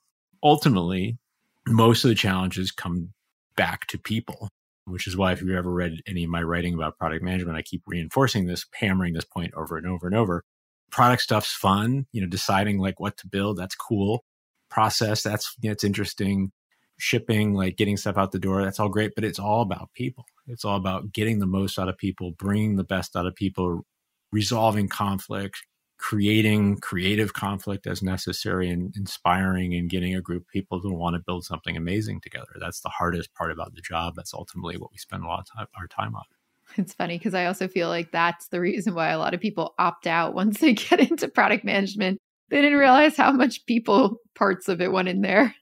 ultimately 0.44 1.18
most 1.68 2.04
of 2.04 2.10
the 2.10 2.16
challenges 2.16 2.72
come 2.72 3.14
back 3.56 3.88
to 3.88 3.98
people 3.98 4.50
which 4.86 5.08
is 5.08 5.18
why 5.18 5.32
if 5.32 5.42
you've 5.42 5.56
ever 5.56 5.72
read 5.72 6.02
any 6.08 6.24
of 6.24 6.30
my 6.30 6.42
writing 6.42 6.74
about 6.74 6.98
product 6.98 7.24
management, 7.24 7.58
I 7.58 7.64
keep 7.64 7.82
reinforcing 7.88 8.46
this, 8.46 8.66
hammering 8.74 9.14
this 9.14 9.26
point 9.26 9.54
over 9.56 9.78
and 9.78 9.88
over 9.88 10.08
and 10.08 10.16
over. 10.16 10.44
Product 10.92 11.22
stuff's 11.22 11.54
fun, 11.54 12.06
you 12.12 12.22
know, 12.22 12.28
deciding 12.28 12.78
like 12.78 13.00
what 13.00 13.18
to 13.18 13.28
build, 13.28 13.58
that's 13.58 13.76
cool. 13.76 14.24
Process, 14.70 15.24
that's 15.24 15.56
you 15.60 15.70
know, 15.70 15.74
it's 15.74 15.84
interesting. 15.84 16.52
Shipping, 16.98 17.54
like 17.54 17.78
getting 17.78 17.98
stuff 17.98 18.18
out 18.18 18.32
the 18.32 18.40
door, 18.40 18.64
that's 18.64 18.80
all 18.80 18.90
great, 18.90 19.14
but 19.16 19.24
it's 19.24 19.40
all 19.40 19.62
about 19.62 19.90
people. 19.94 20.26
It's 20.48 20.66
all 20.66 20.78
about 20.78 21.12
getting 21.12 21.40
the 21.40 21.46
most 21.46 21.80
out 21.80 21.90
of 21.90 21.98
people, 21.98 22.32
bringing 22.32 22.76
the 22.76 22.84
best 22.84 23.16
out 23.16 23.26
of 23.26 23.36
people, 23.36 23.86
resolving 24.32 24.88
conflict, 24.88 25.64
creating 25.98 26.78
creative 26.78 27.34
conflict 27.34 27.88
as 27.88 28.04
necessary 28.04 28.70
and 28.70 28.96
inspiring 28.96 29.74
and 29.74 29.90
getting 29.90 30.16
a 30.16 30.22
group 30.22 30.44
of 30.44 30.50
people 30.50 30.82
to 30.82 30.90
want 30.90 31.16
to 31.16 31.24
build 31.26 31.46
something 31.46 31.78
amazing 31.78 32.20
together. 32.22 32.58
That's 32.60 32.82
the 32.82 32.90
hardest 32.90 33.34
part 33.34 33.52
about 33.52 33.74
the 33.74 33.82
job. 33.82 34.14
That's 34.16 34.34
ultimately 34.34 34.78
what 34.78 34.92
we 34.92 34.98
spend 34.98 35.24
a 35.24 35.28
lot 35.28 35.40
of 35.40 35.48
time, 35.58 35.68
our 35.78 35.88
time 35.88 36.16
on. 36.16 36.24
It's 36.78 36.94
funny 36.94 37.18
because 37.18 37.34
I 37.34 37.46
also 37.46 37.68
feel 37.68 37.90
like 37.90 38.12
that's 38.12 38.48
the 38.48 38.60
reason 38.60 38.96
why 38.96 39.10
a 39.10 39.20
lot 39.20 39.34
of 39.34 39.40
people 39.40 39.76
opt 39.78 40.08
out 40.08 40.34
once 40.34 40.60
they 40.60 40.74
get 40.74 41.00
into 41.00 41.28
product 41.28 41.64
management. 41.64 42.20
They 42.50 42.62
didn't 42.62 42.78
realize 42.78 43.16
how 43.18 43.32
much 43.32 43.66
people 43.66 44.18
parts 44.36 44.68
of 44.68 44.82
it 44.82 44.92
went 44.92 45.08
in 45.08 45.22
there. 45.22 45.56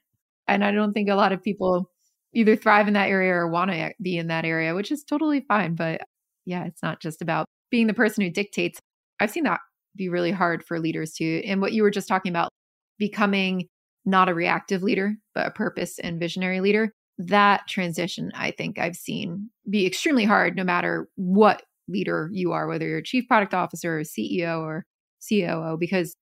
And 0.48 0.64
I 0.64 0.72
don't 0.72 0.92
think 0.92 1.08
a 1.08 1.14
lot 1.14 1.32
of 1.32 1.42
people 1.42 1.90
either 2.34 2.56
thrive 2.56 2.88
in 2.88 2.94
that 2.94 3.08
area 3.08 3.32
or 3.32 3.48
want 3.48 3.70
to 3.70 3.92
be 4.02 4.18
in 4.18 4.26
that 4.28 4.44
area, 4.44 4.74
which 4.74 4.90
is 4.90 5.04
totally 5.04 5.40
fine. 5.40 5.74
But 5.74 6.02
yeah, 6.44 6.64
it's 6.64 6.82
not 6.82 7.00
just 7.00 7.22
about 7.22 7.46
being 7.70 7.86
the 7.86 7.94
person 7.94 8.22
who 8.22 8.30
dictates. 8.30 8.80
I've 9.20 9.30
seen 9.30 9.44
that 9.44 9.60
be 9.96 10.08
really 10.08 10.32
hard 10.32 10.64
for 10.64 10.80
leaders 10.80 11.12
to. 11.14 11.44
And 11.44 11.60
what 11.60 11.72
you 11.72 11.82
were 11.82 11.90
just 11.90 12.08
talking 12.08 12.30
about, 12.30 12.50
becoming 12.98 13.68
not 14.04 14.28
a 14.28 14.34
reactive 14.34 14.82
leader, 14.82 15.14
but 15.34 15.46
a 15.46 15.50
purpose 15.50 15.98
and 15.98 16.20
visionary 16.20 16.60
leader, 16.60 16.92
that 17.18 17.62
transition, 17.68 18.32
I 18.34 18.50
think 18.50 18.78
I've 18.78 18.96
seen 18.96 19.50
be 19.70 19.86
extremely 19.86 20.24
hard 20.24 20.56
no 20.56 20.64
matter 20.64 21.08
what 21.14 21.62
leader 21.88 22.28
you 22.32 22.52
are, 22.52 22.66
whether 22.66 22.86
you're 22.86 22.98
a 22.98 23.04
chief 23.04 23.28
product 23.28 23.54
officer 23.54 23.98
or 23.98 24.02
CEO 24.02 24.60
or 24.60 24.84
COO, 25.28 25.76
because 25.78 26.14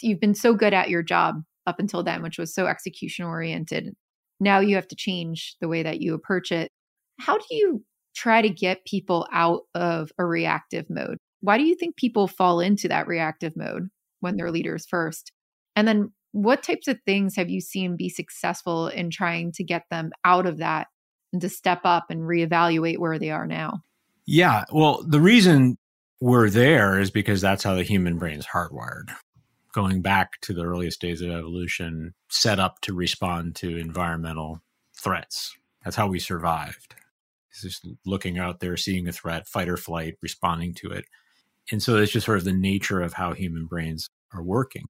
you've 0.00 0.20
been 0.20 0.34
so 0.34 0.54
good 0.54 0.72
at 0.72 0.88
your 0.88 1.02
job 1.02 1.42
up 1.66 1.78
until 1.78 2.02
then, 2.02 2.22
which 2.22 2.38
was 2.38 2.54
so 2.54 2.66
execution 2.66 3.26
oriented. 3.26 3.94
Now 4.40 4.60
you 4.60 4.76
have 4.76 4.88
to 4.88 4.96
change 4.96 5.56
the 5.60 5.68
way 5.68 5.82
that 5.82 6.00
you 6.00 6.14
approach 6.14 6.52
it. 6.52 6.70
How 7.18 7.38
do 7.38 7.44
you 7.50 7.84
try 8.14 8.42
to 8.42 8.48
get 8.48 8.84
people 8.84 9.26
out 9.32 9.62
of 9.74 10.10
a 10.18 10.24
reactive 10.24 10.86
mode? 10.88 11.18
Why 11.40 11.58
do 11.58 11.64
you 11.64 11.74
think 11.74 11.96
people 11.96 12.26
fall 12.26 12.60
into 12.60 12.88
that 12.88 13.06
reactive 13.06 13.56
mode 13.56 13.88
when 14.20 14.36
they're 14.36 14.50
leaders 14.50 14.86
first? 14.88 15.32
And 15.76 15.86
then 15.86 16.12
what 16.32 16.62
types 16.62 16.88
of 16.88 16.98
things 17.06 17.36
have 17.36 17.48
you 17.48 17.60
seen 17.60 17.96
be 17.96 18.08
successful 18.08 18.88
in 18.88 19.10
trying 19.10 19.52
to 19.52 19.64
get 19.64 19.84
them 19.90 20.10
out 20.24 20.46
of 20.46 20.58
that 20.58 20.88
and 21.32 21.40
to 21.42 21.48
step 21.48 21.80
up 21.84 22.06
and 22.10 22.22
reevaluate 22.22 22.98
where 22.98 23.18
they 23.18 23.30
are 23.30 23.46
now? 23.46 23.82
Yeah. 24.26 24.64
Well, 24.72 25.04
the 25.06 25.20
reason 25.20 25.78
we're 26.20 26.50
there 26.50 26.98
is 26.98 27.10
because 27.10 27.40
that's 27.40 27.62
how 27.62 27.74
the 27.74 27.82
human 27.82 28.18
brain 28.18 28.38
is 28.38 28.46
hardwired. 28.46 29.14
Going 29.74 30.00
back 30.02 30.40
to 30.42 30.54
the 30.54 30.64
earliest 30.64 31.00
days 31.00 31.20
of 31.20 31.30
evolution, 31.30 32.14
set 32.30 32.58
up 32.58 32.80
to 32.82 32.94
respond 32.94 33.54
to 33.56 33.76
environmental 33.76 34.62
threats. 34.96 35.56
That's 35.84 35.96
how 35.96 36.08
we 36.08 36.18
survived. 36.18 36.94
It's 37.50 37.62
just 37.62 37.86
looking 38.06 38.38
out 38.38 38.60
there, 38.60 38.76
seeing 38.76 39.08
a 39.08 39.12
threat, 39.12 39.46
fight 39.46 39.68
or 39.68 39.76
flight, 39.76 40.16
responding 40.22 40.74
to 40.74 40.90
it. 40.90 41.04
And 41.70 41.82
so 41.82 41.96
it's 41.96 42.12
just 42.12 42.26
sort 42.26 42.38
of 42.38 42.44
the 42.44 42.52
nature 42.52 43.00
of 43.02 43.12
how 43.12 43.34
human 43.34 43.66
brains 43.66 44.08
are 44.32 44.42
working. 44.42 44.86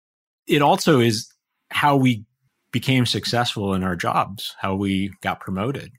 It 0.47 0.63
also 0.63 1.01
is 1.01 1.33
how 1.71 1.97
we 1.97 2.25
became 2.71 3.07
successful 3.07 3.75
in 3.75 3.83
our 3.83 3.97
jobs, 3.97 4.55
how 4.59 4.75
we 4.75 5.13
got 5.21 5.41
promoted. 5.41 5.93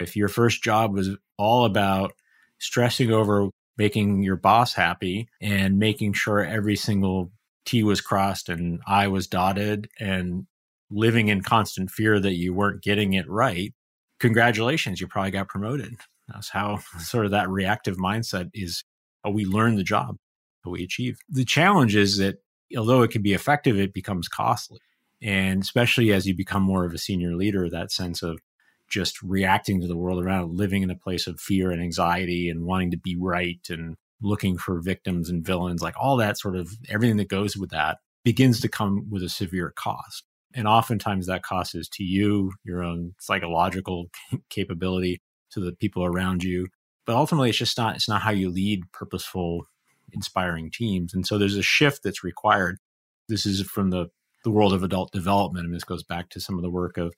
If 0.00 0.16
your 0.16 0.28
first 0.28 0.62
job 0.62 0.94
was 0.94 1.10
all 1.36 1.64
about 1.64 2.12
stressing 2.58 3.10
over 3.10 3.48
making 3.76 4.22
your 4.22 4.36
boss 4.36 4.74
happy 4.74 5.28
and 5.40 5.78
making 5.78 6.12
sure 6.12 6.44
every 6.44 6.76
single 6.76 7.32
T 7.64 7.82
was 7.82 8.00
crossed 8.00 8.48
and 8.48 8.80
I 8.86 9.08
was 9.08 9.26
dotted 9.26 9.88
and 9.98 10.46
living 10.90 11.28
in 11.28 11.42
constant 11.42 11.90
fear 11.90 12.18
that 12.18 12.34
you 12.34 12.52
weren't 12.52 12.82
getting 12.82 13.12
it 13.12 13.28
right, 13.28 13.72
congratulations, 14.18 15.00
you 15.00 15.06
probably 15.06 15.30
got 15.30 15.48
promoted. 15.48 15.96
That's 16.28 16.50
how 16.50 16.78
sort 16.98 17.24
of 17.24 17.32
that 17.32 17.48
reactive 17.48 17.96
mindset 17.96 18.50
is 18.54 18.84
how 19.24 19.30
we 19.30 19.44
learn 19.44 19.76
the 19.76 19.84
job, 19.84 20.16
how 20.64 20.70
we 20.70 20.82
achieve. 20.82 21.18
The 21.28 21.44
challenge 21.44 21.96
is 21.96 22.18
that 22.18 22.42
although 22.76 23.02
it 23.02 23.10
can 23.10 23.22
be 23.22 23.34
effective, 23.34 23.78
it 23.78 23.92
becomes 23.92 24.28
costly. 24.28 24.78
And 25.22 25.62
especially 25.62 26.12
as 26.12 26.26
you 26.26 26.34
become 26.34 26.62
more 26.62 26.84
of 26.84 26.94
a 26.94 26.98
senior 26.98 27.34
leader, 27.36 27.68
that 27.68 27.92
sense 27.92 28.22
of 28.22 28.40
just 28.88 29.22
reacting 29.22 29.80
to 29.80 29.86
the 29.86 29.96
world 29.96 30.22
around, 30.24 30.56
living 30.56 30.82
in 30.82 30.90
a 30.90 30.96
place 30.96 31.26
of 31.26 31.40
fear 31.40 31.70
and 31.70 31.82
anxiety 31.82 32.48
and 32.48 32.64
wanting 32.64 32.90
to 32.90 32.96
be 32.96 33.16
right 33.16 33.60
and 33.68 33.96
looking 34.22 34.58
for 34.58 34.80
victims 34.80 35.30
and 35.30 35.44
villains, 35.44 35.82
like 35.82 35.94
all 35.98 36.16
that 36.16 36.38
sort 36.38 36.56
of 36.56 36.70
everything 36.88 37.16
that 37.16 37.28
goes 37.28 37.56
with 37.56 37.70
that 37.70 37.98
begins 38.24 38.60
to 38.60 38.68
come 38.68 39.06
with 39.10 39.22
a 39.22 39.28
severe 39.28 39.72
cost. 39.76 40.24
And 40.54 40.66
oftentimes 40.66 41.26
that 41.26 41.42
cost 41.42 41.74
is 41.74 41.88
to 41.90 42.04
you, 42.04 42.52
your 42.64 42.82
own 42.82 43.14
psychological 43.20 44.06
capability, 44.50 45.20
to 45.52 45.60
the 45.60 45.72
people 45.72 46.04
around 46.04 46.42
you. 46.42 46.66
But 47.06 47.16
ultimately, 47.16 47.48
it's 47.48 47.58
just 47.58 47.78
not, 47.78 47.96
it's 47.96 48.08
not 48.08 48.22
how 48.22 48.30
you 48.30 48.50
lead 48.50 48.82
purposeful, 48.92 49.66
inspiring 50.12 50.70
teams. 50.70 51.14
And 51.14 51.26
so 51.26 51.38
there's 51.38 51.56
a 51.56 51.62
shift 51.62 52.02
that's 52.02 52.24
required. 52.24 52.78
This 53.28 53.46
is 53.46 53.62
from 53.62 53.90
the, 53.90 54.08
the 54.44 54.50
world 54.50 54.72
of 54.72 54.82
adult 54.82 55.12
development. 55.12 55.66
And 55.66 55.74
this 55.74 55.84
goes 55.84 56.02
back 56.02 56.30
to 56.30 56.40
some 56.40 56.56
of 56.56 56.62
the 56.62 56.70
work 56.70 56.98
of 56.98 57.14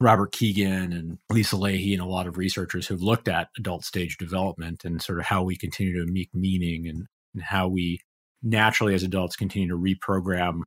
Robert 0.00 0.32
Kegan 0.32 0.92
and 0.92 1.18
Lisa 1.30 1.56
Lahey 1.56 1.92
and 1.92 2.02
a 2.02 2.06
lot 2.06 2.26
of 2.26 2.36
researchers 2.36 2.86
who've 2.86 3.02
looked 3.02 3.28
at 3.28 3.48
adult 3.56 3.84
stage 3.84 4.16
development 4.16 4.84
and 4.84 5.00
sort 5.00 5.18
of 5.20 5.24
how 5.24 5.42
we 5.42 5.56
continue 5.56 6.04
to 6.04 6.12
make 6.12 6.34
meaning 6.34 6.88
and, 6.88 7.06
and 7.34 7.42
how 7.42 7.68
we 7.68 8.00
naturally 8.42 8.94
as 8.94 9.02
adults 9.02 9.36
continue 9.36 9.68
to 9.68 9.76
reprogram 9.76 10.60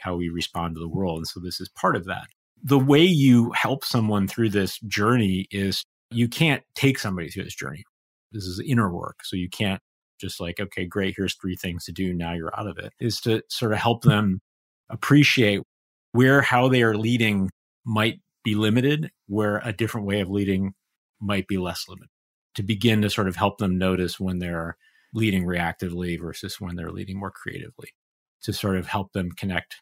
how 0.00 0.16
we 0.16 0.28
respond 0.28 0.74
to 0.74 0.80
the 0.80 0.88
world. 0.88 1.18
And 1.18 1.26
so 1.26 1.40
this 1.40 1.60
is 1.60 1.68
part 1.68 1.96
of 1.96 2.04
that. 2.06 2.26
The 2.62 2.78
way 2.78 3.04
you 3.04 3.52
help 3.52 3.84
someone 3.84 4.28
through 4.28 4.50
this 4.50 4.78
journey 4.80 5.46
is 5.50 5.84
you 6.10 6.28
can't 6.28 6.62
take 6.74 6.98
somebody 6.98 7.28
through 7.28 7.44
this 7.44 7.54
journey. 7.54 7.84
This 8.32 8.44
is 8.44 8.62
inner 8.64 8.92
work. 8.92 9.18
So 9.24 9.36
you 9.36 9.48
can't 9.48 9.80
just 10.20 10.40
like, 10.40 10.58
okay, 10.60 10.84
great, 10.84 11.14
here's 11.16 11.36
three 11.36 11.56
things 11.56 11.84
to 11.84 11.92
do. 11.92 12.12
Now 12.14 12.32
you're 12.32 12.58
out 12.58 12.66
of 12.66 12.78
it. 12.78 12.92
Is 13.00 13.20
to 13.22 13.42
sort 13.48 13.72
of 13.72 13.78
help 13.78 14.02
them 14.02 14.40
appreciate 14.88 15.62
where 16.12 16.40
how 16.40 16.68
they 16.68 16.82
are 16.82 16.96
leading 16.96 17.50
might 17.84 18.20
be 18.44 18.54
limited, 18.54 19.10
where 19.26 19.60
a 19.64 19.72
different 19.72 20.06
way 20.06 20.20
of 20.20 20.30
leading 20.30 20.74
might 21.20 21.46
be 21.48 21.58
less 21.58 21.86
limited. 21.88 22.10
To 22.54 22.62
begin 22.62 23.02
to 23.02 23.10
sort 23.10 23.28
of 23.28 23.36
help 23.36 23.58
them 23.58 23.78
notice 23.78 24.18
when 24.18 24.38
they're 24.38 24.76
leading 25.14 25.44
reactively 25.44 26.20
versus 26.20 26.60
when 26.60 26.76
they're 26.76 26.92
leading 26.92 27.18
more 27.18 27.30
creatively. 27.30 27.90
To 28.42 28.52
sort 28.52 28.76
of 28.76 28.86
help 28.86 29.12
them 29.12 29.32
connect, 29.32 29.76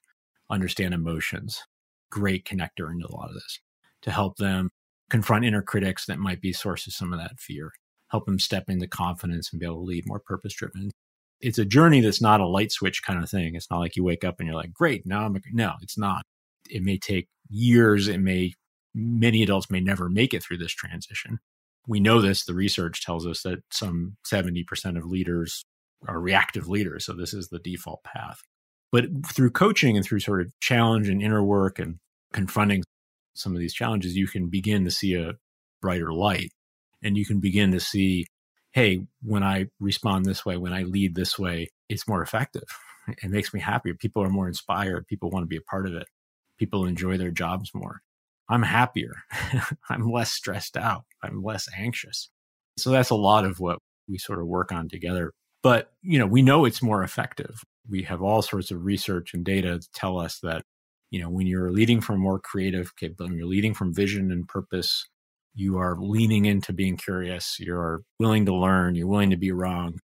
understand 0.51 0.95
emotions. 0.95 1.62
Great 2.11 2.45
connector 2.45 2.90
into 2.90 3.07
a 3.09 3.14
lot 3.14 3.29
of 3.29 3.35
this. 3.35 3.61
To 4.03 4.11
help 4.11 4.37
them 4.37 4.71
confront 5.11 5.45
inner 5.45 5.62
critics 5.62 6.07
that 6.07 6.19
might 6.19 6.40
be 6.40 6.53
source 6.53 6.87
of 6.87 6.92
some 6.92 7.12
of 7.12 7.19
that 7.19 7.38
fear 7.38 7.73
help 8.09 8.27
them 8.27 8.38
step 8.38 8.64
into 8.69 8.87
confidence 8.87 9.51
and 9.53 9.61
be 9.61 9.66
able 9.66 9.77
to 9.77 9.83
lead 9.83 10.07
more 10.07 10.21
purpose 10.21 10.55
driven 10.55 10.90
It's 11.40 11.59
a 11.59 11.64
journey 11.64 12.01
that's 12.01 12.23
not 12.23 12.40
a 12.40 12.47
light 12.47 12.73
switch 12.73 13.03
kind 13.03 13.23
of 13.23 13.31
thing. 13.31 13.55
It's 13.55 13.71
not 13.71 13.81
like 13.81 13.97
you 13.97 14.05
wake 14.05 14.25
up 14.25 14.37
and 14.38 14.47
you're 14.47 14.57
like, 14.57 14.73
great, 14.73 15.07
now 15.07 15.25
I'm, 15.25 15.37
a, 15.37 15.40
no, 15.53 15.75
it's 15.83 15.99
not. 15.99 16.23
It 16.71 16.83
may 16.83 16.99
take 16.99 17.29
years. 17.49 18.09
It 18.09 18.19
may, 18.19 18.55
many 18.95 19.43
adults 19.43 19.71
may 19.71 19.81
never 19.81 20.09
make 20.09 20.35
it 20.35 20.43
through 20.43 20.59
this 20.59 20.73
transition. 20.73 21.39
We 21.87 22.01
know 22.01 22.21
this. 22.21 22.45
The 22.45 22.55
research 22.55 23.05
tells 23.05 23.27
us 23.27 23.43
that 23.43 23.61
some 23.71 24.17
70% 24.27 24.99
of 24.99 25.07
leaders 25.07 25.65
are 26.09 26.21
reactive 26.21 26.69
leaders. 26.69 27.05
So 27.05 27.13
this 27.13 27.33
is 27.33 27.49
the 27.49 27.59
default 27.59 28.03
path. 28.05 28.41
But 28.93 29.05
through 29.27 29.51
coaching 29.51 29.97
and 29.97 30.05
through 30.05 30.21
sort 30.21 30.41
of 30.41 30.53
challenge 30.61 31.09
and 31.09 31.23
inner 31.23 31.43
work 31.43 31.79
and 31.79 31.97
confronting 32.33 32.83
some 33.35 33.55
of 33.55 33.61
these 33.61 33.75
challenges, 33.75 34.17
you 34.17 34.27
can 34.27 34.49
begin 34.49 34.85
to 34.85 34.91
see 34.91 35.15
a 35.15 35.35
brighter 35.83 36.13
light 36.13 36.51
and 37.03 37.17
you 37.17 37.27
can 37.27 37.41
begin 37.41 37.73
to 37.73 37.81
see, 37.81 38.27
hey, 38.73 39.01
when 39.23 39.43
I 39.43 39.67
respond 39.81 40.25
this 40.25 40.45
way, 40.45 40.57
when 40.57 40.73
I 40.73 40.83
lead 40.83 41.15
this 41.15 41.39
way, 41.39 41.69
it's 41.89 42.09
more 42.09 42.23
effective. 42.23 42.65
It 43.09 43.31
makes 43.31 43.55
me 43.55 43.61
happier. 43.61 43.95
People 43.95 44.23
are 44.23 44.31
more 44.31 44.49
inspired. 44.49 45.07
People 45.07 45.31
want 45.31 45.45
to 45.45 45.49
be 45.49 45.57
a 45.57 45.71
part 45.71 45.87
of 45.87 45.95
it. 45.95 46.09
People 46.59 46.85
enjoy 46.87 47.16
their 47.16 47.31
jobs 47.31 47.71
more. 47.75 48.01
I'm 48.49 48.62
happier. 48.62 49.14
I'm 49.90 50.11
less 50.11 50.33
stressed 50.33 50.77
out. 50.77 51.05
I'm 51.23 51.42
less 51.42 51.69
anxious. 51.77 52.31
So 52.79 52.90
that's 52.90 53.11
a 53.11 53.16
lot 53.16 53.45
of 53.45 53.59
what 53.59 53.79
we 54.09 54.19
sort 54.19 54.40
of 54.40 54.47
work 54.47 54.73
on 54.73 54.88
together. 54.88 55.33
But, 55.62 55.90
you 56.03 56.19
know, 56.19 56.27
we 56.27 56.42
know 56.42 56.64
it's 56.64 56.83
more 56.83 57.03
effective. 57.03 57.61
We 57.88 58.03
have 58.03 58.23
all 58.23 58.42
sorts 58.42 58.71
of 58.71 58.85
research 58.85 59.35
and 59.35 59.45
data 59.45 59.79
to 59.79 59.88
tell 59.95 60.19
us 60.19 60.38
that, 60.42 60.62
you 61.11 61.21
know, 61.21 61.29
when 61.29 61.47
you're 61.47 61.73
leading 61.73 62.01
from 62.01 62.21
more 62.21 62.38
creative 62.38 62.95
capability, 62.97 63.37
you're 63.37 63.47
leading 63.47 63.75
from 63.75 63.95
vision 63.95 64.31
and 64.31 64.47
purpose, 64.47 65.05
you 65.55 65.79
are 65.79 65.97
leaning 65.99 66.45
into 66.45 66.73
being 66.73 66.97
curious, 66.97 67.57
you're 67.59 68.03
willing 68.21 68.47
to 68.47 68.55
learn, 68.55 68.95
you're 68.95 69.07
willing 69.07 69.31
to 69.31 69.37
be 69.37 69.51
wrong, 69.51 69.99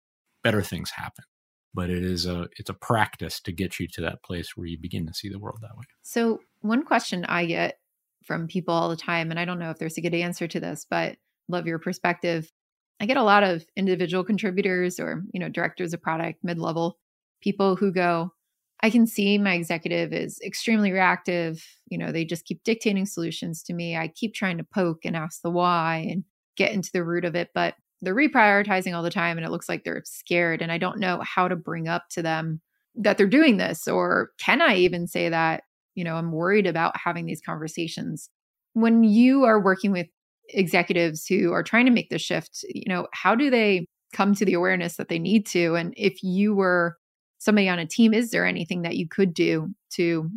better 0.43 0.63
things 0.63 0.91
happen. 0.91 1.25
But 1.73 1.91
it 1.91 2.03
is 2.03 2.27
a 2.27 2.49
it's 2.59 2.71
a 2.71 2.75
practice 2.75 3.41
to 3.43 3.53
get 3.53 3.79
you 3.79 3.87
to 3.89 4.01
that 4.03 4.23
place 4.25 4.57
where 4.57 4.67
you 4.67 4.79
begin 4.79 5.07
to 5.07 5.15
see 5.15 5.29
the 5.29 5.39
world 5.39 5.59
that 5.63 5.77
way. 5.77 5.85
So 6.03 6.41
one 6.61 6.85
question 6.85 7.25
I 7.27 7.47
get 7.47 7.79
from 8.25 8.49
people 8.49 8.75
all 8.75 8.89
the 8.89 8.97
time, 8.97 9.31
and 9.31 9.39
I 9.39 9.45
don't 9.45 9.59
know 9.59 9.71
if 9.71 9.79
there's 9.79 9.97
a 9.97 10.01
good 10.01 10.15
answer 10.15 10.49
to 10.49 10.61
this, 10.61 10.87
but 10.89 11.17
love 11.49 11.67
your 11.67 11.79
perspective. 11.79 12.51
I 13.01 13.07
get 13.07 13.17
a 13.17 13.23
lot 13.23 13.43
of 13.43 13.65
individual 13.77 14.25
contributors 14.25 15.01
or, 15.01 15.23
you 15.33 15.41
know, 15.41 15.49
directors 15.49 15.95
of 15.95 16.03
product, 16.03 16.45
mid-level 16.45 16.99
people 17.41 17.77
who 17.77 17.93
go, 17.93 18.33
I 18.83 18.91
can 18.91 19.07
see 19.07 19.39
my 19.39 19.55
executive 19.55 20.13
is 20.13 20.39
extremely 20.45 20.93
reactive. 20.93 21.65
You 21.87 21.99
know, 21.99 22.13
they 22.13 22.25
just 22.25 22.45
keep 22.45 22.63
dictating 22.63 23.07
solutions 23.07 23.63
to 23.65 23.73
me. 23.73 23.97
I 23.97 24.09
keep 24.09 24.35
trying 24.35 24.59
to 24.59 24.65
poke 24.65 25.05
and 25.05 25.17
ask 25.17 25.41
the 25.43 25.51
why 25.51 26.07
and 26.11 26.25
get 26.57 26.73
into 26.73 26.91
the 26.93 27.05
root 27.05 27.25
of 27.25 27.35
it, 27.35 27.51
but 27.55 27.75
they're 28.03 28.15
reprioritizing 28.15 28.95
all 28.95 29.03
the 29.03 29.11
time 29.11 29.37
and 29.37 29.47
it 29.47 29.51
looks 29.51 29.69
like 29.69 29.85
they're 29.85 30.03
scared. 30.05 30.63
And 30.63 30.73
I 30.73 30.79
don't 30.79 30.99
know 30.99 31.21
how 31.23 31.49
to 31.49 31.57
bring 31.57 31.89
up 31.89 32.09
to 32.11 32.23
them 32.23 32.61
that 32.95 33.19
they're 33.19 33.27
doing 33.27 33.57
this. 33.57 33.87
Or 33.87 34.31
can 34.39 34.63
I 34.63 34.77
even 34.77 35.07
say 35.07 35.29
that, 35.29 35.65
you 35.95 36.05
know, 36.05 36.17
I'm 36.17 36.33
worried 36.33 36.67
about 36.67 36.97
having 36.97 37.27
these 37.27 37.43
conversations? 37.43 38.31
When 38.73 39.05
you 39.05 39.45
are 39.45 39.61
working 39.61 39.93
with 39.93 40.07
executives 40.49 41.27
who 41.27 41.53
are 41.53 41.63
trying 41.63 41.87
to 41.87 41.93
make 41.93 42.11
the 42.11 42.19
shift, 42.19 42.65
you 42.69 42.89
know, 42.89 43.07
how 43.13 43.35
do 43.35 43.51
they 43.51 43.87
come 44.13 44.35
to 44.35 44.45
the 44.45 44.55
awareness 44.55 44.97
that 44.97 45.09
they 45.09 45.19
need 45.19 45.47
to? 45.47 45.75
And 45.75 45.95
if 45.97 46.23
you 46.23 46.55
were 46.55 46.97
somebody 47.39 47.69
on 47.69 47.79
a 47.79 47.87
team, 47.87 48.13
is 48.13 48.31
there 48.31 48.47
anything 48.47 48.83
that 48.83 48.97
you 48.97 49.09
could 49.09 49.35
do 49.35 49.69
to 49.91 50.31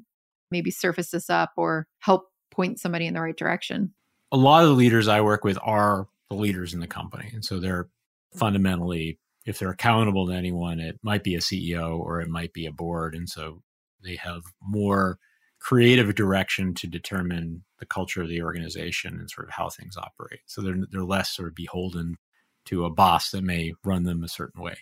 maybe 0.52 0.72
surface 0.72 1.12
this 1.12 1.30
up 1.30 1.52
or 1.58 1.88
help 2.00 2.30
point 2.52 2.80
somebody 2.80 3.08
in 3.08 3.14
the 3.14 3.22
right 3.22 3.36
direction? 3.36 3.94
A 4.32 4.38
lot 4.38 4.64
of 4.64 4.70
the 4.70 4.76
leaders 4.76 5.08
I 5.08 5.22
work 5.22 5.44
with 5.44 5.58
are 5.62 6.08
the 6.34 6.42
leaders 6.42 6.74
in 6.74 6.80
the 6.80 6.88
company. 6.88 7.30
And 7.34 7.44
so 7.44 7.60
they're 7.60 7.86
mm-hmm. 7.86 8.40
fundamentally, 8.40 9.20
if 9.46 9.60
they're 9.60 9.70
accountable 9.70 10.28
to 10.28 10.34
anyone, 10.34 10.80
it 10.80 11.00
might 11.04 11.24
be 11.24 11.36
a 11.36 11.40
CEO 11.40 12.00
or 12.00 12.22
it 12.22 12.30
might 12.30 12.54
be 12.54 12.66
a 12.66 12.72
board. 12.72 13.16
And 13.16 13.30
so 13.30 13.62
they 14.04 14.16
have 14.16 14.42
more 14.62 15.18
creative 15.60 16.14
direction 16.16 16.74
to 16.74 16.88
determine 16.88 17.64
the 17.80 17.86
culture 17.86 18.22
of 18.22 18.28
the 18.28 18.42
organization 18.42 19.18
and 19.20 19.30
sort 19.30 19.48
of 19.48 19.54
how 19.54 19.70
things 19.70 19.96
operate. 19.98 20.42
So 20.46 20.62
they're 20.62 20.76
they're 20.92 21.04
less 21.04 21.34
sort 21.34 21.48
of 21.48 21.56
beholden 21.56 22.18
to 22.66 22.86
a 22.86 22.90
boss 22.90 23.32
that 23.32 23.44
may 23.44 23.74
run 23.84 24.04
them 24.04 24.24
a 24.24 24.30
certain 24.30 24.62
way. 24.62 24.76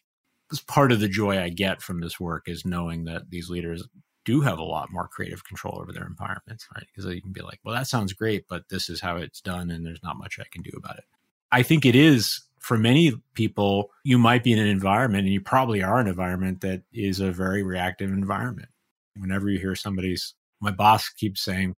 This 0.49 0.61
part 0.61 0.91
of 0.91 0.99
the 0.99 1.07
joy 1.07 1.39
I 1.39 1.49
get 1.49 1.81
from 1.81 2.01
this 2.01 2.19
work 2.19 2.43
is 2.47 2.65
knowing 2.65 3.05
that 3.05 3.29
these 3.29 3.49
leaders 3.49 3.87
do 4.25 4.41
have 4.41 4.59
a 4.59 4.63
lot 4.63 4.91
more 4.91 5.07
creative 5.07 5.43
control 5.45 5.79
over 5.81 5.91
their 5.91 6.05
environments, 6.05 6.67
right? 6.75 6.85
Because 6.93 7.11
you 7.13 7.21
can 7.21 7.31
be 7.31 7.41
like, 7.41 7.59
well, 7.63 7.75
that 7.75 7.87
sounds 7.87 8.13
great, 8.13 8.45
but 8.47 8.63
this 8.69 8.89
is 8.89 9.01
how 9.01 9.17
it's 9.17 9.41
done, 9.41 9.71
and 9.71 9.85
there's 9.85 10.03
not 10.03 10.17
much 10.17 10.37
I 10.39 10.45
can 10.51 10.61
do 10.61 10.71
about 10.77 10.97
it. 10.97 11.05
I 11.51 11.63
think 11.63 11.85
it 11.85 11.95
is 11.95 12.41
for 12.59 12.77
many 12.77 13.11
people, 13.33 13.89
you 14.03 14.17
might 14.17 14.43
be 14.43 14.53
in 14.53 14.59
an 14.59 14.67
environment, 14.67 15.25
and 15.25 15.33
you 15.33 15.41
probably 15.41 15.81
are 15.81 15.99
an 15.99 16.07
environment 16.07 16.61
that 16.61 16.83
is 16.93 17.19
a 17.19 17.31
very 17.31 17.63
reactive 17.63 18.11
environment. 18.11 18.69
Whenever 19.17 19.49
you 19.49 19.59
hear 19.59 19.75
somebody's, 19.75 20.35
my 20.61 20.71
boss 20.71 21.09
keeps 21.09 21.41
saying, 21.41 21.73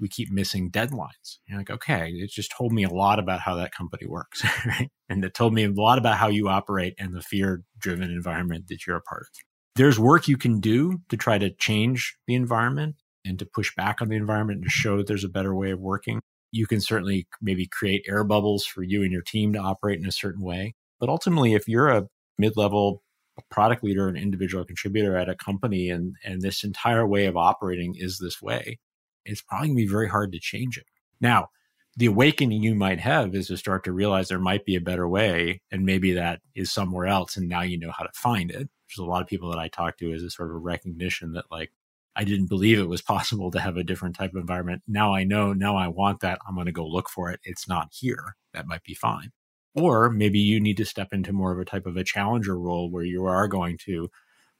we 0.00 0.08
keep 0.08 0.30
missing 0.30 0.70
deadlines. 0.70 1.38
You're 1.46 1.58
like, 1.58 1.70
okay, 1.70 2.10
it 2.10 2.30
just 2.30 2.52
told 2.56 2.72
me 2.72 2.84
a 2.84 2.88
lot 2.88 3.18
about 3.18 3.40
how 3.40 3.56
that 3.56 3.72
company 3.72 4.06
works, 4.06 4.44
right? 4.66 4.88
And 5.08 5.24
it 5.24 5.34
told 5.34 5.52
me 5.52 5.64
a 5.64 5.70
lot 5.72 5.98
about 5.98 6.18
how 6.18 6.28
you 6.28 6.48
operate 6.48 6.94
and 6.98 7.14
the 7.14 7.20
fear 7.20 7.64
driven 7.78 8.10
environment 8.10 8.68
that 8.68 8.86
you're 8.86 8.96
a 8.96 9.02
part 9.02 9.22
of. 9.22 9.28
There's 9.74 9.98
work 9.98 10.28
you 10.28 10.36
can 10.36 10.60
do 10.60 11.00
to 11.08 11.16
try 11.16 11.38
to 11.38 11.50
change 11.50 12.16
the 12.26 12.34
environment 12.34 12.96
and 13.24 13.38
to 13.38 13.46
push 13.46 13.74
back 13.74 14.00
on 14.00 14.08
the 14.08 14.16
environment 14.16 14.58
and 14.58 14.64
to 14.64 14.70
show 14.70 14.96
that 14.96 15.06
there's 15.06 15.24
a 15.24 15.28
better 15.28 15.54
way 15.54 15.70
of 15.72 15.80
working. 15.80 16.20
You 16.50 16.66
can 16.66 16.80
certainly 16.80 17.26
maybe 17.40 17.66
create 17.66 18.04
air 18.08 18.24
bubbles 18.24 18.64
for 18.64 18.82
you 18.82 19.02
and 19.02 19.12
your 19.12 19.22
team 19.22 19.52
to 19.52 19.58
operate 19.58 19.98
in 19.98 20.06
a 20.06 20.12
certain 20.12 20.42
way. 20.42 20.74
But 20.98 21.08
ultimately, 21.08 21.54
if 21.54 21.68
you're 21.68 21.88
a 21.88 22.08
mid 22.38 22.56
level 22.56 23.02
product 23.50 23.84
leader, 23.84 24.08
an 24.08 24.16
individual 24.16 24.64
contributor 24.64 25.16
at 25.16 25.28
a 25.28 25.34
company, 25.34 25.90
and, 25.90 26.16
and 26.24 26.42
this 26.42 26.64
entire 26.64 27.06
way 27.06 27.26
of 27.26 27.36
operating 27.36 27.94
is 27.96 28.18
this 28.18 28.42
way, 28.42 28.78
it's 29.24 29.42
probably 29.42 29.68
going 29.68 29.76
to 29.76 29.84
be 29.84 29.90
very 29.90 30.08
hard 30.08 30.32
to 30.32 30.40
change 30.40 30.76
it. 30.76 30.86
Now, 31.20 31.48
the 31.96 32.06
awakening 32.06 32.62
you 32.62 32.74
might 32.74 33.00
have 33.00 33.34
is 33.34 33.48
to 33.48 33.56
start 33.56 33.84
to 33.84 33.92
realize 33.92 34.28
there 34.28 34.38
might 34.38 34.64
be 34.64 34.76
a 34.76 34.80
better 34.80 35.08
way, 35.08 35.60
and 35.70 35.84
maybe 35.84 36.12
that 36.12 36.40
is 36.54 36.72
somewhere 36.72 37.06
else, 37.06 37.36
and 37.36 37.48
now 37.48 37.62
you 37.62 37.78
know 37.78 37.90
how 37.90 38.04
to 38.04 38.12
find 38.14 38.50
it. 38.50 38.68
There's 38.88 39.04
a 39.04 39.04
lot 39.04 39.22
of 39.22 39.28
people 39.28 39.50
that 39.50 39.58
I 39.58 39.68
talk 39.68 39.98
to 39.98 40.12
is 40.12 40.22
a 40.22 40.30
sort 40.30 40.50
of 40.50 40.56
a 40.56 40.60
recognition 40.60 41.32
that 41.32 41.46
like 41.50 41.72
I 42.18 42.24
didn't 42.24 42.48
believe 42.48 42.80
it 42.80 42.88
was 42.88 43.00
possible 43.00 43.52
to 43.52 43.60
have 43.60 43.76
a 43.76 43.84
different 43.84 44.16
type 44.16 44.32
of 44.32 44.40
environment. 44.40 44.82
Now 44.88 45.14
I 45.14 45.22
know, 45.22 45.52
now 45.52 45.76
I 45.76 45.86
want 45.86 46.18
that. 46.20 46.40
I'm 46.46 46.56
going 46.56 46.66
to 46.66 46.72
go 46.72 46.84
look 46.84 47.08
for 47.08 47.30
it. 47.30 47.38
It's 47.44 47.68
not 47.68 47.90
here. 47.92 48.34
That 48.52 48.66
might 48.66 48.82
be 48.82 48.94
fine. 48.94 49.30
Or 49.76 50.10
maybe 50.10 50.40
you 50.40 50.58
need 50.58 50.78
to 50.78 50.84
step 50.84 51.12
into 51.12 51.32
more 51.32 51.52
of 51.52 51.60
a 51.60 51.64
type 51.64 51.86
of 51.86 51.96
a 51.96 52.02
challenger 52.02 52.58
role 52.58 52.90
where 52.90 53.04
you 53.04 53.26
are 53.26 53.46
going 53.46 53.78
to 53.84 54.10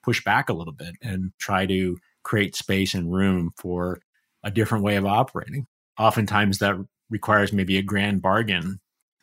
push 0.05 0.23
back 0.23 0.49
a 0.49 0.53
little 0.53 0.73
bit 0.73 0.94
and 1.03 1.33
try 1.40 1.66
to 1.66 1.99
create 2.23 2.55
space 2.55 2.94
and 2.94 3.12
room 3.12 3.51
for 3.57 4.01
a 4.44 4.53
different 4.53 4.85
way 4.85 4.94
of 4.94 5.05
operating. 5.05 5.66
Oftentimes 5.99 6.59
that 6.59 6.77
requires 7.11 7.53
maybe 7.53 7.77
a 7.77 7.83
grand 7.83 8.23
bargain, 8.23 8.79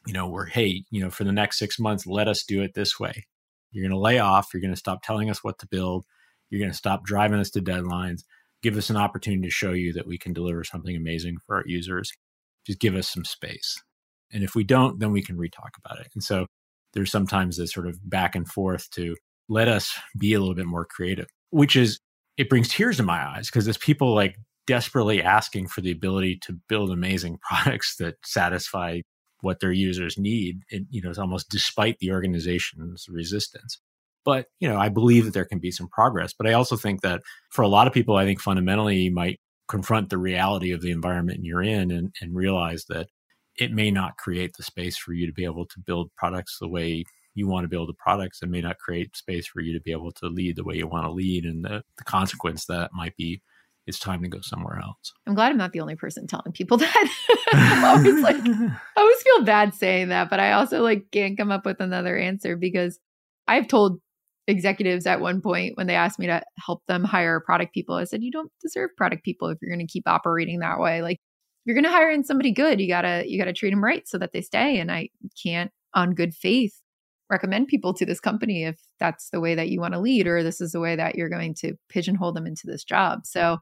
you 0.05 0.11
know, 0.11 0.27
where, 0.27 0.45
hey, 0.45 0.83
you 0.91 1.01
know, 1.01 1.09
for 1.09 1.23
the 1.23 1.31
next 1.31 1.57
six 1.57 1.79
months, 1.79 2.05
let 2.05 2.27
us 2.27 2.43
do 2.43 2.61
it 2.61 2.73
this 2.73 2.99
way. 2.99 3.27
You're 3.71 3.83
going 3.83 3.97
to 3.97 3.97
lay 3.97 4.19
off. 4.19 4.49
You're 4.53 4.61
going 4.61 4.73
to 4.73 4.79
stop 4.79 5.03
telling 5.03 5.29
us 5.29 5.41
what 5.41 5.59
to 5.59 5.67
build. 5.67 6.03
You're 6.55 6.63
going 6.63 6.71
to 6.71 6.77
stop 6.77 7.03
driving 7.03 7.39
us 7.39 7.49
to 7.51 7.61
deadlines. 7.61 8.23
Give 8.63 8.77
us 8.77 8.89
an 8.89 8.95
opportunity 8.95 9.43
to 9.43 9.51
show 9.51 9.73
you 9.73 9.91
that 9.91 10.07
we 10.07 10.17
can 10.17 10.31
deliver 10.31 10.63
something 10.63 10.95
amazing 10.95 11.37
for 11.45 11.57
our 11.57 11.63
users. 11.65 12.09
Just 12.65 12.79
give 12.79 12.95
us 12.95 13.09
some 13.09 13.25
space. 13.25 13.75
And 14.31 14.41
if 14.41 14.55
we 14.55 14.63
don't, 14.63 14.97
then 14.99 15.11
we 15.11 15.21
can 15.21 15.35
retalk 15.35 15.71
about 15.83 15.99
it. 15.99 16.07
And 16.13 16.23
so 16.23 16.45
there's 16.93 17.11
sometimes 17.11 17.57
this 17.57 17.73
sort 17.73 17.87
of 17.87 17.99
back 18.09 18.35
and 18.35 18.47
forth 18.47 18.89
to 18.91 19.17
let 19.49 19.67
us 19.67 19.93
be 20.17 20.33
a 20.33 20.39
little 20.39 20.55
bit 20.55 20.65
more 20.65 20.85
creative, 20.85 21.27
which 21.49 21.75
is, 21.75 21.99
it 22.37 22.47
brings 22.47 22.69
tears 22.69 22.97
to 22.97 23.03
my 23.03 23.21
eyes 23.27 23.47
because 23.47 23.67
as 23.67 23.77
people 23.77 24.15
like 24.15 24.37
desperately 24.65 25.21
asking 25.21 25.67
for 25.67 25.81
the 25.81 25.91
ability 25.91 26.37
to 26.43 26.57
build 26.69 26.89
amazing 26.89 27.37
products 27.49 27.97
that 27.97 28.15
satisfy 28.23 29.01
what 29.41 29.59
their 29.59 29.71
users 29.71 30.17
need 30.17 30.61
it, 30.69 30.83
you 30.89 31.01
know 31.01 31.09
it's 31.09 31.19
almost 31.19 31.49
despite 31.49 31.99
the 31.99 32.11
organization's 32.11 33.05
resistance 33.09 33.79
but 34.25 34.47
you 34.59 34.67
know 34.67 34.77
i 34.77 34.89
believe 34.89 35.25
that 35.25 35.33
there 35.33 35.45
can 35.45 35.59
be 35.59 35.71
some 35.71 35.87
progress 35.87 36.33
but 36.37 36.47
i 36.47 36.53
also 36.53 36.75
think 36.75 37.01
that 37.01 37.21
for 37.51 37.61
a 37.61 37.67
lot 37.67 37.87
of 37.87 37.93
people 37.93 38.17
i 38.17 38.25
think 38.25 38.41
fundamentally 38.41 38.97
you 38.97 39.11
might 39.11 39.39
confront 39.67 40.09
the 40.09 40.17
reality 40.17 40.71
of 40.71 40.81
the 40.81 40.91
environment 40.91 41.43
you're 41.43 41.63
in 41.63 41.91
and, 41.91 42.13
and 42.21 42.35
realize 42.35 42.85
that 42.85 43.07
it 43.57 43.71
may 43.71 43.89
not 43.89 44.17
create 44.17 44.51
the 44.57 44.63
space 44.63 44.97
for 44.97 45.13
you 45.13 45.25
to 45.25 45.33
be 45.33 45.45
able 45.45 45.65
to 45.65 45.79
build 45.79 46.11
products 46.17 46.57
the 46.59 46.67
way 46.67 47.03
you 47.33 47.47
want 47.47 47.63
to 47.63 47.69
build 47.69 47.89
the 47.89 47.93
products 47.93 48.41
and 48.41 48.51
may 48.51 48.61
not 48.61 48.77
create 48.77 49.15
space 49.15 49.47
for 49.47 49.61
you 49.61 49.73
to 49.73 49.81
be 49.81 49.91
able 49.91 50.11
to 50.11 50.27
lead 50.27 50.55
the 50.55 50.63
way 50.63 50.75
you 50.75 50.87
want 50.87 51.05
to 51.05 51.11
lead 51.11 51.45
and 51.45 51.63
the, 51.63 51.83
the 51.97 52.03
consequence 52.03 52.65
that 52.65 52.91
might 52.93 53.15
be 53.17 53.41
it's 53.87 53.99
time 53.99 54.23
to 54.23 54.27
go 54.27 54.39
somewhere 54.41 54.79
else. 54.79 55.13
I'm 55.27 55.35
glad 55.35 55.51
I'm 55.51 55.57
not 55.57 55.71
the 55.71 55.79
only 55.79 55.95
person 55.95 56.25
telling 56.25 56.51
people 56.53 56.77
that. 56.77 57.07
I'm 57.53 57.83
always 57.83 58.23
like, 58.23 58.37
I 58.37 58.79
always 58.97 59.21
feel 59.21 59.43
bad 59.43 59.75
saying 59.75 60.09
that, 60.09 60.29
but 60.29 60.39
I 60.39 60.53
also 60.53 60.81
like 60.81 61.11
can't 61.11 61.37
come 61.37 61.51
up 61.51 61.65
with 61.65 61.79
another 61.79 62.17
answer 62.17 62.55
because 62.55 62.99
I've 63.47 63.67
told 63.67 63.99
executives 64.47 65.05
at 65.05 65.21
one 65.21 65.41
point 65.41 65.77
when 65.77 65.87
they 65.87 65.95
asked 65.95 66.19
me 66.19 66.27
to 66.27 66.43
help 66.57 66.85
them 66.87 67.03
hire 67.03 67.39
product 67.39 67.73
people, 67.73 67.95
I 67.95 68.03
said, 68.03 68.23
you 68.23 68.31
don't 68.31 68.51
deserve 68.61 68.91
product 68.97 69.23
people 69.23 69.49
if 69.49 69.57
you're 69.61 69.75
going 69.75 69.85
to 69.85 69.91
keep 69.91 70.07
operating 70.07 70.59
that 70.59 70.79
way. 70.79 71.01
Like 71.01 71.19
you're 71.65 71.75
going 71.75 71.85
to 71.85 71.91
hire 71.91 72.11
in 72.11 72.23
somebody 72.23 72.51
good. 72.51 72.79
You 72.79 72.87
gotta, 72.87 73.23
you 73.25 73.39
gotta 73.39 73.53
treat 73.53 73.71
them 73.71 73.83
right 73.83 74.07
so 74.07 74.17
that 74.17 74.33
they 74.33 74.41
stay. 74.41 74.79
And 74.79 74.91
I 74.91 75.09
can't 75.43 75.71
on 75.93 76.13
good 76.13 76.33
faith 76.33 76.79
recommend 77.29 77.67
people 77.67 77.93
to 77.93 78.05
this 78.05 78.19
company 78.19 78.65
if 78.65 78.79
that's 78.99 79.29
the 79.31 79.39
way 79.39 79.55
that 79.55 79.69
you 79.69 79.79
want 79.79 79.93
to 79.93 79.99
lead 79.99 80.27
or 80.27 80.43
this 80.43 80.61
is 80.61 80.71
the 80.71 80.79
way 80.79 80.95
that 80.95 81.15
you're 81.15 81.29
going 81.29 81.55
to 81.55 81.73
pigeonhole 81.89 82.31
them 82.31 82.45
into 82.45 82.67
this 82.67 82.83
job. 82.83 83.25
So, 83.25 83.57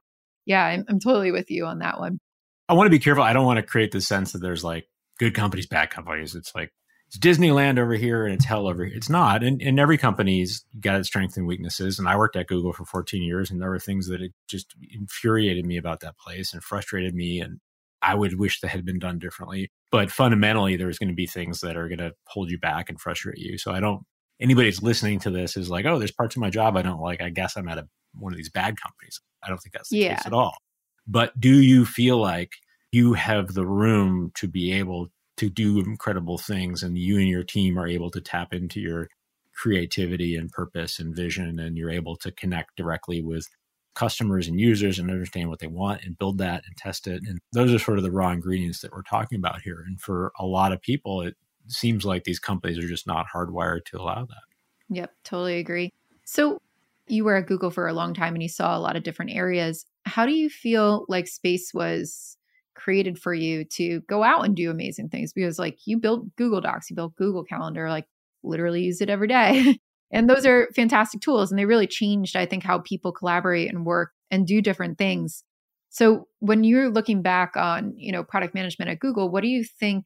yeah, 0.46 0.66
I'm, 0.66 0.84
I'm 0.90 1.00
totally 1.00 1.32
with 1.32 1.50
you 1.50 1.66
on 1.66 1.80
that 1.80 2.00
one. 2.00 2.20
I 2.68 2.74
want 2.74 2.88
to 2.88 2.92
be 2.92 3.00
careful. 3.00 3.24
I 3.24 3.34
don't 3.34 3.46
want 3.46 3.58
to 3.58 3.64
create 3.64 3.92
the 3.92 4.02
sense 4.02 4.34
that 4.34 4.40
there's 4.40 4.64
like 4.64 4.88
good 5.20 5.34
companies, 5.34 5.68
bad 5.68 5.90
companies. 5.90 6.36
It's 6.36 6.54
like 6.54 6.74
it's 7.14 7.20
Disneyland 7.24 7.80
over 7.80 7.94
here 7.94 8.26
and 8.26 8.34
it's 8.34 8.46
hell 8.46 8.68
over 8.68 8.86
here. 8.86 8.96
It's 8.96 9.10
not. 9.10 9.44
And, 9.44 9.62
and 9.62 9.80
every 9.80 10.00
company's 10.00 10.66
got 10.80 10.96
its 10.96 11.08
strengths 11.08 11.38
and 11.38 11.46
weaknesses. 11.46 12.00
And 12.00 12.08
I 12.08 12.18
worked 12.18 12.36
at 12.36 12.48
Google 12.48 12.74
for 12.74 12.86
14 12.86 13.22
years, 13.22 13.52
and 13.52 13.62
there 13.62 13.70
were 13.70 13.80
things 13.80 14.08
that 14.08 14.22
it 14.22 14.32
just 14.48 14.74
infuriated 14.90 15.66
me 15.66 15.78
about 15.78 16.00
that 16.00 16.18
place 16.18 16.54
and 16.54 16.64
frustrated 16.64 17.14
me. 17.14 17.40
And 17.40 17.60
I 18.02 18.16
would 18.16 18.40
wish 18.40 18.62
that 18.62 18.70
had 18.70 18.84
been 18.84 18.98
done 18.98 19.20
differently. 19.20 19.70
But 19.92 20.12
fundamentally, 20.12 20.76
there's 20.76 20.98
going 20.98 21.10
to 21.10 21.16
be 21.16 21.28
things 21.28 21.62
that 21.62 21.78
are 21.78 21.88
going 21.88 22.00
to 22.00 22.14
hold 22.26 22.50
you 22.50 22.58
back 22.58 22.90
and 22.90 23.00
frustrate 23.00 23.38
you. 23.38 23.60
So 23.60 23.72
I 23.72 23.80
don't. 23.80 24.04
Anybody's 24.42 24.82
listening 24.82 25.20
to 25.20 25.30
this 25.30 25.56
is 25.56 25.70
like, 25.70 25.86
oh, 25.86 26.00
there's 26.00 26.12
parts 26.12 26.36
of 26.36 26.42
my 26.42 26.50
job 26.50 26.76
I 26.76 26.82
don't 26.82 27.00
like. 27.00 27.22
I 27.22 27.30
guess 27.30 27.56
I'm 27.56 27.68
at 27.68 27.78
a, 27.78 27.88
one 28.16 28.34
of 28.34 28.38
these 28.38 28.50
bad 28.50 28.76
companies. 28.82 29.22
I 29.44 29.50
don't 29.50 29.60
think 29.60 29.74
that's 29.74 29.90
the 29.90 30.00
yeah. 30.00 30.16
case 30.16 30.26
at 30.26 30.34
all. 30.34 30.58
But 31.06 31.40
do 31.40 31.62
you 31.62 31.86
feel 31.86 32.18
like 32.18 32.54
you 32.92 33.14
have 33.14 33.54
the 33.54 33.66
room 33.66 34.32
to 34.36 34.48
be 34.48 34.74
able 34.74 35.10
to 35.38 35.50
do 35.50 35.80
incredible 35.80 36.38
things 36.38 36.84
and 36.84 36.98
you 36.98 37.18
and 37.18 37.28
your 37.28 37.44
team 37.44 37.78
are 37.78 37.88
able 37.88 38.12
to 38.12 38.22
tap 38.22 38.54
into 38.54 38.80
your 38.80 39.10
creativity 39.56 40.36
and 40.36 40.52
purpose 40.52 41.00
and 41.00 41.16
vision 41.16 41.60
and 41.60 41.78
you're 41.78 41.92
able 41.92 42.16
to 42.18 42.32
connect 42.32 42.76
directly 42.76 43.22
with 43.22 43.48
customers 43.96 44.48
and 44.48 44.60
users 44.60 44.98
and 44.98 45.12
understand 45.12 45.50
what 45.50 45.60
they 45.60 45.68
want 45.68 46.04
and 46.04 46.18
build 46.18 46.40
that 46.40 46.64
and 46.66 46.76
test 46.76 47.08
it. 47.08 47.22
And 47.28 47.40
those 47.52 47.72
are 47.74 47.80
sort 47.80 48.00
of 48.00 48.04
the 48.04 48.12
raw 48.12 48.32
ingredients 48.32 48.82
that 48.82 48.92
we're 48.92 49.04
talking 49.04 49.38
about 49.38 49.62
here. 49.62 49.84
And 49.86 50.02
for 50.02 50.32
a 50.40 50.46
lot 50.46 50.72
of 50.72 50.82
people 50.82 51.22
it 51.22 51.36
seems 51.68 52.04
like 52.04 52.24
these 52.24 52.40
companies 52.40 52.78
are 52.78 52.88
just 52.88 53.08
not 53.08 53.28
hardwired 53.34 53.86
to 53.86 53.98
allow 53.98 54.26
that. 54.26 54.44
Yep 54.90 55.12
totally 55.24 55.60
agree. 55.60 55.92
So 56.26 56.60
you 57.08 57.24
were 57.24 57.36
at 57.36 57.48
google 57.48 57.70
for 57.70 57.88
a 57.88 57.94
long 57.94 58.14
time 58.14 58.34
and 58.34 58.42
you 58.42 58.50
saw 58.50 58.76
a 58.76 58.80
lot 58.80 58.96
of 58.96 59.04
different 59.04 59.32
areas. 59.32 59.86
How 60.06 60.26
do 60.26 60.34
you 60.34 60.50
feel 60.50 61.06
like 61.08 61.28
space 61.28 61.74
was 61.74 62.38
created 62.76 63.20
for 63.20 63.34
you 63.34 63.66
to 63.66 64.02
go 64.02 64.24
out 64.24 64.46
and 64.46 64.56
do 64.56 64.72
amazing 64.72 65.10
things 65.10 65.34
because 65.34 65.60
like 65.60 65.78
you 65.86 65.98
built 65.98 66.36
Google 66.36 66.62
Docs, 66.62 66.90
you 66.90 66.96
built 66.96 67.16
Google 67.16 67.44
Calendar, 67.44 67.90
like 67.90 68.06
literally 68.44 68.84
use 68.84 69.02
it 69.02 69.10
every 69.10 69.28
day. 69.28 69.80
and 70.12 70.30
those 70.30 70.46
are 70.46 70.70
fantastic 70.76 71.22
tools 71.22 71.52
and 71.52 71.60
they 71.60 71.66
really 71.66 71.88
changed 71.88 72.36
I 72.36 72.46
think 72.46 72.64
how 72.64 72.80
people 72.80 73.12
collaborate 73.12 73.70
and 73.70 73.86
work 73.86 74.12
and 74.32 74.48
do 74.48 74.62
different 74.62 74.98
things. 74.98 75.44
So 75.90 76.28
when 76.40 76.64
you're 76.64 76.90
looking 76.90 77.22
back 77.22 77.56
on, 77.56 77.94
you 77.96 78.12
know, 78.12 78.24
product 78.24 78.56
management 78.56 78.90
at 78.90 79.00
Google, 79.00 79.30
what 79.30 79.42
do 79.42 79.48
you 79.48 79.64
think 79.64 80.06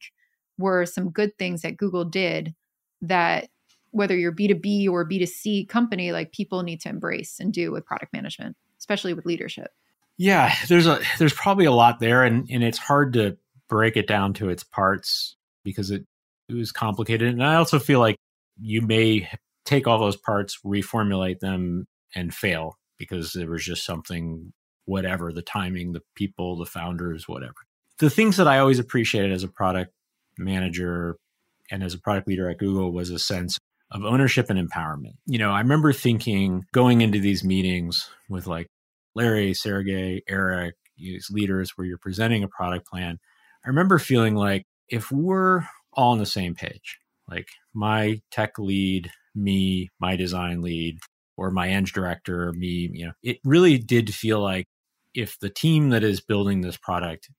were 0.58 0.84
some 0.84 1.10
good 1.10 1.36
things 1.38 1.62
that 1.62 1.76
Google 1.76 2.04
did 2.04 2.54
that 3.00 3.48
whether 3.90 4.14
you're 4.16 4.34
B2B 4.34 4.88
or 4.88 5.08
B2C 5.08 5.68
company 5.68 6.12
like 6.12 6.32
people 6.32 6.62
need 6.62 6.80
to 6.82 6.90
embrace 6.90 7.40
and 7.40 7.52
do 7.52 7.72
with 7.72 7.86
product 7.86 8.12
management, 8.12 8.54
especially 8.78 9.14
with 9.14 9.24
leadership? 9.24 9.70
Yeah, 10.18 10.52
there's 10.68 10.86
a 10.86 11.00
there's 11.18 11.32
probably 11.32 11.64
a 11.64 11.72
lot 11.72 12.00
there, 12.00 12.24
and 12.24 12.48
and 12.50 12.64
it's 12.64 12.78
hard 12.78 13.12
to 13.14 13.38
break 13.68 13.96
it 13.96 14.06
down 14.06 14.34
to 14.34 14.48
its 14.48 14.64
parts 14.64 15.36
because 15.64 15.90
it, 15.90 16.04
it 16.48 16.54
was 16.54 16.72
complicated. 16.72 17.28
And 17.28 17.44
I 17.44 17.54
also 17.54 17.78
feel 17.78 18.00
like 18.00 18.16
you 18.60 18.82
may 18.82 19.28
take 19.64 19.86
all 19.86 19.98
those 19.98 20.16
parts, 20.16 20.58
reformulate 20.64 21.38
them, 21.38 21.86
and 22.14 22.34
fail 22.34 22.78
because 22.98 23.32
there 23.32 23.50
was 23.50 23.64
just 23.64 23.84
something, 23.84 24.52
whatever 24.86 25.32
the 25.32 25.42
timing, 25.42 25.92
the 25.92 26.02
people, 26.16 26.56
the 26.56 26.66
founders, 26.66 27.28
whatever. 27.28 27.54
The 27.98 28.10
things 28.10 28.36
that 28.38 28.48
I 28.48 28.58
always 28.58 28.78
appreciated 28.78 29.32
as 29.32 29.44
a 29.44 29.48
product 29.48 29.92
manager 30.36 31.16
and 31.70 31.82
as 31.82 31.94
a 31.94 31.98
product 31.98 32.26
leader 32.26 32.48
at 32.48 32.58
Google 32.58 32.92
was 32.92 33.10
a 33.10 33.18
sense 33.18 33.58
of 33.90 34.04
ownership 34.04 34.50
and 34.50 34.58
empowerment. 34.58 35.14
You 35.26 35.38
know, 35.38 35.50
I 35.50 35.60
remember 35.60 35.92
thinking 35.92 36.64
going 36.72 37.00
into 37.02 37.20
these 37.20 37.44
meetings 37.44 38.08
with 38.28 38.46
like 38.46 38.66
Larry, 39.14 39.54
Sergey, 39.54 40.22
Eric, 40.28 40.74
these 40.96 41.30
leaders 41.30 41.72
where 41.76 41.86
you're 41.86 41.98
presenting 41.98 42.42
a 42.42 42.48
product 42.48 42.86
plan, 42.86 43.18
I 43.64 43.68
remember 43.68 43.98
feeling 43.98 44.34
like 44.34 44.66
if 44.88 45.10
we're 45.10 45.62
all 45.92 46.12
on 46.12 46.18
the 46.18 46.26
same 46.26 46.54
page, 46.54 46.98
like 47.28 47.48
my 47.74 48.20
tech 48.30 48.58
lead, 48.58 49.10
me, 49.34 49.90
my 50.00 50.16
design 50.16 50.62
lead, 50.62 50.98
or 51.36 51.50
my 51.50 51.68
eng 51.68 51.84
director, 51.84 52.52
me, 52.54 52.90
you 52.92 53.06
know, 53.06 53.12
it 53.22 53.38
really 53.44 53.78
did 53.78 54.14
feel 54.14 54.40
like 54.40 54.66
if 55.14 55.38
the 55.38 55.50
team 55.50 55.90
that 55.90 56.02
is 56.04 56.20
building 56.20 56.60
this 56.60 56.76
product 56.76 57.30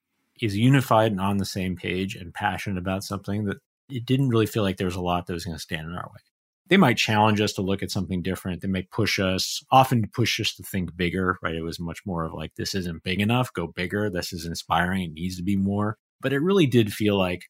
is 0.42 0.58
unified 0.58 1.12
and 1.12 1.22
on 1.22 1.38
the 1.38 1.46
same 1.46 1.76
page 1.76 2.16
and 2.16 2.34
passionate 2.34 2.78
about 2.78 3.04
something 3.04 3.46
that 3.46 3.58
it 3.90 4.06
didn't 4.06 4.30
really 4.30 4.46
feel 4.46 4.64
like 4.64 4.78
there 4.78 4.88
was 4.88 4.96
a 4.96 5.02
lot 5.02 5.28
that 5.28 5.34
was 5.34 5.46
going 5.46 5.56
to 5.56 5.62
stand 5.62 5.88
in 5.88 5.96
our 5.96 6.10
way 6.14 6.22
they 6.70 6.78
might 6.78 6.98
challenge 6.98 7.42
us 7.42 7.54
to 7.54 7.62
look 7.62 7.82
at 7.82 7.92
something 7.92 8.22
different. 8.22 8.62
They 8.62 8.68
may 8.68 8.84
push 8.84 9.20
us, 9.20 9.64
often 9.72 10.08
push 10.14 10.40
us 10.40 10.54
to 10.56 10.64
think 10.64 10.96
bigger, 10.96 11.38
right? 11.42 11.56
It 11.56 11.64
was 11.64 11.80
much 11.80 12.06
more 12.06 12.24
of 12.24 12.34
like, 12.34 12.56
this 12.56 12.76
isn't 12.76 13.04
big 13.04 13.20
enough, 13.20 13.52
go 13.54 13.68
bigger. 13.68 14.10
This 14.10 14.32
is 14.32 14.46
inspiring. 14.46 15.02
It 15.02 15.14
needs 15.14 15.36
to 15.38 15.44
be 15.44 15.56
more. 15.56 15.98
But 16.22 16.32
it 16.32 16.40
really 16.40 16.68
did 16.68 16.94
feel 16.94 17.18
like 17.18 17.46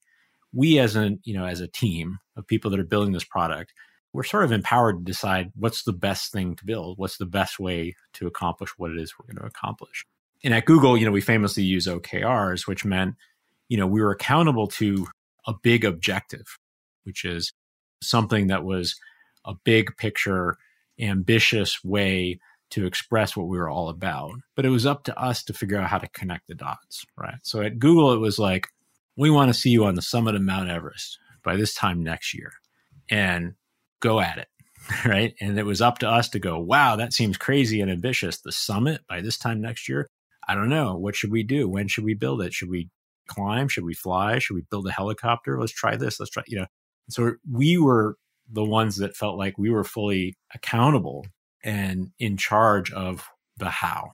we 0.54 0.80
as 0.80 0.96
a, 0.96 1.18
you 1.24 1.34
know, 1.34 1.46
as 1.46 1.60
a 1.60 1.68
team 1.68 2.20
of 2.38 2.48
people 2.48 2.72
that 2.72 2.80
are 2.80 2.86
building 2.86 3.14
this 3.14 3.26
product, 3.26 3.74
we're 4.14 4.24
sort 4.24 4.46
of 4.46 4.52
empowered 4.52 5.00
to 5.00 5.04
decide 5.04 5.52
what's 5.56 5.84
the 5.84 5.94
best 5.94 6.32
thing 6.32 6.56
to 6.56 6.66
build, 6.66 6.98
what's 6.98 7.18
the 7.18 7.26
best 7.26 7.60
way 7.60 7.96
to 8.14 8.26
accomplish 8.26 8.72
what 8.78 8.92
it 8.92 8.98
is 8.98 9.14
we're 9.20 9.32
going 9.32 9.42
to 9.42 9.46
accomplish. 9.46 10.06
And 10.44 10.54
at 10.54 10.66
Google, 10.66 10.98
you 10.98 11.06
know, 11.06 11.12
we 11.12 11.22
famously 11.22 11.64
use 11.64 11.88
OKRs, 11.88 12.66
which 12.68 12.86
meant, 12.86 13.16
you 13.68 13.78
know, 13.78 13.86
we 13.86 14.02
were 14.02 14.12
accountable 14.12 14.68
to 14.68 15.08
a 15.46 15.54
big 15.62 15.84
objective, 15.84 16.58
which 17.04 17.26
is 17.26 17.52
something 18.02 18.48
that 18.48 18.64
was 18.64 18.96
a 19.46 19.54
big 19.64 19.96
picture, 19.98 20.58
ambitious 21.00 21.84
way 21.84 22.40
to 22.72 22.86
express 22.86 23.36
what 23.36 23.48
we 23.48 23.58
were 23.58 23.70
all 23.70 23.90
about. 23.90 24.32
But 24.56 24.66
it 24.66 24.70
was 24.70 24.86
up 24.86 25.04
to 25.06 25.20
us 25.20 25.44
to 25.44 25.54
figure 25.54 25.78
out 25.78 25.90
how 25.90 25.98
to 25.98 26.08
connect 26.10 26.48
the 26.48 26.56
dots, 26.56 27.06
right? 27.18 27.40
So 27.44 27.62
at 27.62 27.80
Google, 27.80 28.14
it 28.14 28.20
was 28.20 28.38
like, 28.38 28.68
we 29.18 29.30
want 29.30 29.50
to 29.50 29.60
see 29.60 29.70
you 29.70 29.86
on 29.86 29.96
the 29.96 30.02
summit 30.02 30.36
of 30.36 30.42
Mount 30.42 30.70
Everest 30.70 31.18
by 31.44 31.56
this 31.56 31.74
time 31.74 32.04
next 32.04 32.34
year 32.34 32.52
and 33.10 33.56
go 34.00 34.20
at 34.20 34.38
it, 34.38 34.48
right? 35.06 35.34
And 35.42 35.58
it 35.58 35.66
was 35.66 35.82
up 35.82 36.00
to 36.00 36.10
us 36.10 36.30
to 36.30 36.40
go, 36.40 36.60
wow, 36.60 36.96
that 36.96 37.14
seems 37.14 37.38
crazy 37.38 37.82
and 37.82 37.92
ambitious. 37.92 38.40
The 38.40 38.52
summit 38.52 39.02
by 39.10 39.22
this 39.22 39.38
time 39.38 39.62
next 39.62 39.90
year, 39.90 40.08
I 40.48 40.56
don't 40.56 40.70
know. 40.70 40.96
What 40.96 41.16
should 41.16 41.32
we 41.32 41.44
do? 41.44 41.68
When 41.68 41.88
should 41.88 42.04
we 42.04 42.14
build 42.14 42.42
it? 42.42 42.54
Should 42.54 42.70
we 42.70 42.90
climb? 43.28 43.68
Should 43.68 43.84
we 43.84 43.94
fly? 43.94 44.40
Should 44.40 44.56
we 44.56 44.64
build 44.70 44.88
a 44.88 44.92
helicopter? 44.92 45.60
Let's 45.60 45.74
try 45.74 45.96
this. 45.96 46.20
Let's 46.20 46.32
try, 46.32 46.44
you 46.48 46.60
know. 46.60 46.66
So 47.10 47.34
we 47.52 47.78
were 47.78 48.16
the 48.52 48.64
ones 48.64 48.98
that 48.98 49.16
felt 49.16 49.38
like 49.38 49.58
we 49.58 49.70
were 49.70 49.84
fully 49.84 50.36
accountable 50.54 51.26
and 51.64 52.12
in 52.20 52.38
charge 52.38 52.92
of 52.92 53.28
the 53.58 53.70
how. 53.70 54.12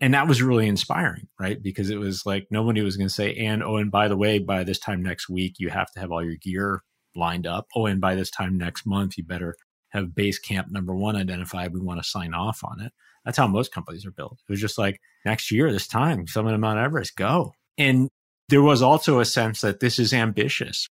And 0.00 0.14
that 0.14 0.28
was 0.28 0.42
really 0.42 0.68
inspiring, 0.68 1.28
right? 1.40 1.60
Because 1.60 1.90
it 1.90 1.98
was 1.98 2.24
like 2.24 2.46
nobody 2.50 2.82
was 2.82 2.96
going 2.96 3.08
to 3.08 3.14
say, 3.14 3.34
and 3.34 3.62
oh, 3.62 3.76
and 3.76 3.90
by 3.90 4.08
the 4.08 4.16
way, 4.16 4.38
by 4.38 4.62
this 4.62 4.78
time 4.78 5.02
next 5.02 5.28
week, 5.28 5.54
you 5.58 5.70
have 5.70 5.90
to 5.92 6.00
have 6.00 6.12
all 6.12 6.24
your 6.24 6.36
gear 6.36 6.82
lined 7.16 7.46
up. 7.46 7.66
Oh, 7.74 7.86
and 7.86 8.00
by 8.00 8.14
this 8.14 8.30
time 8.30 8.56
next 8.56 8.86
month, 8.86 9.18
you 9.18 9.24
better 9.24 9.56
have 9.90 10.14
base 10.14 10.38
camp 10.38 10.70
number 10.70 10.94
one 10.94 11.16
identified. 11.16 11.72
We 11.72 11.80
want 11.80 12.00
to 12.00 12.08
sign 12.08 12.34
off 12.34 12.62
on 12.62 12.80
it. 12.80 12.92
That's 13.24 13.38
how 13.38 13.48
most 13.48 13.72
companies 13.72 14.06
are 14.06 14.12
built. 14.12 14.38
It 14.48 14.52
was 14.52 14.60
just 14.60 14.78
like 14.78 15.00
next 15.24 15.50
year, 15.50 15.72
this 15.72 15.88
time, 15.88 16.26
summit 16.26 16.54
of 16.54 16.60
Mount 16.60 16.78
Everest, 16.78 17.16
go. 17.16 17.54
And 17.76 18.08
there 18.48 18.62
was 18.62 18.82
also 18.82 19.18
a 19.18 19.24
sense 19.24 19.60
that 19.62 19.80
this 19.80 19.98
is 19.98 20.12
ambitious 20.12 20.88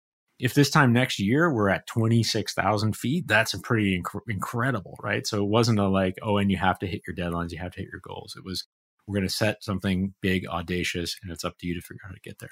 if 0.41 0.55
this 0.55 0.71
time 0.71 0.93
next 0.93 1.19
year 1.19 1.53
we're 1.53 1.69
at 1.69 1.87
26,000 1.87 2.97
feet, 2.97 3.29
that's 3.29 3.55
a 3.55 3.61
pretty 3.61 4.01
inc- 4.01 4.21
incredible, 4.29 4.97
right? 5.03 5.27
So 5.27 5.43
it 5.43 5.49
wasn't 5.49 5.79
a 5.79 5.89
like, 5.89 6.17
oh, 6.23 6.39
and 6.39 6.51
you 6.51 6.57
have 6.57 6.79
to 6.81 6.87
hit 6.87 7.03
your 7.07 7.15
deadlines, 7.15 7.53
you 7.53 7.59
have 7.59 7.73
to 7.73 7.81
hit 7.81 7.91
your 7.93 8.01
goals. 8.03 8.35
It 8.37 8.45
was, 8.45 8.65
we're 9.07 9.17
going 9.17 9.29
to 9.29 9.35
set 9.35 9.63
something 9.63 10.15
big, 10.23 10.47
audacious, 10.47 11.17
and 11.23 11.31
it's 11.31 11.45
up 11.45 11.59
to 11.59 11.67
you 11.67 11.75
to 11.75 11.81
figure 11.81 12.01
out 12.05 12.09
how 12.09 12.15
to 12.15 12.21
get 12.21 12.39
there. 12.39 12.51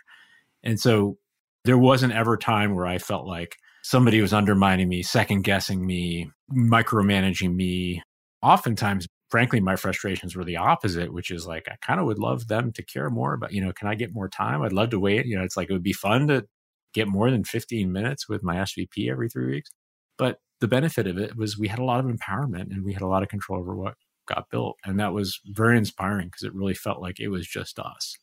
And 0.62 0.78
so 0.78 1.16
there 1.64 1.78
wasn't 1.78 2.12
ever 2.12 2.36
time 2.36 2.74
where 2.74 2.86
I 2.86 2.98
felt 2.98 3.26
like 3.26 3.56
somebody 3.82 4.20
was 4.20 4.32
undermining 4.32 4.88
me, 4.88 5.02
second 5.02 5.42
guessing 5.42 5.86
me, 5.86 6.30
micromanaging 6.52 7.54
me. 7.54 8.02
Oftentimes, 8.42 9.08
frankly, 9.30 9.60
my 9.60 9.76
frustrations 9.76 10.36
were 10.36 10.44
the 10.44 10.56
opposite, 10.56 11.12
which 11.12 11.30
is 11.30 11.46
like, 11.46 11.66
I 11.68 11.76
kind 11.80 12.00
of 12.00 12.06
would 12.06 12.18
love 12.18 12.48
them 12.48 12.72
to 12.72 12.82
care 12.82 13.08
more 13.08 13.34
about, 13.34 13.52
you 13.52 13.64
know, 13.64 13.72
can 13.72 13.88
I 13.88 13.94
get 13.94 14.14
more 14.14 14.28
time? 14.28 14.62
I'd 14.62 14.72
love 14.72 14.90
to 14.90 15.00
wait. 15.00 15.26
You 15.26 15.38
know, 15.38 15.44
it's 15.44 15.56
like 15.56 15.70
it 15.70 15.72
would 15.72 15.82
be 15.82 15.92
fun 15.92 16.28
to 16.28 16.46
get 16.94 17.08
more 17.08 17.30
than 17.30 17.44
15 17.44 17.90
minutes 17.92 18.28
with 18.28 18.42
my 18.42 18.56
SVP 18.56 19.10
every 19.10 19.28
three 19.28 19.46
weeks. 19.46 19.70
But 20.16 20.38
the 20.60 20.68
benefit 20.68 21.06
of 21.06 21.18
it 21.18 21.36
was 21.36 21.58
we 21.58 21.68
had 21.68 21.78
a 21.78 21.84
lot 21.84 22.00
of 22.00 22.06
empowerment 22.06 22.72
and 22.72 22.84
we 22.84 22.92
had 22.92 23.02
a 23.02 23.06
lot 23.06 23.22
of 23.22 23.28
control 23.28 23.60
over 23.60 23.76
what 23.76 23.94
got 24.26 24.50
built. 24.50 24.76
And 24.84 24.98
that 25.00 25.12
was 25.12 25.40
very 25.46 25.78
inspiring 25.78 26.28
because 26.28 26.42
it 26.42 26.54
really 26.54 26.74
felt 26.74 27.00
like 27.00 27.20
it 27.20 27.28
was 27.28 27.46
just 27.46 27.78
us, 27.78 28.16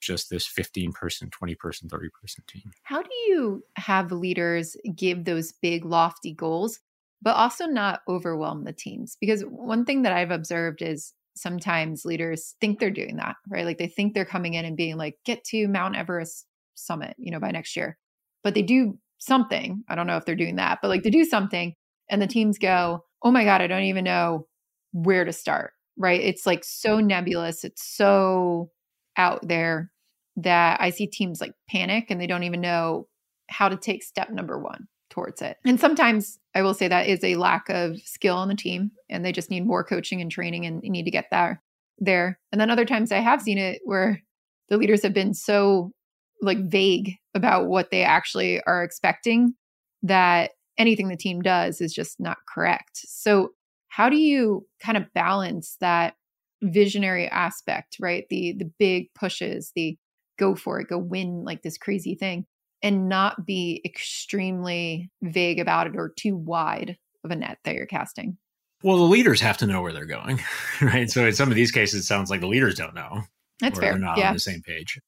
just 0.00 0.30
this 0.30 0.46
15 0.46 0.92
person, 0.92 1.30
20 1.30 1.54
person, 1.56 1.88
30 1.88 2.08
person 2.20 2.44
team. 2.48 2.72
How 2.82 3.02
do 3.02 3.14
you 3.28 3.62
have 3.76 4.12
leaders 4.12 4.76
give 4.94 5.24
those 5.24 5.52
big, 5.52 5.84
lofty 5.84 6.32
goals, 6.32 6.80
but 7.20 7.36
also 7.36 7.66
not 7.66 8.00
overwhelm 8.08 8.64
the 8.64 8.72
teams? 8.72 9.16
Because 9.20 9.42
one 9.42 9.84
thing 9.84 10.02
that 10.02 10.12
I've 10.12 10.30
observed 10.30 10.82
is 10.82 11.12
sometimes 11.34 12.04
leaders 12.04 12.56
think 12.60 12.78
they're 12.78 12.90
doing 12.90 13.16
that, 13.16 13.36
right? 13.48 13.64
Like 13.64 13.78
they 13.78 13.86
think 13.86 14.14
they're 14.14 14.24
coming 14.24 14.54
in 14.54 14.64
and 14.64 14.76
being 14.76 14.96
like, 14.96 15.18
get 15.24 15.44
to 15.44 15.68
Mount 15.68 15.96
Everest 15.96 16.46
summit, 16.74 17.14
you 17.18 17.30
know, 17.30 17.40
by 17.40 17.50
next 17.50 17.76
year 17.76 17.98
but 18.42 18.54
they 18.54 18.62
do 18.62 18.98
something. 19.18 19.84
I 19.88 19.94
don't 19.94 20.06
know 20.06 20.16
if 20.16 20.24
they're 20.24 20.34
doing 20.34 20.56
that, 20.56 20.78
but 20.82 20.88
like 20.88 21.02
they 21.02 21.10
do 21.10 21.24
something. 21.24 21.74
And 22.10 22.20
the 22.20 22.26
teams 22.26 22.58
go, 22.58 23.04
oh 23.22 23.30
my 23.30 23.44
God, 23.44 23.60
I 23.60 23.66
don't 23.66 23.84
even 23.84 24.04
know 24.04 24.46
where 24.92 25.24
to 25.24 25.32
start, 25.32 25.72
right? 25.96 26.20
It's 26.20 26.46
like 26.46 26.64
so 26.64 27.00
nebulous. 27.00 27.64
It's 27.64 27.82
so 27.96 28.70
out 29.16 29.46
there 29.46 29.90
that 30.36 30.80
I 30.80 30.90
see 30.90 31.06
teams 31.06 31.40
like 31.40 31.52
panic 31.68 32.06
and 32.10 32.20
they 32.20 32.26
don't 32.26 32.42
even 32.42 32.60
know 32.60 33.06
how 33.48 33.68
to 33.68 33.76
take 33.76 34.02
step 34.02 34.30
number 34.30 34.58
one 34.58 34.88
towards 35.10 35.42
it. 35.42 35.58
And 35.64 35.78
sometimes 35.78 36.38
I 36.54 36.62
will 36.62 36.74
say 36.74 36.88
that 36.88 37.06
is 37.06 37.22
a 37.22 37.36
lack 37.36 37.68
of 37.68 37.98
skill 38.00 38.36
on 38.36 38.48
the 38.48 38.54
team 38.54 38.92
and 39.10 39.24
they 39.24 39.32
just 39.32 39.50
need 39.50 39.66
more 39.66 39.84
coaching 39.84 40.20
and 40.20 40.30
training 40.30 40.66
and 40.66 40.82
need 40.82 41.04
to 41.04 41.10
get 41.10 41.26
there 41.30 41.62
there. 41.98 42.38
And 42.50 42.60
then 42.60 42.70
other 42.70 42.84
times 42.84 43.12
I 43.12 43.18
have 43.18 43.42
seen 43.42 43.58
it 43.58 43.80
where 43.84 44.22
the 44.68 44.76
leaders 44.76 45.02
have 45.02 45.12
been 45.14 45.34
so 45.34 45.92
like 46.40 46.58
vague 46.68 47.16
about 47.34 47.66
what 47.66 47.90
they 47.90 48.02
actually 48.02 48.62
are 48.64 48.82
expecting 48.82 49.54
that 50.02 50.50
anything 50.78 51.08
the 51.08 51.16
team 51.16 51.40
does 51.40 51.80
is 51.80 51.92
just 51.92 52.18
not 52.20 52.38
correct. 52.52 53.00
So 53.06 53.50
how 53.88 54.08
do 54.08 54.16
you 54.16 54.66
kind 54.80 54.96
of 54.96 55.12
balance 55.14 55.76
that 55.80 56.14
visionary 56.62 57.28
aspect, 57.28 57.96
right? 58.00 58.24
The 58.30 58.54
the 58.58 58.70
big 58.78 59.12
pushes, 59.14 59.72
the 59.74 59.96
go 60.38 60.54
for 60.54 60.80
it, 60.80 60.88
go 60.88 60.98
win 60.98 61.44
like 61.44 61.62
this 61.62 61.78
crazy 61.78 62.14
thing 62.14 62.46
and 62.82 63.08
not 63.08 63.46
be 63.46 63.80
extremely 63.84 65.10
vague 65.22 65.60
about 65.60 65.86
it 65.86 65.96
or 65.96 66.12
too 66.16 66.36
wide 66.36 66.96
of 67.24 67.30
a 67.30 67.36
net 67.36 67.58
that 67.64 67.74
you're 67.74 67.86
casting. 67.86 68.36
Well, 68.82 68.96
the 68.96 69.04
leaders 69.04 69.40
have 69.40 69.58
to 69.58 69.66
know 69.66 69.80
where 69.80 69.92
they're 69.92 70.04
going, 70.04 70.40
right? 70.80 71.08
So 71.08 71.26
in 71.26 71.34
some 71.34 71.50
of 71.50 71.54
these 71.54 71.70
cases, 71.70 72.00
it 72.00 72.06
sounds 72.06 72.30
like 72.30 72.40
the 72.40 72.48
leaders 72.48 72.74
don't 72.74 72.94
know. 72.94 73.22
That's 73.60 73.78
fair. 73.78 73.92
They're 73.92 74.00
not 74.00 74.18
yeah. 74.18 74.28
on 74.28 74.34
the 74.34 74.40
same 74.40 74.62
page. 74.62 74.98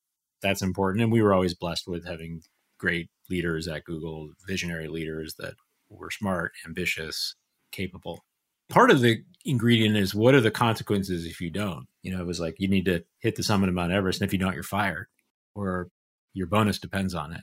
That's 0.45 0.61
important. 0.61 1.03
And 1.03 1.11
we 1.11 1.22
were 1.22 1.32
always 1.32 1.55
blessed 1.55 1.88
with 1.88 2.07
having 2.07 2.42
great 2.78 3.09
leaders 3.30 3.66
at 3.66 3.84
Google, 3.84 4.28
visionary 4.47 4.88
leaders 4.88 5.34
that 5.38 5.55
were 5.88 6.11
smart, 6.11 6.53
ambitious, 6.66 7.34
capable. 7.72 8.20
Part 8.68 8.90
of 8.90 9.01
the 9.01 9.24
ingredient 9.47 9.97
is 9.97 10.14
what 10.14 10.34
are 10.34 10.42
the 10.42 10.51
consequences 10.51 11.24
if 11.24 11.40
you 11.40 11.51
don't? 11.51 11.86
You 12.03 12.14
know, 12.14 12.20
it 12.20 12.26
was 12.26 12.40
like 12.40 12.57
you 12.59 12.68
need 12.68 12.84
to 12.84 13.03
hit 13.20 13.36
the 13.36 13.42
summit 13.42 13.70
of 13.70 13.74
Mount 13.74 13.90
Everest, 13.90 14.20
and 14.20 14.28
if 14.28 14.34
you 14.34 14.38
don't, 14.38 14.53
you're 14.53 14.62
fired, 14.62 15.07
or 15.55 15.88
your 16.34 16.47
bonus 16.47 16.78
depends 16.78 17.14
on 17.14 17.32
it, 17.32 17.40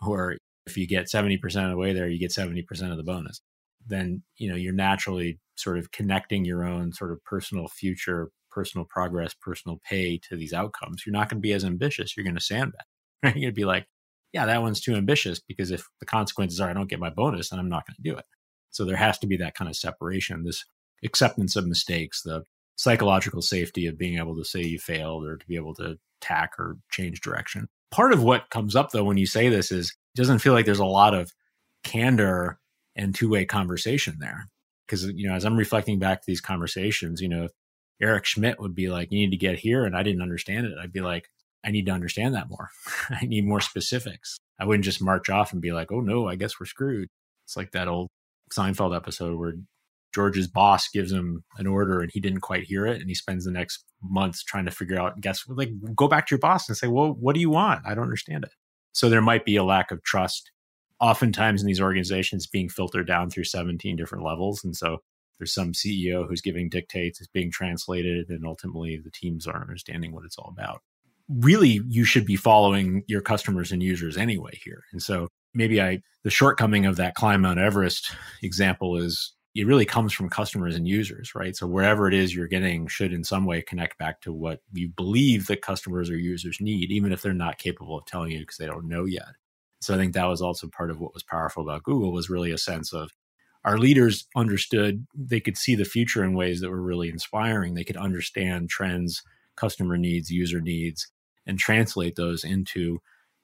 or 0.00 0.36
if 0.66 0.76
you 0.76 0.86
get 0.86 1.06
70% 1.06 1.42
of 1.64 1.70
the 1.70 1.76
way 1.76 1.92
there, 1.92 2.08
you 2.08 2.20
get 2.20 2.30
70% 2.30 2.64
of 2.92 2.96
the 2.96 3.02
bonus. 3.02 3.40
Then, 3.84 4.22
you 4.36 4.48
know, 4.48 4.56
you're 4.56 4.72
naturally 4.72 5.40
sort 5.56 5.78
of 5.78 5.90
connecting 5.90 6.44
your 6.44 6.64
own 6.64 6.92
sort 6.92 7.10
of 7.10 7.22
personal 7.24 7.66
future, 7.66 8.30
personal 8.54 8.84
progress, 8.84 9.34
personal 9.34 9.80
pay 9.88 10.18
to 10.28 10.36
these 10.36 10.52
outcomes, 10.52 11.04
you're 11.04 11.12
not 11.12 11.28
going 11.28 11.38
to 11.38 11.46
be 11.46 11.52
as 11.52 11.64
ambitious. 11.64 12.16
You're 12.16 12.24
going 12.24 12.36
to 12.36 12.40
sandbag. 12.40 12.80
Right? 13.22 13.34
You're 13.36 13.46
going 13.46 13.54
to 13.54 13.60
be 13.60 13.64
like, 13.64 13.86
yeah, 14.34 14.44
that 14.44 14.60
one's 14.60 14.82
too 14.82 14.94
ambitious 14.96 15.40
because 15.40 15.70
if 15.70 15.88
the 15.98 16.04
consequences 16.04 16.60
are 16.60 16.68
I 16.68 16.74
don't 16.74 16.90
get 16.90 17.00
my 17.00 17.08
bonus, 17.08 17.48
then 17.48 17.58
I'm 17.58 17.70
not 17.70 17.86
going 17.86 17.96
to 17.96 18.02
do 18.02 18.18
it. 18.18 18.26
So 18.70 18.84
there 18.84 18.96
has 18.96 19.18
to 19.20 19.26
be 19.26 19.38
that 19.38 19.54
kind 19.54 19.70
of 19.70 19.76
separation, 19.76 20.44
this 20.44 20.62
acceptance 21.02 21.56
of 21.56 21.66
mistakes, 21.66 22.20
the 22.20 22.42
psychological 22.76 23.40
safety 23.40 23.86
of 23.86 23.96
being 23.96 24.18
able 24.18 24.36
to 24.36 24.44
say 24.44 24.60
you 24.60 24.78
failed 24.78 25.24
or 25.24 25.38
to 25.38 25.46
be 25.46 25.56
able 25.56 25.74
to 25.76 25.96
tack 26.20 26.52
or 26.58 26.76
change 26.90 27.22
direction. 27.22 27.66
Part 27.90 28.12
of 28.12 28.22
what 28.22 28.50
comes 28.50 28.76
up 28.76 28.90
though 28.90 29.04
when 29.04 29.16
you 29.16 29.26
say 29.26 29.48
this 29.48 29.72
is 29.72 29.96
it 30.14 30.18
doesn't 30.18 30.40
feel 30.40 30.52
like 30.52 30.66
there's 30.66 30.80
a 30.80 30.84
lot 30.84 31.14
of 31.14 31.32
candor 31.82 32.58
and 32.96 33.14
two-way 33.14 33.44
conversation 33.44 34.16
there 34.18 34.48
because 34.86 35.04
you 35.04 35.28
know 35.28 35.34
as 35.34 35.44
i'm 35.44 35.56
reflecting 35.56 35.98
back 35.98 36.20
to 36.20 36.26
these 36.26 36.40
conversations 36.40 37.20
you 37.20 37.28
know 37.28 37.48
eric 38.00 38.24
schmidt 38.24 38.60
would 38.60 38.74
be 38.74 38.88
like 38.88 39.10
you 39.10 39.18
need 39.18 39.30
to 39.30 39.36
get 39.36 39.58
here 39.58 39.84
and 39.84 39.96
i 39.96 40.02
didn't 40.02 40.22
understand 40.22 40.66
it. 40.66 40.76
I'd 40.80 40.92
be 40.92 41.00
like 41.00 41.28
i 41.64 41.70
need 41.70 41.86
to 41.86 41.92
understand 41.92 42.34
that 42.34 42.50
more. 42.50 42.70
I 43.10 43.24
need 43.24 43.46
more 43.46 43.60
specifics. 43.60 44.36
I 44.60 44.66
wouldn't 44.66 44.84
just 44.84 45.02
march 45.02 45.30
off 45.30 45.52
and 45.52 45.62
be 45.62 45.72
like 45.72 45.90
oh 45.92 46.00
no 46.00 46.28
i 46.28 46.36
guess 46.36 46.58
we're 46.58 46.66
screwed. 46.66 47.08
It's 47.46 47.56
like 47.56 47.72
that 47.72 47.88
old 47.88 48.08
seinfeld 48.52 48.96
episode 48.96 49.38
where 49.38 49.54
george's 50.14 50.46
boss 50.46 50.88
gives 50.88 51.10
him 51.10 51.42
an 51.58 51.66
order 51.66 52.00
and 52.00 52.10
he 52.12 52.20
didn't 52.20 52.40
quite 52.40 52.62
hear 52.62 52.86
it 52.86 53.00
and 53.00 53.08
he 53.08 53.14
spends 53.14 53.44
the 53.44 53.50
next 53.50 53.84
months 54.00 54.44
trying 54.44 54.64
to 54.64 54.70
figure 54.70 55.00
out 55.00 55.20
guess 55.20 55.42
like 55.48 55.70
go 55.96 56.06
back 56.06 56.26
to 56.26 56.34
your 56.34 56.38
boss 56.38 56.68
and 56.68 56.76
say 56.76 56.86
well 56.86 57.12
what 57.12 57.34
do 57.34 57.40
you 57.40 57.50
want? 57.50 57.80
I 57.86 57.94
don't 57.94 58.04
understand 58.04 58.44
it 58.44 58.52
so 58.92 59.08
there 59.08 59.20
might 59.20 59.44
be 59.44 59.56
a 59.56 59.64
lack 59.64 59.90
of 59.90 60.02
trust 60.02 60.52
oftentimes 61.00 61.60
in 61.60 61.66
these 61.66 61.80
organizations 61.80 62.46
being 62.46 62.68
filtered 62.68 63.06
down 63.06 63.28
through 63.28 63.44
17 63.44 63.96
different 63.96 64.24
levels. 64.24 64.62
And 64.64 64.74
so 64.74 64.98
there's 65.38 65.54
some 65.54 65.72
CEO 65.72 66.26
who's 66.28 66.40
giving 66.40 66.68
dictates, 66.68 67.20
it's 67.20 67.28
being 67.28 67.50
translated, 67.50 68.28
and 68.28 68.46
ultimately 68.46 68.96
the 68.96 69.10
teams 69.10 69.46
aren't 69.46 69.62
understanding 69.62 70.12
what 70.12 70.24
it's 70.24 70.38
all 70.38 70.52
about. 70.56 70.82
Really, 71.28 71.80
you 71.88 72.04
should 72.04 72.26
be 72.26 72.36
following 72.36 73.02
your 73.06 73.20
customers 73.20 73.72
and 73.72 73.82
users 73.82 74.16
anyway 74.16 74.58
here. 74.62 74.84
And 74.92 75.02
so 75.02 75.28
maybe 75.54 75.80
I 75.80 76.02
the 76.22 76.30
shortcoming 76.30 76.86
of 76.86 76.96
that 76.96 77.14
climb 77.14 77.42
Mount 77.42 77.58
Everest 77.58 78.12
example 78.42 78.96
is 78.96 79.34
it 79.54 79.66
really 79.66 79.84
comes 79.84 80.12
from 80.12 80.28
customers 80.28 80.74
and 80.74 80.88
users, 80.88 81.34
right? 81.34 81.54
So 81.54 81.66
wherever 81.66 82.08
it 82.08 82.14
is 82.14 82.34
you're 82.34 82.48
getting 82.48 82.88
should 82.88 83.12
in 83.12 83.22
some 83.22 83.46
way 83.46 83.62
connect 83.62 83.98
back 83.98 84.20
to 84.22 84.32
what 84.32 84.60
you 84.72 84.88
believe 84.88 85.46
that 85.46 85.62
customers 85.62 86.10
or 86.10 86.16
users 86.16 86.60
need, 86.60 86.90
even 86.90 87.12
if 87.12 87.22
they're 87.22 87.32
not 87.32 87.58
capable 87.58 87.96
of 87.96 88.04
telling 88.04 88.32
you 88.32 88.40
because 88.40 88.56
they 88.56 88.66
don't 88.66 88.88
know 88.88 89.04
yet. 89.04 89.28
So 89.80 89.94
I 89.94 89.96
think 89.96 90.14
that 90.14 90.24
was 90.24 90.42
also 90.42 90.66
part 90.66 90.90
of 90.90 91.00
what 91.00 91.14
was 91.14 91.22
powerful 91.22 91.62
about 91.62 91.84
Google 91.84 92.10
was 92.10 92.30
really 92.30 92.50
a 92.50 92.58
sense 92.58 92.92
of 92.92 93.12
our 93.64 93.78
leaders 93.78 94.26
understood 94.36 95.06
they 95.14 95.40
could 95.40 95.56
see 95.56 95.74
the 95.74 95.84
future 95.84 96.22
in 96.22 96.34
ways 96.34 96.60
that 96.60 96.70
were 96.70 96.82
really 96.82 97.08
inspiring. 97.08 97.74
They 97.74 97.84
could 97.84 97.96
understand 97.96 98.68
trends, 98.68 99.22
customer 99.56 99.96
needs, 99.96 100.30
user 100.30 100.60
needs, 100.60 101.08
and 101.46 101.58
translate 101.58 102.16
those 102.16 102.44
into 102.44 103.00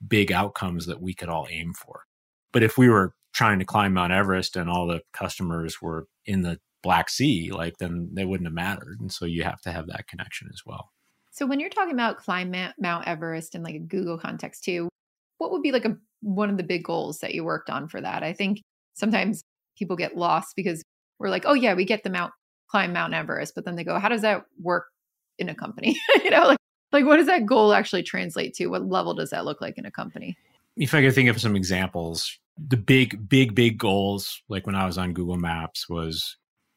big 0.06 0.30
outcomes 0.32 0.86
that 0.86 1.00
we 1.00 1.14
could 1.14 1.28
all 1.28 1.46
aim 1.50 1.72
for. 1.72 2.04
But 2.52 2.62
if 2.62 2.76
we 2.76 2.88
were 2.88 3.14
trying 3.32 3.58
to 3.60 3.64
climb 3.64 3.94
Mount 3.94 4.12
Everest 4.12 4.56
and 4.56 4.68
all 4.68 4.86
the 4.86 5.02
customers 5.12 5.80
were 5.80 6.06
in 6.26 6.42
the 6.42 6.58
Black 6.82 7.08
Sea, 7.08 7.50
like 7.52 7.78
then 7.78 8.10
they 8.12 8.24
wouldn't 8.24 8.46
have 8.46 8.54
mattered. 8.54 9.00
And 9.00 9.12
so 9.12 9.24
you 9.24 9.42
have 9.44 9.60
to 9.62 9.72
have 9.72 9.86
that 9.86 10.08
connection 10.08 10.48
as 10.52 10.62
well. 10.66 10.90
So 11.30 11.46
when 11.46 11.60
you're 11.60 11.70
talking 11.70 11.94
about 11.94 12.18
climb 12.18 12.54
Mount 12.78 13.06
Everest 13.06 13.54
in 13.54 13.62
like 13.62 13.76
a 13.76 13.80
Google 13.80 14.18
context 14.18 14.64
too, 14.64 14.88
what 15.38 15.52
would 15.52 15.62
be 15.62 15.72
like 15.72 15.84
a 15.84 15.96
one 16.22 16.50
of 16.50 16.56
the 16.56 16.62
big 16.62 16.84
goals 16.84 17.20
that 17.20 17.34
you 17.34 17.44
worked 17.44 17.70
on 17.70 17.88
for 17.88 18.00
that? 18.00 18.22
I 18.22 18.32
think 18.32 18.60
sometimes 18.94 19.42
people 19.80 19.96
get 19.96 20.16
lost 20.16 20.54
because 20.54 20.84
we're 21.18 21.28
like, 21.28 21.42
oh 21.44 21.54
yeah, 21.54 21.74
we 21.74 21.84
get 21.84 22.04
them 22.04 22.14
out 22.14 22.30
climb 22.70 22.92
Mount 22.92 23.14
Everest, 23.14 23.56
but 23.56 23.64
then 23.64 23.74
they 23.74 23.82
go, 23.82 23.98
how 23.98 24.08
does 24.08 24.22
that 24.22 24.44
work 24.62 24.86
in 25.38 25.48
a 25.48 25.54
company? 25.56 25.98
you 26.24 26.30
know, 26.30 26.46
like 26.46 26.58
like 26.92 27.04
what 27.04 27.16
does 27.16 27.26
that 27.26 27.46
goal 27.46 27.72
actually 27.72 28.04
translate 28.04 28.54
to? 28.54 28.68
What 28.68 28.88
level 28.88 29.14
does 29.14 29.30
that 29.30 29.44
look 29.44 29.60
like 29.60 29.78
in 29.78 29.86
a 29.86 29.90
company? 29.90 30.36
If 30.76 30.94
I 30.94 31.02
could 31.02 31.14
think 31.14 31.28
of 31.28 31.40
some 31.40 31.56
examples, 31.56 32.38
the 32.56 32.76
big, 32.76 33.28
big, 33.28 33.54
big 33.54 33.78
goals, 33.78 34.42
like 34.48 34.66
when 34.66 34.74
I 34.74 34.86
was 34.86 34.98
on 34.98 35.12
Google 35.12 35.36
Maps, 35.36 35.88
was 35.88 36.36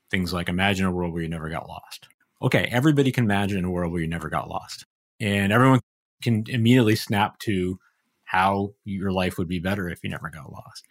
things 0.10 0.34
like 0.34 0.50
imagine 0.50 0.86
a 0.86 0.92
world 0.92 1.14
where 1.14 1.22
you 1.22 1.30
never 1.30 1.50
got 1.50 1.68
lost. 1.68 2.08
Okay, 2.42 2.68
everybody 2.72 3.12
can 3.12 3.24
imagine 3.24 3.64
a 3.64 3.72
world 3.72 3.92
where 3.92 4.02
you 4.02 4.08
never 4.08 4.30
got 4.30 4.50
lost. 4.50 4.86
And 5.20 5.54
everyone 5.54 5.80
can 6.22 6.44
immediately 6.48 6.96
snap 6.96 7.40
to 7.40 7.80
how 8.26 8.74
your 8.84 9.12
life 9.12 9.38
would 9.38 9.48
be 9.48 9.60
better 9.60 9.90
if 9.90 10.04
you 10.04 10.10
never 10.10 10.30
got 10.30 10.52
lost. 10.52 10.86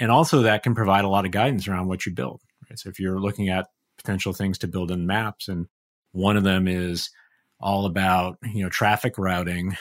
And 0.00 0.10
also 0.10 0.42
that 0.42 0.62
can 0.62 0.74
provide 0.74 1.04
a 1.04 1.08
lot 1.08 1.24
of 1.24 1.30
guidance 1.30 1.68
around 1.68 1.88
what 1.88 2.04
you 2.04 2.12
build. 2.12 2.40
Right? 2.68 2.78
So 2.78 2.88
if 2.88 2.98
you're 2.98 3.20
looking 3.20 3.48
at 3.48 3.68
potential 3.96 4.32
things 4.32 4.58
to 4.58 4.68
build 4.68 4.90
in 4.90 5.06
maps, 5.06 5.48
and 5.48 5.66
one 6.12 6.36
of 6.36 6.44
them 6.44 6.66
is 6.66 7.10
all 7.60 7.86
about, 7.86 8.38
you 8.42 8.62
know, 8.62 8.68
traffic 8.68 9.16
routing, 9.18 9.76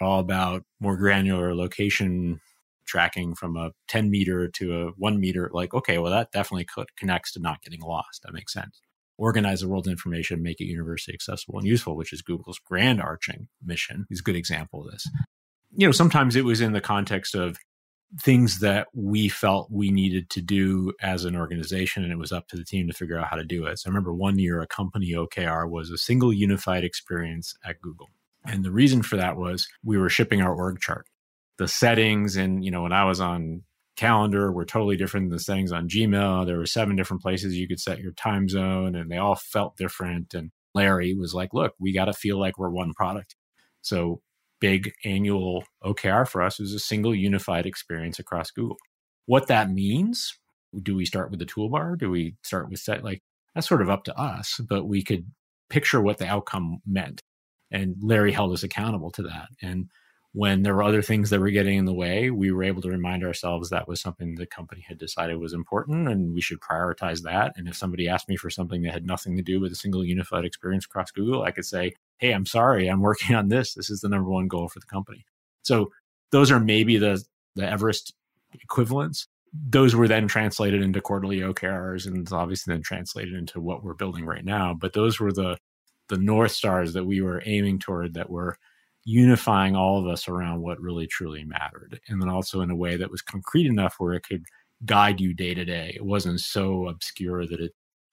all 0.00 0.20
about 0.20 0.64
more 0.80 0.96
granular 0.96 1.54
location 1.54 2.40
tracking 2.86 3.34
from 3.34 3.56
a 3.56 3.72
10 3.88 4.10
meter 4.10 4.48
to 4.48 4.82
a 4.82 4.90
one 4.96 5.18
meter, 5.18 5.50
like, 5.52 5.74
okay, 5.74 5.98
well, 5.98 6.12
that 6.12 6.30
definitely 6.30 6.66
connects 6.96 7.32
to 7.32 7.40
not 7.40 7.62
getting 7.62 7.80
lost. 7.80 8.22
That 8.22 8.32
makes 8.32 8.52
sense. 8.52 8.80
Organize 9.18 9.60
the 9.60 9.68
world's 9.68 9.88
information, 9.88 10.42
make 10.42 10.60
it 10.60 10.66
universally 10.66 11.14
accessible 11.14 11.58
and 11.58 11.66
useful, 11.66 11.96
which 11.96 12.12
is 12.12 12.22
Google's 12.22 12.58
grand 12.58 13.00
arching 13.00 13.48
mission, 13.64 14.06
is 14.10 14.20
a 14.20 14.22
good 14.22 14.36
example 14.36 14.84
of 14.84 14.92
this 14.92 15.08
you 15.76 15.86
know, 15.86 15.92
sometimes 15.92 16.36
it 16.36 16.44
was 16.44 16.60
in 16.60 16.72
the 16.72 16.80
context 16.80 17.34
of 17.34 17.58
things 18.20 18.60
that 18.60 18.88
we 18.94 19.28
felt 19.28 19.70
we 19.70 19.90
needed 19.90 20.30
to 20.30 20.40
do 20.40 20.92
as 21.00 21.24
an 21.24 21.36
organization, 21.36 22.02
and 22.02 22.12
it 22.12 22.18
was 22.18 22.32
up 22.32 22.48
to 22.48 22.56
the 22.56 22.64
team 22.64 22.86
to 22.86 22.94
figure 22.94 23.18
out 23.18 23.28
how 23.28 23.36
to 23.36 23.44
do 23.44 23.66
it. 23.66 23.78
So 23.78 23.88
I 23.88 23.90
remember 23.90 24.14
one 24.14 24.38
year 24.38 24.60
a 24.60 24.66
company 24.66 25.12
OKR 25.12 25.68
was 25.68 25.90
a 25.90 25.98
single 25.98 26.32
unified 26.32 26.84
experience 26.84 27.54
at 27.64 27.80
Google. 27.80 28.08
And 28.44 28.64
the 28.64 28.70
reason 28.70 29.02
for 29.02 29.16
that 29.16 29.36
was 29.36 29.66
we 29.84 29.98
were 29.98 30.08
shipping 30.08 30.40
our 30.40 30.54
org 30.54 30.80
chart. 30.80 31.06
The 31.58 31.68
settings 31.68 32.36
and, 32.36 32.64
you 32.64 32.70
know, 32.70 32.82
when 32.82 32.92
I 32.92 33.04
was 33.04 33.20
on 33.20 33.62
calendar 33.96 34.52
were 34.52 34.64
totally 34.64 34.96
different 34.96 35.30
than 35.30 35.36
the 35.36 35.42
settings 35.42 35.72
on 35.72 35.88
Gmail. 35.88 36.46
There 36.46 36.58
were 36.58 36.66
seven 36.66 36.96
different 36.96 37.22
places 37.22 37.56
you 37.56 37.66
could 37.66 37.80
set 37.80 37.98
your 37.98 38.12
time 38.12 38.48
zone 38.48 38.94
and 38.94 39.10
they 39.10 39.16
all 39.16 39.34
felt 39.34 39.76
different. 39.76 40.34
And 40.34 40.50
Larry 40.74 41.14
was 41.14 41.34
like, 41.34 41.52
look, 41.52 41.74
we 41.80 41.92
got 41.92 42.04
to 42.04 42.12
feel 42.12 42.38
like 42.38 42.58
we're 42.58 42.70
one 42.70 42.92
product. 42.92 43.34
So 43.80 44.20
big 44.60 44.92
annual 45.04 45.64
OKR 45.84 46.26
for 46.26 46.42
us 46.42 46.60
is 46.60 46.72
a 46.72 46.78
single 46.78 47.14
unified 47.14 47.66
experience 47.66 48.18
across 48.18 48.50
Google. 48.50 48.76
What 49.26 49.48
that 49.48 49.70
means, 49.70 50.38
do 50.82 50.94
we 50.94 51.04
start 51.04 51.30
with 51.30 51.40
the 51.40 51.46
toolbar? 51.46 51.98
Do 51.98 52.10
we 52.10 52.36
start 52.42 52.70
with 52.70 52.80
set? 52.80 53.04
Like 53.04 53.22
that's 53.54 53.68
sort 53.68 53.82
of 53.82 53.90
up 53.90 54.04
to 54.04 54.18
us, 54.18 54.60
but 54.68 54.86
we 54.86 55.02
could 55.02 55.26
picture 55.68 56.00
what 56.00 56.18
the 56.18 56.26
outcome 56.26 56.78
meant. 56.86 57.22
And 57.70 57.96
Larry 58.00 58.32
held 58.32 58.52
us 58.52 58.62
accountable 58.62 59.10
to 59.12 59.22
that. 59.22 59.48
And 59.60 59.90
when 60.32 60.62
there 60.62 60.74
were 60.74 60.82
other 60.82 61.00
things 61.00 61.30
that 61.30 61.40
were 61.40 61.50
getting 61.50 61.78
in 61.78 61.86
the 61.86 61.94
way, 61.94 62.30
we 62.30 62.52
were 62.52 62.62
able 62.62 62.82
to 62.82 62.90
remind 62.90 63.24
ourselves 63.24 63.70
that 63.70 63.88
was 63.88 64.00
something 64.00 64.34
the 64.34 64.46
company 64.46 64.84
had 64.86 64.98
decided 64.98 65.38
was 65.38 65.54
important 65.54 66.08
and 66.08 66.34
we 66.34 66.42
should 66.42 66.60
prioritize 66.60 67.22
that. 67.22 67.54
And 67.56 67.66
if 67.66 67.74
somebody 67.74 68.06
asked 68.06 68.28
me 68.28 68.36
for 68.36 68.50
something 68.50 68.82
that 68.82 68.92
had 68.92 69.06
nothing 69.06 69.36
to 69.36 69.42
do 69.42 69.60
with 69.60 69.72
a 69.72 69.76
single 69.76 70.04
unified 70.04 70.44
experience 70.44 70.84
across 70.84 71.10
Google, 71.10 71.42
I 71.42 71.52
could 71.52 71.64
say, 71.64 71.94
Hey, 72.18 72.32
I'm 72.32 72.46
sorry, 72.46 72.88
I'm 72.88 73.00
working 73.00 73.36
on 73.36 73.48
this. 73.48 73.74
This 73.74 73.90
is 73.90 74.00
the 74.00 74.08
number 74.08 74.30
one 74.30 74.48
goal 74.48 74.68
for 74.68 74.80
the 74.80 74.86
company. 74.86 75.24
So 75.62 75.90
those 76.32 76.50
are 76.50 76.60
maybe 76.60 76.96
the, 76.96 77.22
the 77.54 77.68
Everest 77.68 78.14
equivalents. 78.52 79.26
Those 79.52 79.94
were 79.94 80.08
then 80.08 80.28
translated 80.28 80.82
into 80.82 81.00
quarterly 81.00 81.40
OKRs 81.40 82.06
and 82.06 82.30
obviously 82.32 82.74
then 82.74 82.82
translated 82.82 83.34
into 83.34 83.60
what 83.60 83.82
we're 83.82 83.94
building 83.94 84.26
right 84.26 84.44
now. 84.44 84.74
But 84.74 84.92
those 84.92 85.18
were 85.18 85.32
the 85.32 85.56
the 86.08 86.18
North 86.18 86.52
Stars 86.52 86.92
that 86.92 87.04
we 87.04 87.20
were 87.20 87.42
aiming 87.46 87.80
toward 87.80 88.14
that 88.14 88.30
were 88.30 88.56
unifying 89.04 89.76
all 89.76 89.98
of 89.98 90.06
us 90.06 90.28
around 90.28 90.60
what 90.62 90.80
really 90.80 91.06
truly 91.06 91.44
mattered. 91.44 92.00
And 92.08 92.20
then 92.20 92.28
also 92.28 92.60
in 92.60 92.70
a 92.70 92.76
way 92.76 92.96
that 92.96 93.10
was 93.10 93.22
concrete 93.22 93.66
enough 93.66 93.96
where 93.98 94.14
it 94.14 94.24
could 94.26 94.44
guide 94.84 95.20
you 95.20 95.32
day 95.32 95.54
to 95.54 95.64
day. 95.64 95.92
It 95.94 96.04
wasn't 96.04 96.40
so 96.40 96.88
obscure 96.88 97.46
that 97.46 97.60
it 97.60 97.72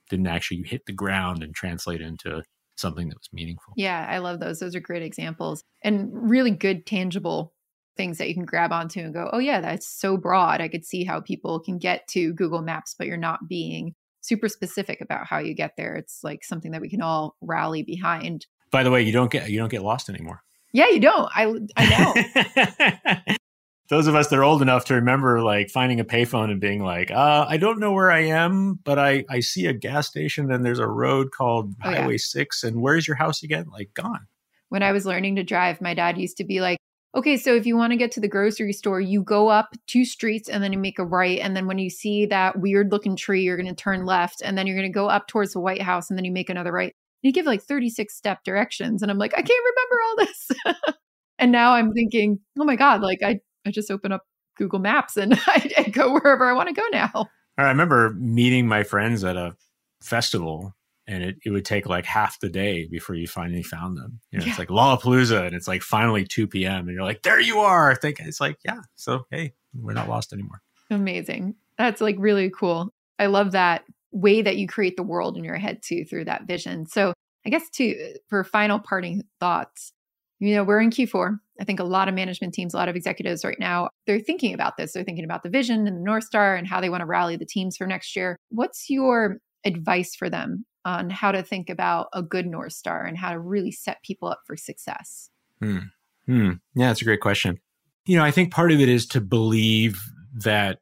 didn't 0.09 0.27
actually 0.27 0.63
hit 0.63 0.85
the 0.85 0.93
ground 0.93 1.43
and 1.43 1.53
translate 1.53 2.01
into 2.01 2.43
something 2.75 3.09
that 3.09 3.17
was 3.17 3.29
meaningful. 3.31 3.73
Yeah, 3.77 4.05
I 4.09 4.19
love 4.19 4.39
those. 4.39 4.59
Those 4.59 4.75
are 4.75 4.79
great 4.79 5.03
examples 5.03 5.63
and 5.83 6.09
really 6.11 6.51
good, 6.51 6.85
tangible 6.85 7.53
things 7.95 8.17
that 8.17 8.27
you 8.27 8.33
can 8.33 8.45
grab 8.45 8.71
onto 8.71 8.99
and 8.99 9.13
go, 9.13 9.29
oh, 9.31 9.39
yeah, 9.39 9.61
that's 9.61 9.87
so 9.87 10.17
broad. 10.17 10.61
I 10.61 10.67
could 10.67 10.85
see 10.85 11.03
how 11.03 11.21
people 11.21 11.59
can 11.59 11.77
get 11.77 12.07
to 12.09 12.33
Google 12.33 12.61
Maps, 12.61 12.95
but 12.97 13.07
you're 13.07 13.17
not 13.17 13.47
being 13.47 13.93
super 14.21 14.47
specific 14.47 15.01
about 15.01 15.27
how 15.27 15.37
you 15.37 15.53
get 15.53 15.73
there. 15.77 15.95
It's 15.95 16.23
like 16.23 16.43
something 16.43 16.71
that 16.71 16.81
we 16.81 16.89
can 16.89 17.01
all 17.01 17.35
rally 17.41 17.83
behind. 17.83 18.47
By 18.71 18.83
the 18.83 18.91
way, 18.91 19.03
you 19.03 19.11
don't 19.11 19.31
get 19.31 19.49
you 19.49 19.59
don't 19.59 19.69
get 19.69 19.83
lost 19.83 20.09
anymore. 20.09 20.41
Yeah, 20.71 20.89
you 20.89 20.99
don't. 20.99 21.29
I 21.35 21.53
I 21.77 23.23
know. 23.25 23.35
Those 23.89 24.07
of 24.07 24.15
us 24.15 24.27
that 24.27 24.39
are 24.39 24.43
old 24.43 24.61
enough 24.61 24.85
to 24.85 24.95
remember 24.95 25.41
like 25.41 25.69
finding 25.69 25.99
a 25.99 26.05
payphone 26.05 26.49
and 26.49 26.59
being 26.59 26.83
like, 26.83 27.11
uh, 27.11 27.45
I 27.47 27.57
don't 27.57 27.79
know 27.79 27.91
where 27.91 28.11
I 28.11 28.21
am, 28.21 28.79
but 28.83 28.97
I, 28.97 29.25
I 29.29 29.41
see 29.41 29.65
a 29.65 29.73
gas 29.73 30.07
station 30.07 30.51
and 30.51 30.65
there's 30.65 30.79
a 30.79 30.87
road 30.87 31.31
called 31.31 31.73
oh, 31.83 31.89
Highway 31.89 32.13
yeah. 32.13 32.19
6. 32.19 32.63
And 32.63 32.81
where's 32.81 33.07
your 33.07 33.17
house 33.17 33.43
again? 33.43 33.65
Like, 33.71 33.93
gone. 33.93 34.27
When 34.69 34.83
I 34.83 34.91
was 34.91 35.05
learning 35.05 35.35
to 35.35 35.43
drive, 35.43 35.81
my 35.81 35.93
dad 35.93 36.17
used 36.17 36.37
to 36.37 36.43
be 36.43 36.61
like, 36.61 36.79
okay, 37.15 37.37
so 37.37 37.53
if 37.53 37.65
you 37.67 37.77
want 37.77 37.91
to 37.91 37.97
get 37.97 38.11
to 38.13 38.19
the 38.19 38.27
grocery 38.27 38.73
store, 38.73 38.99
you 38.99 39.21
go 39.21 39.49
up 39.49 39.75
two 39.85 40.05
streets 40.05 40.49
and 40.49 40.63
then 40.63 40.73
you 40.73 40.79
make 40.79 40.97
a 40.97 41.05
right. 41.05 41.39
And 41.39 41.55
then 41.55 41.67
when 41.67 41.77
you 41.77 41.89
see 41.89 42.25
that 42.27 42.59
weird 42.59 42.91
looking 42.91 43.15
tree, 43.15 43.43
you're 43.43 43.57
going 43.57 43.67
to 43.67 43.75
turn 43.75 44.05
left. 44.05 44.41
And 44.41 44.57
then 44.57 44.65
you're 44.65 44.77
going 44.77 44.89
to 44.89 44.93
go 44.93 45.07
up 45.07 45.27
towards 45.27 45.53
the 45.53 45.59
White 45.59 45.81
House 45.81 46.09
and 46.09 46.17
then 46.17 46.25
you 46.25 46.31
make 46.31 46.49
another 46.49 46.71
right 46.71 46.95
you 47.23 47.31
give 47.31 47.45
like 47.45 47.63
36 47.63 48.15
step 48.15 48.43
directions. 48.43 49.01
And 49.01 49.09
I'm 49.09 49.17
like, 49.17 49.33
I 49.33 49.41
can't 49.41 49.65
remember 49.65 50.03
all 50.05 50.15
this. 50.17 50.95
and 51.39 51.51
now 51.51 51.73
I'm 51.73 51.93
thinking, 51.93 52.39
oh 52.59 52.65
my 52.65 52.75
God, 52.75 53.01
like 53.01 53.19
I, 53.23 53.39
I 53.65 53.71
just 53.71 53.91
open 53.91 54.11
up 54.11 54.23
Google 54.57 54.79
Maps 54.79 55.17
and 55.17 55.33
I, 55.47 55.71
I 55.77 55.83
go 55.89 56.13
wherever 56.13 56.45
I 56.45 56.53
want 56.53 56.69
to 56.69 56.75
go 56.75 56.85
now. 56.91 57.29
I 57.57 57.67
remember 57.67 58.11
meeting 58.17 58.67
my 58.67 58.83
friends 58.83 59.23
at 59.23 59.37
a 59.37 59.55
festival 60.01 60.75
and 61.07 61.23
it, 61.23 61.37
it 61.45 61.49
would 61.49 61.65
take 61.65 61.85
like 61.85 62.05
half 62.05 62.39
the 62.39 62.49
day 62.49 62.85
before 62.85 63.15
you 63.15 63.27
finally 63.27 63.63
found 63.63 63.97
them. 63.97 64.19
You 64.31 64.39
know, 64.39 64.45
yeah. 64.45 64.51
it's 64.51 64.59
like 64.59 64.69
Lollapalooza 64.69 65.45
and 65.45 65.55
it's 65.55 65.67
like 65.67 65.81
finally 65.81 66.25
2 66.25 66.47
p.m. 66.47 66.87
and 66.87 66.95
you're 66.95 67.03
like, 67.03 67.23
there 67.23 67.39
you 67.39 67.59
are. 67.59 67.91
I 67.91 67.95
think 67.95 68.19
it's 68.19 68.39
like, 68.39 68.57
yeah. 68.65 68.81
So, 68.95 69.25
hey, 69.29 69.53
we're 69.73 69.93
not 69.93 70.09
lost 70.09 70.33
anymore. 70.33 70.61
Amazing. 70.89 71.55
That's 71.77 72.01
like 72.01 72.15
really 72.19 72.49
cool. 72.49 72.89
I 73.19 73.25
love 73.25 73.51
that 73.51 73.83
way 74.11 74.41
that 74.41 74.57
you 74.57 74.67
create 74.67 74.95
the 74.95 75.03
world 75.03 75.37
in 75.37 75.43
your 75.43 75.57
head 75.57 75.81
too 75.81 76.05
through 76.05 76.25
that 76.25 76.45
vision. 76.45 76.85
So 76.85 77.13
I 77.45 77.49
guess 77.49 77.69
to 77.71 78.15
for 78.27 78.43
final 78.43 78.79
parting 78.79 79.23
thoughts, 79.39 79.91
you 80.39 80.55
know, 80.55 80.63
we're 80.63 80.81
in 80.81 80.91
Q4. 80.91 81.39
I 81.59 81.63
think 81.63 81.79
a 81.79 81.83
lot 81.83 82.07
of 82.07 82.15
management 82.15 82.53
teams, 82.53 82.73
a 82.73 82.77
lot 82.77 82.89
of 82.89 82.95
executives 82.95 83.45
right 83.45 83.59
now, 83.59 83.89
they're 84.05 84.19
thinking 84.19 84.53
about 84.53 84.77
this. 84.77 84.93
They're 84.93 85.03
thinking 85.03 85.25
about 85.25 85.43
the 85.43 85.49
vision 85.49 85.87
and 85.87 85.97
the 85.97 86.01
North 86.01 86.23
Star 86.23 86.55
and 86.55 86.67
how 86.67 86.81
they 86.81 86.89
want 86.89 87.01
to 87.01 87.05
rally 87.05 87.35
the 87.35 87.45
teams 87.45 87.77
for 87.77 87.85
next 87.85 88.15
year. 88.15 88.37
What's 88.49 88.89
your 88.89 89.37
advice 89.65 90.15
for 90.15 90.29
them 90.29 90.65
on 90.85 91.09
how 91.09 91.31
to 91.31 91.43
think 91.43 91.69
about 91.69 92.07
a 92.13 92.21
good 92.21 92.45
North 92.45 92.73
Star 92.73 93.03
and 93.05 93.17
how 93.17 93.31
to 93.31 93.39
really 93.39 93.71
set 93.71 94.01
people 94.03 94.27
up 94.27 94.41
for 94.45 94.57
success? 94.57 95.29
Hmm. 95.61 95.77
Hmm. 96.25 96.51
Yeah, 96.75 96.87
that's 96.87 97.01
a 97.01 97.05
great 97.05 97.21
question. 97.21 97.59
You 98.05 98.17
know, 98.17 98.25
I 98.25 98.31
think 98.31 98.51
part 98.51 98.71
of 98.71 98.79
it 98.79 98.89
is 98.89 99.05
to 99.07 99.21
believe 99.21 100.01
that 100.33 100.79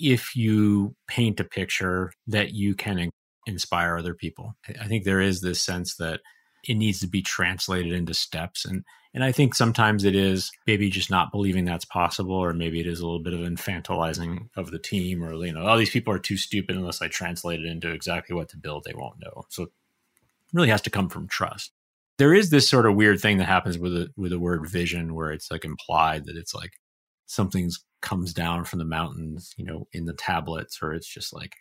if 0.00 0.34
you 0.34 0.94
paint 1.06 1.40
a 1.40 1.44
picture 1.44 2.12
that 2.26 2.52
you 2.52 2.74
can 2.74 3.10
inspire 3.48 3.96
other 3.96 4.14
people. 4.14 4.54
I 4.80 4.86
think 4.86 5.04
there 5.04 5.20
is 5.20 5.40
this 5.40 5.60
sense 5.60 5.96
that 5.96 6.20
it 6.64 6.74
needs 6.74 7.00
to 7.00 7.06
be 7.06 7.22
translated 7.22 7.92
into 7.92 8.14
steps 8.14 8.64
and 8.64 8.84
and 9.14 9.24
I 9.24 9.32
think 9.32 9.54
sometimes 9.54 10.04
it 10.04 10.14
is 10.14 10.52
maybe 10.66 10.90
just 10.90 11.10
not 11.10 11.32
believing 11.32 11.64
that's 11.64 11.86
possible 11.86 12.34
or 12.34 12.52
maybe 12.52 12.78
it 12.78 12.86
is 12.86 13.00
a 13.00 13.04
little 13.04 13.22
bit 13.22 13.32
of 13.32 13.40
infantilizing 13.40 14.48
of 14.54 14.70
the 14.70 14.78
team 14.78 15.24
or 15.24 15.32
you 15.44 15.52
know 15.52 15.66
all 15.66 15.78
these 15.78 15.90
people 15.90 16.12
are 16.12 16.18
too 16.18 16.36
stupid 16.36 16.76
unless 16.76 17.00
I 17.02 17.08
translate 17.08 17.60
it 17.60 17.66
into 17.66 17.90
exactly 17.90 18.36
what 18.36 18.48
to 18.50 18.56
build 18.56 18.84
they 18.84 18.94
won't 18.94 19.20
know. 19.20 19.44
So 19.48 19.64
it 19.64 19.70
really 20.52 20.68
has 20.68 20.82
to 20.82 20.90
come 20.90 21.08
from 21.08 21.26
trust. 21.26 21.72
There 22.18 22.34
is 22.34 22.50
this 22.50 22.68
sort 22.68 22.86
of 22.86 22.96
weird 22.96 23.20
thing 23.20 23.38
that 23.38 23.46
happens 23.46 23.78
with 23.78 23.94
a 23.94 24.10
with 24.16 24.30
the 24.30 24.38
word 24.38 24.68
vision 24.68 25.14
where 25.14 25.32
it's 25.32 25.50
like 25.50 25.64
implied 25.64 26.26
that 26.26 26.36
it's 26.36 26.54
like 26.54 26.72
something's 27.26 27.84
comes 28.00 28.32
down 28.32 28.64
from 28.64 28.78
the 28.78 28.84
mountains, 28.84 29.54
you 29.56 29.64
know, 29.64 29.86
in 29.92 30.04
the 30.04 30.12
tablets, 30.12 30.78
or 30.82 30.92
it's 30.92 31.08
just 31.08 31.32
like 31.32 31.54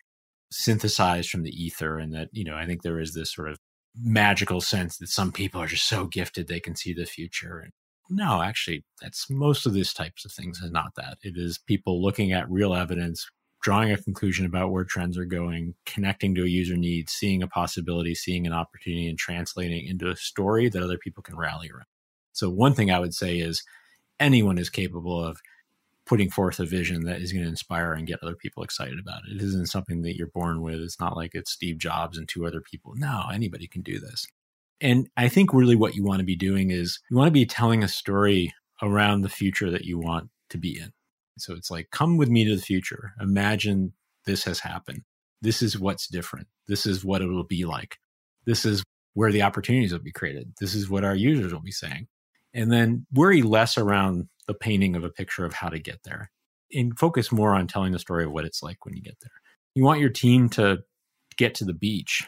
synthesized 0.51 1.29
from 1.29 1.43
the 1.43 1.51
ether. 1.51 1.97
And 1.97 2.13
that, 2.13 2.29
you 2.31 2.43
know, 2.43 2.55
I 2.55 2.65
think 2.65 2.81
there 2.81 2.99
is 2.99 3.13
this 3.13 3.33
sort 3.33 3.49
of 3.49 3.57
magical 4.01 4.61
sense 4.61 4.97
that 4.97 5.09
some 5.09 5.31
people 5.31 5.61
are 5.61 5.67
just 5.67 5.87
so 5.87 6.05
gifted 6.05 6.47
they 6.47 6.59
can 6.59 6.75
see 6.75 6.93
the 6.93 7.05
future. 7.05 7.59
And 7.59 7.71
no, 8.09 8.41
actually, 8.41 8.85
that's 9.01 9.29
most 9.29 9.65
of 9.65 9.73
these 9.73 9.93
types 9.93 10.25
of 10.25 10.31
things 10.31 10.59
is 10.59 10.71
not 10.71 10.95
that. 10.95 11.17
It 11.23 11.33
is 11.35 11.57
people 11.57 12.01
looking 12.01 12.31
at 12.31 12.49
real 12.49 12.73
evidence, 12.73 13.29
drawing 13.61 13.91
a 13.91 13.97
conclusion 13.97 14.45
about 14.45 14.71
where 14.71 14.83
trends 14.83 15.17
are 15.17 15.25
going, 15.25 15.75
connecting 15.85 16.35
to 16.35 16.43
a 16.43 16.47
user 16.47 16.77
need, 16.77 17.09
seeing 17.09 17.43
a 17.43 17.47
possibility, 17.47 18.15
seeing 18.15 18.47
an 18.47 18.53
opportunity, 18.53 19.07
and 19.07 19.17
translating 19.17 19.87
into 19.87 20.09
a 20.09 20.15
story 20.15 20.69
that 20.69 20.83
other 20.83 20.97
people 20.97 21.23
can 21.23 21.37
rally 21.37 21.69
around. 21.69 21.85
So, 22.33 22.49
one 22.49 22.73
thing 22.73 22.91
I 22.91 22.99
would 22.99 23.13
say 23.13 23.39
is 23.39 23.63
anyone 24.19 24.57
is 24.57 24.69
capable 24.69 25.23
of 25.23 25.39
putting 26.07 26.29
forth 26.29 26.59
a 26.59 26.65
vision 26.65 27.03
that 27.05 27.21
is 27.21 27.33
going 27.33 27.43
to 27.43 27.49
inspire 27.49 27.93
and 27.93 28.07
get 28.07 28.19
other 28.23 28.35
people 28.35 28.63
excited 28.63 28.97
about 28.99 29.21
it. 29.27 29.35
It 29.35 29.41
isn't 29.41 29.67
something 29.67 30.01
that 30.03 30.15
you're 30.15 30.27
born 30.27 30.61
with. 30.61 30.75
It's 30.75 30.99
not 30.99 31.15
like 31.15 31.35
it's 31.35 31.51
Steve 31.51 31.77
Jobs 31.77 32.17
and 32.17 32.27
two 32.27 32.45
other 32.45 32.61
people. 32.61 32.93
No, 32.95 33.25
anybody 33.31 33.67
can 33.67 33.81
do 33.81 33.99
this. 33.99 34.25
And 34.79 35.09
I 35.17 35.27
think 35.27 35.53
really 35.53 35.75
what 35.75 35.95
you 35.95 36.03
want 36.03 36.19
to 36.19 36.25
be 36.25 36.35
doing 36.35 36.71
is 36.71 36.99
you 37.09 37.17
want 37.17 37.27
to 37.27 37.31
be 37.31 37.45
telling 37.45 37.83
a 37.83 37.87
story 37.87 38.53
around 38.81 39.21
the 39.21 39.29
future 39.29 39.69
that 39.71 39.85
you 39.85 39.99
want 39.99 40.29
to 40.49 40.57
be 40.57 40.79
in. 40.79 40.91
So 41.37 41.53
it's 41.53 41.69
like, 41.69 41.89
come 41.91 42.17
with 42.17 42.29
me 42.29 42.45
to 42.45 42.55
the 42.55 42.61
future. 42.61 43.13
Imagine 43.19 43.93
this 44.25 44.43
has 44.45 44.59
happened. 44.59 45.01
This 45.41 45.61
is 45.61 45.77
what's 45.77 46.07
different. 46.07 46.47
This 46.67 46.85
is 46.85 47.03
what 47.03 47.21
it 47.21 47.27
will 47.27 47.43
be 47.43 47.65
like. 47.65 47.97
This 48.45 48.65
is 48.65 48.83
where 49.13 49.31
the 49.31 49.41
opportunities 49.41 49.91
will 49.91 49.99
be 49.99 50.11
created. 50.11 50.53
This 50.59 50.73
is 50.73 50.89
what 50.89 51.03
our 51.03 51.15
users 51.15 51.53
will 51.53 51.61
be 51.61 51.71
saying. 51.71 52.07
And 52.53 52.71
then 52.71 53.05
worry 53.11 53.41
less 53.41 53.77
around 53.77 54.29
the 54.47 54.53
painting 54.53 54.95
of 54.95 55.03
a 55.03 55.09
picture 55.09 55.45
of 55.45 55.53
how 55.53 55.69
to 55.69 55.79
get 55.79 55.99
there 56.03 56.31
and 56.73 56.97
focus 56.97 57.31
more 57.31 57.53
on 57.53 57.67
telling 57.67 57.91
the 57.91 57.99
story 57.99 58.25
of 58.25 58.31
what 58.31 58.45
it's 58.45 58.63
like 58.63 58.85
when 58.85 58.95
you 58.95 59.01
get 59.01 59.17
there. 59.21 59.31
You 59.75 59.83
want 59.83 59.99
your 59.99 60.09
team 60.09 60.49
to 60.49 60.79
get 61.37 61.55
to 61.55 61.65
the 61.65 61.73
beach, 61.73 62.27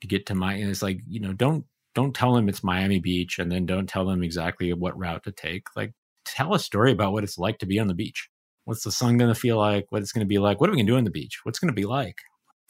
to 0.00 0.06
get 0.06 0.26
to 0.26 0.34
and 0.34 0.70
it's 0.70 0.82
like, 0.82 1.00
you 1.08 1.20
know, 1.20 1.32
don't, 1.32 1.64
don't 1.94 2.14
tell 2.14 2.34
them 2.34 2.48
it's 2.48 2.64
Miami 2.64 3.00
Beach 3.00 3.38
and 3.38 3.50
then 3.50 3.66
don't 3.66 3.88
tell 3.88 4.06
them 4.06 4.22
exactly 4.22 4.72
what 4.72 4.98
route 4.98 5.24
to 5.24 5.32
take. 5.32 5.66
Like 5.76 5.92
tell 6.24 6.54
a 6.54 6.58
story 6.58 6.92
about 6.92 7.12
what 7.12 7.24
it's 7.24 7.38
like 7.38 7.58
to 7.58 7.66
be 7.66 7.78
on 7.78 7.86
the 7.86 7.94
beach. 7.94 8.28
What's 8.64 8.84
the 8.84 8.92
sun 8.92 9.18
going 9.18 9.32
to 9.32 9.38
feel 9.38 9.58
like? 9.58 9.86
What 9.90 10.02
it's 10.02 10.12
going 10.12 10.24
to 10.24 10.28
be 10.28 10.38
like? 10.38 10.60
What 10.60 10.68
are 10.68 10.72
we 10.72 10.76
going 10.76 10.86
to 10.86 10.92
do 10.92 10.96
on 10.96 11.04
the 11.04 11.10
beach? 11.10 11.40
What's 11.42 11.58
going 11.58 11.70
to 11.70 11.74
be 11.74 11.84
like? 11.84 12.16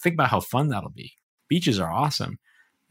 Think 0.03 0.14
about 0.14 0.30
how 0.30 0.40
fun 0.40 0.68
that'll 0.68 0.90
be. 0.90 1.12
Beaches 1.49 1.78
are 1.78 1.93
awesome 1.93 2.38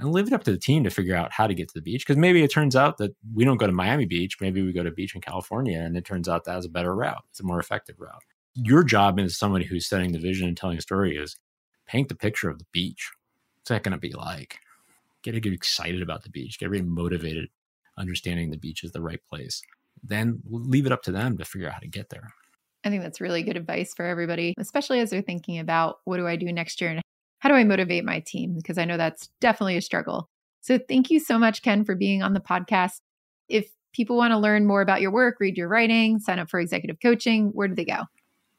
and 0.01 0.11
leave 0.11 0.27
it 0.27 0.33
up 0.33 0.43
to 0.43 0.51
the 0.51 0.57
team 0.57 0.83
to 0.83 0.89
figure 0.89 1.15
out 1.15 1.31
how 1.31 1.45
to 1.45 1.53
get 1.53 1.67
to 1.69 1.73
the 1.75 1.81
beach. 1.81 2.05
Because 2.05 2.17
maybe 2.17 2.43
it 2.43 2.51
turns 2.51 2.75
out 2.75 2.97
that 2.97 3.15
we 3.33 3.45
don't 3.45 3.57
go 3.57 3.67
to 3.67 3.71
Miami 3.71 4.05
Beach. 4.05 4.37
Maybe 4.41 4.61
we 4.63 4.73
go 4.73 4.83
to 4.83 4.91
beach 4.91 5.13
in 5.13 5.21
California, 5.21 5.79
and 5.79 5.95
it 5.95 6.05
turns 6.05 6.27
out 6.27 6.43
that's 6.43 6.65
a 6.65 6.69
better 6.69 6.95
route. 6.95 7.23
It's 7.29 7.39
a 7.39 7.45
more 7.45 7.59
effective 7.59 7.99
route. 7.99 8.23
Your 8.55 8.83
job 8.83 9.19
as 9.19 9.37
somebody 9.37 9.63
who's 9.63 9.87
setting 9.87 10.11
the 10.11 10.19
vision 10.19 10.47
and 10.47 10.57
telling 10.57 10.77
a 10.77 10.81
story 10.81 11.15
is 11.15 11.37
paint 11.87 12.09
the 12.09 12.15
picture 12.15 12.49
of 12.49 12.57
the 12.57 12.65
beach. 12.71 13.11
What's 13.59 13.69
that 13.69 13.83
going 13.83 13.93
to 13.93 13.99
be 13.99 14.11
like? 14.11 14.57
Get 15.23 15.39
get 15.41 15.53
excited 15.53 16.01
about 16.01 16.23
the 16.23 16.31
beach. 16.31 16.59
Get 16.59 16.71
really 16.71 16.83
motivated, 16.83 17.49
understanding 17.97 18.49
the 18.49 18.57
beach 18.57 18.83
is 18.83 18.91
the 18.91 19.01
right 19.01 19.21
place. 19.29 19.61
Then 20.03 20.41
leave 20.49 20.87
it 20.87 20.91
up 20.91 21.03
to 21.03 21.11
them 21.11 21.37
to 21.37 21.45
figure 21.45 21.67
out 21.67 21.75
how 21.75 21.79
to 21.79 21.87
get 21.87 22.09
there. 22.09 22.33
I 22.83 22.89
think 22.89 23.03
that's 23.03 23.21
really 23.21 23.43
good 23.43 23.55
advice 23.55 23.93
for 23.93 24.05
everybody, 24.05 24.55
especially 24.57 24.99
as 24.99 25.11
they're 25.11 25.21
thinking 25.21 25.59
about 25.59 25.97
what 26.05 26.17
do 26.17 26.25
I 26.25 26.35
do 26.35 26.51
next 26.51 26.81
year 26.81 26.89
and 26.89 27.01
how 27.41 27.49
do 27.49 27.55
I 27.55 27.63
motivate 27.63 28.05
my 28.05 28.19
team? 28.19 28.53
Because 28.55 28.77
I 28.77 28.85
know 28.85 28.97
that's 28.97 29.27
definitely 29.39 29.75
a 29.75 29.81
struggle. 29.81 30.29
So 30.61 30.77
thank 30.77 31.09
you 31.09 31.19
so 31.19 31.39
much, 31.39 31.63
Ken, 31.63 31.83
for 31.83 31.95
being 31.95 32.21
on 32.21 32.33
the 32.33 32.39
podcast. 32.39 33.01
If 33.49 33.71
people 33.93 34.15
want 34.15 34.31
to 34.31 34.37
learn 34.37 34.67
more 34.67 34.81
about 34.81 35.01
your 35.01 35.11
work, 35.11 35.37
read 35.39 35.57
your 35.57 35.67
writing, 35.67 36.19
sign 36.19 36.37
up 36.37 36.51
for 36.51 36.59
executive 36.59 36.97
coaching, 37.01 37.49
where 37.49 37.67
do 37.67 37.73
they 37.73 37.83
go? 37.83 38.03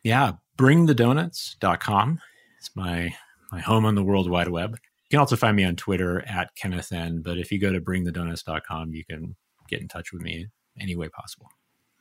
Yeah, 0.03 0.33
bringthedonuts.com. 0.59 2.20
It's 2.59 2.70
my 2.74 3.14
my 3.53 3.61
home 3.61 3.85
on 3.85 3.95
the 3.95 4.03
World 4.03 4.28
Wide 4.28 4.49
Web. 4.49 4.72
You 4.72 5.11
can 5.11 5.20
also 5.20 5.37
find 5.37 5.57
me 5.57 5.64
on 5.64 5.76
Twitter 5.76 6.26
at 6.26 6.55
Kenneth 6.57 6.91
N. 6.91 7.22
But 7.22 7.39
if 7.39 7.53
you 7.53 7.61
go 7.61 7.72
to 7.72 7.80
bringthedonuts.com, 7.80 8.95
you 8.95 9.05
can 9.05 9.37
get 9.68 9.80
in 9.80 9.87
touch 9.87 10.12
with 10.12 10.22
me 10.22 10.49
any 10.80 10.97
way 10.97 11.09
possible. 11.09 11.47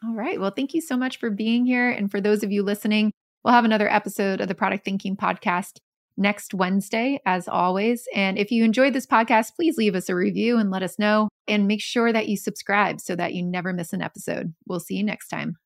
All 0.04 0.16
right. 0.16 0.40
Well, 0.40 0.52
thank 0.52 0.74
you 0.74 0.82
so 0.82 0.98
much 0.98 1.20
for 1.20 1.30
being 1.30 1.64
here. 1.64 1.92
And 1.92 2.10
for 2.10 2.20
those 2.20 2.42
of 2.42 2.52
you 2.52 2.64
listening, 2.64 3.12
we'll 3.44 3.54
have 3.54 3.66
another 3.66 3.92
episode 3.92 4.42
of 4.42 4.48
the 4.48 4.56
Product 4.56 4.84
Thinking 4.84 5.16
Podcast 5.16 5.78
next 6.18 6.54
Wednesday, 6.54 7.20
as 7.26 7.48
always. 7.48 8.08
And 8.16 8.38
if 8.38 8.52
you 8.52 8.64
enjoyed 8.64 8.94
this 8.94 9.08
podcast, 9.08 9.56
please 9.56 9.78
leave 9.78 9.96
us 9.96 10.10
a 10.10 10.16
review 10.16 10.58
and 10.58 10.72
let 10.72 10.84
us 10.84 11.00
know. 11.00 11.30
And 11.48 11.68
make 11.68 11.82
sure 11.82 12.14
that 12.14 12.28
you 12.28 12.38
subscribe 12.38 13.02
so 13.02 13.16
that 13.16 13.34
you 13.34 13.44
never 13.44 13.74
miss 13.74 13.94
an 13.94 14.02
episode. 14.02 14.54
We'll 14.68 14.80
see 14.80 14.96
you 14.96 15.04
next 15.04 15.28
time. 15.28 15.58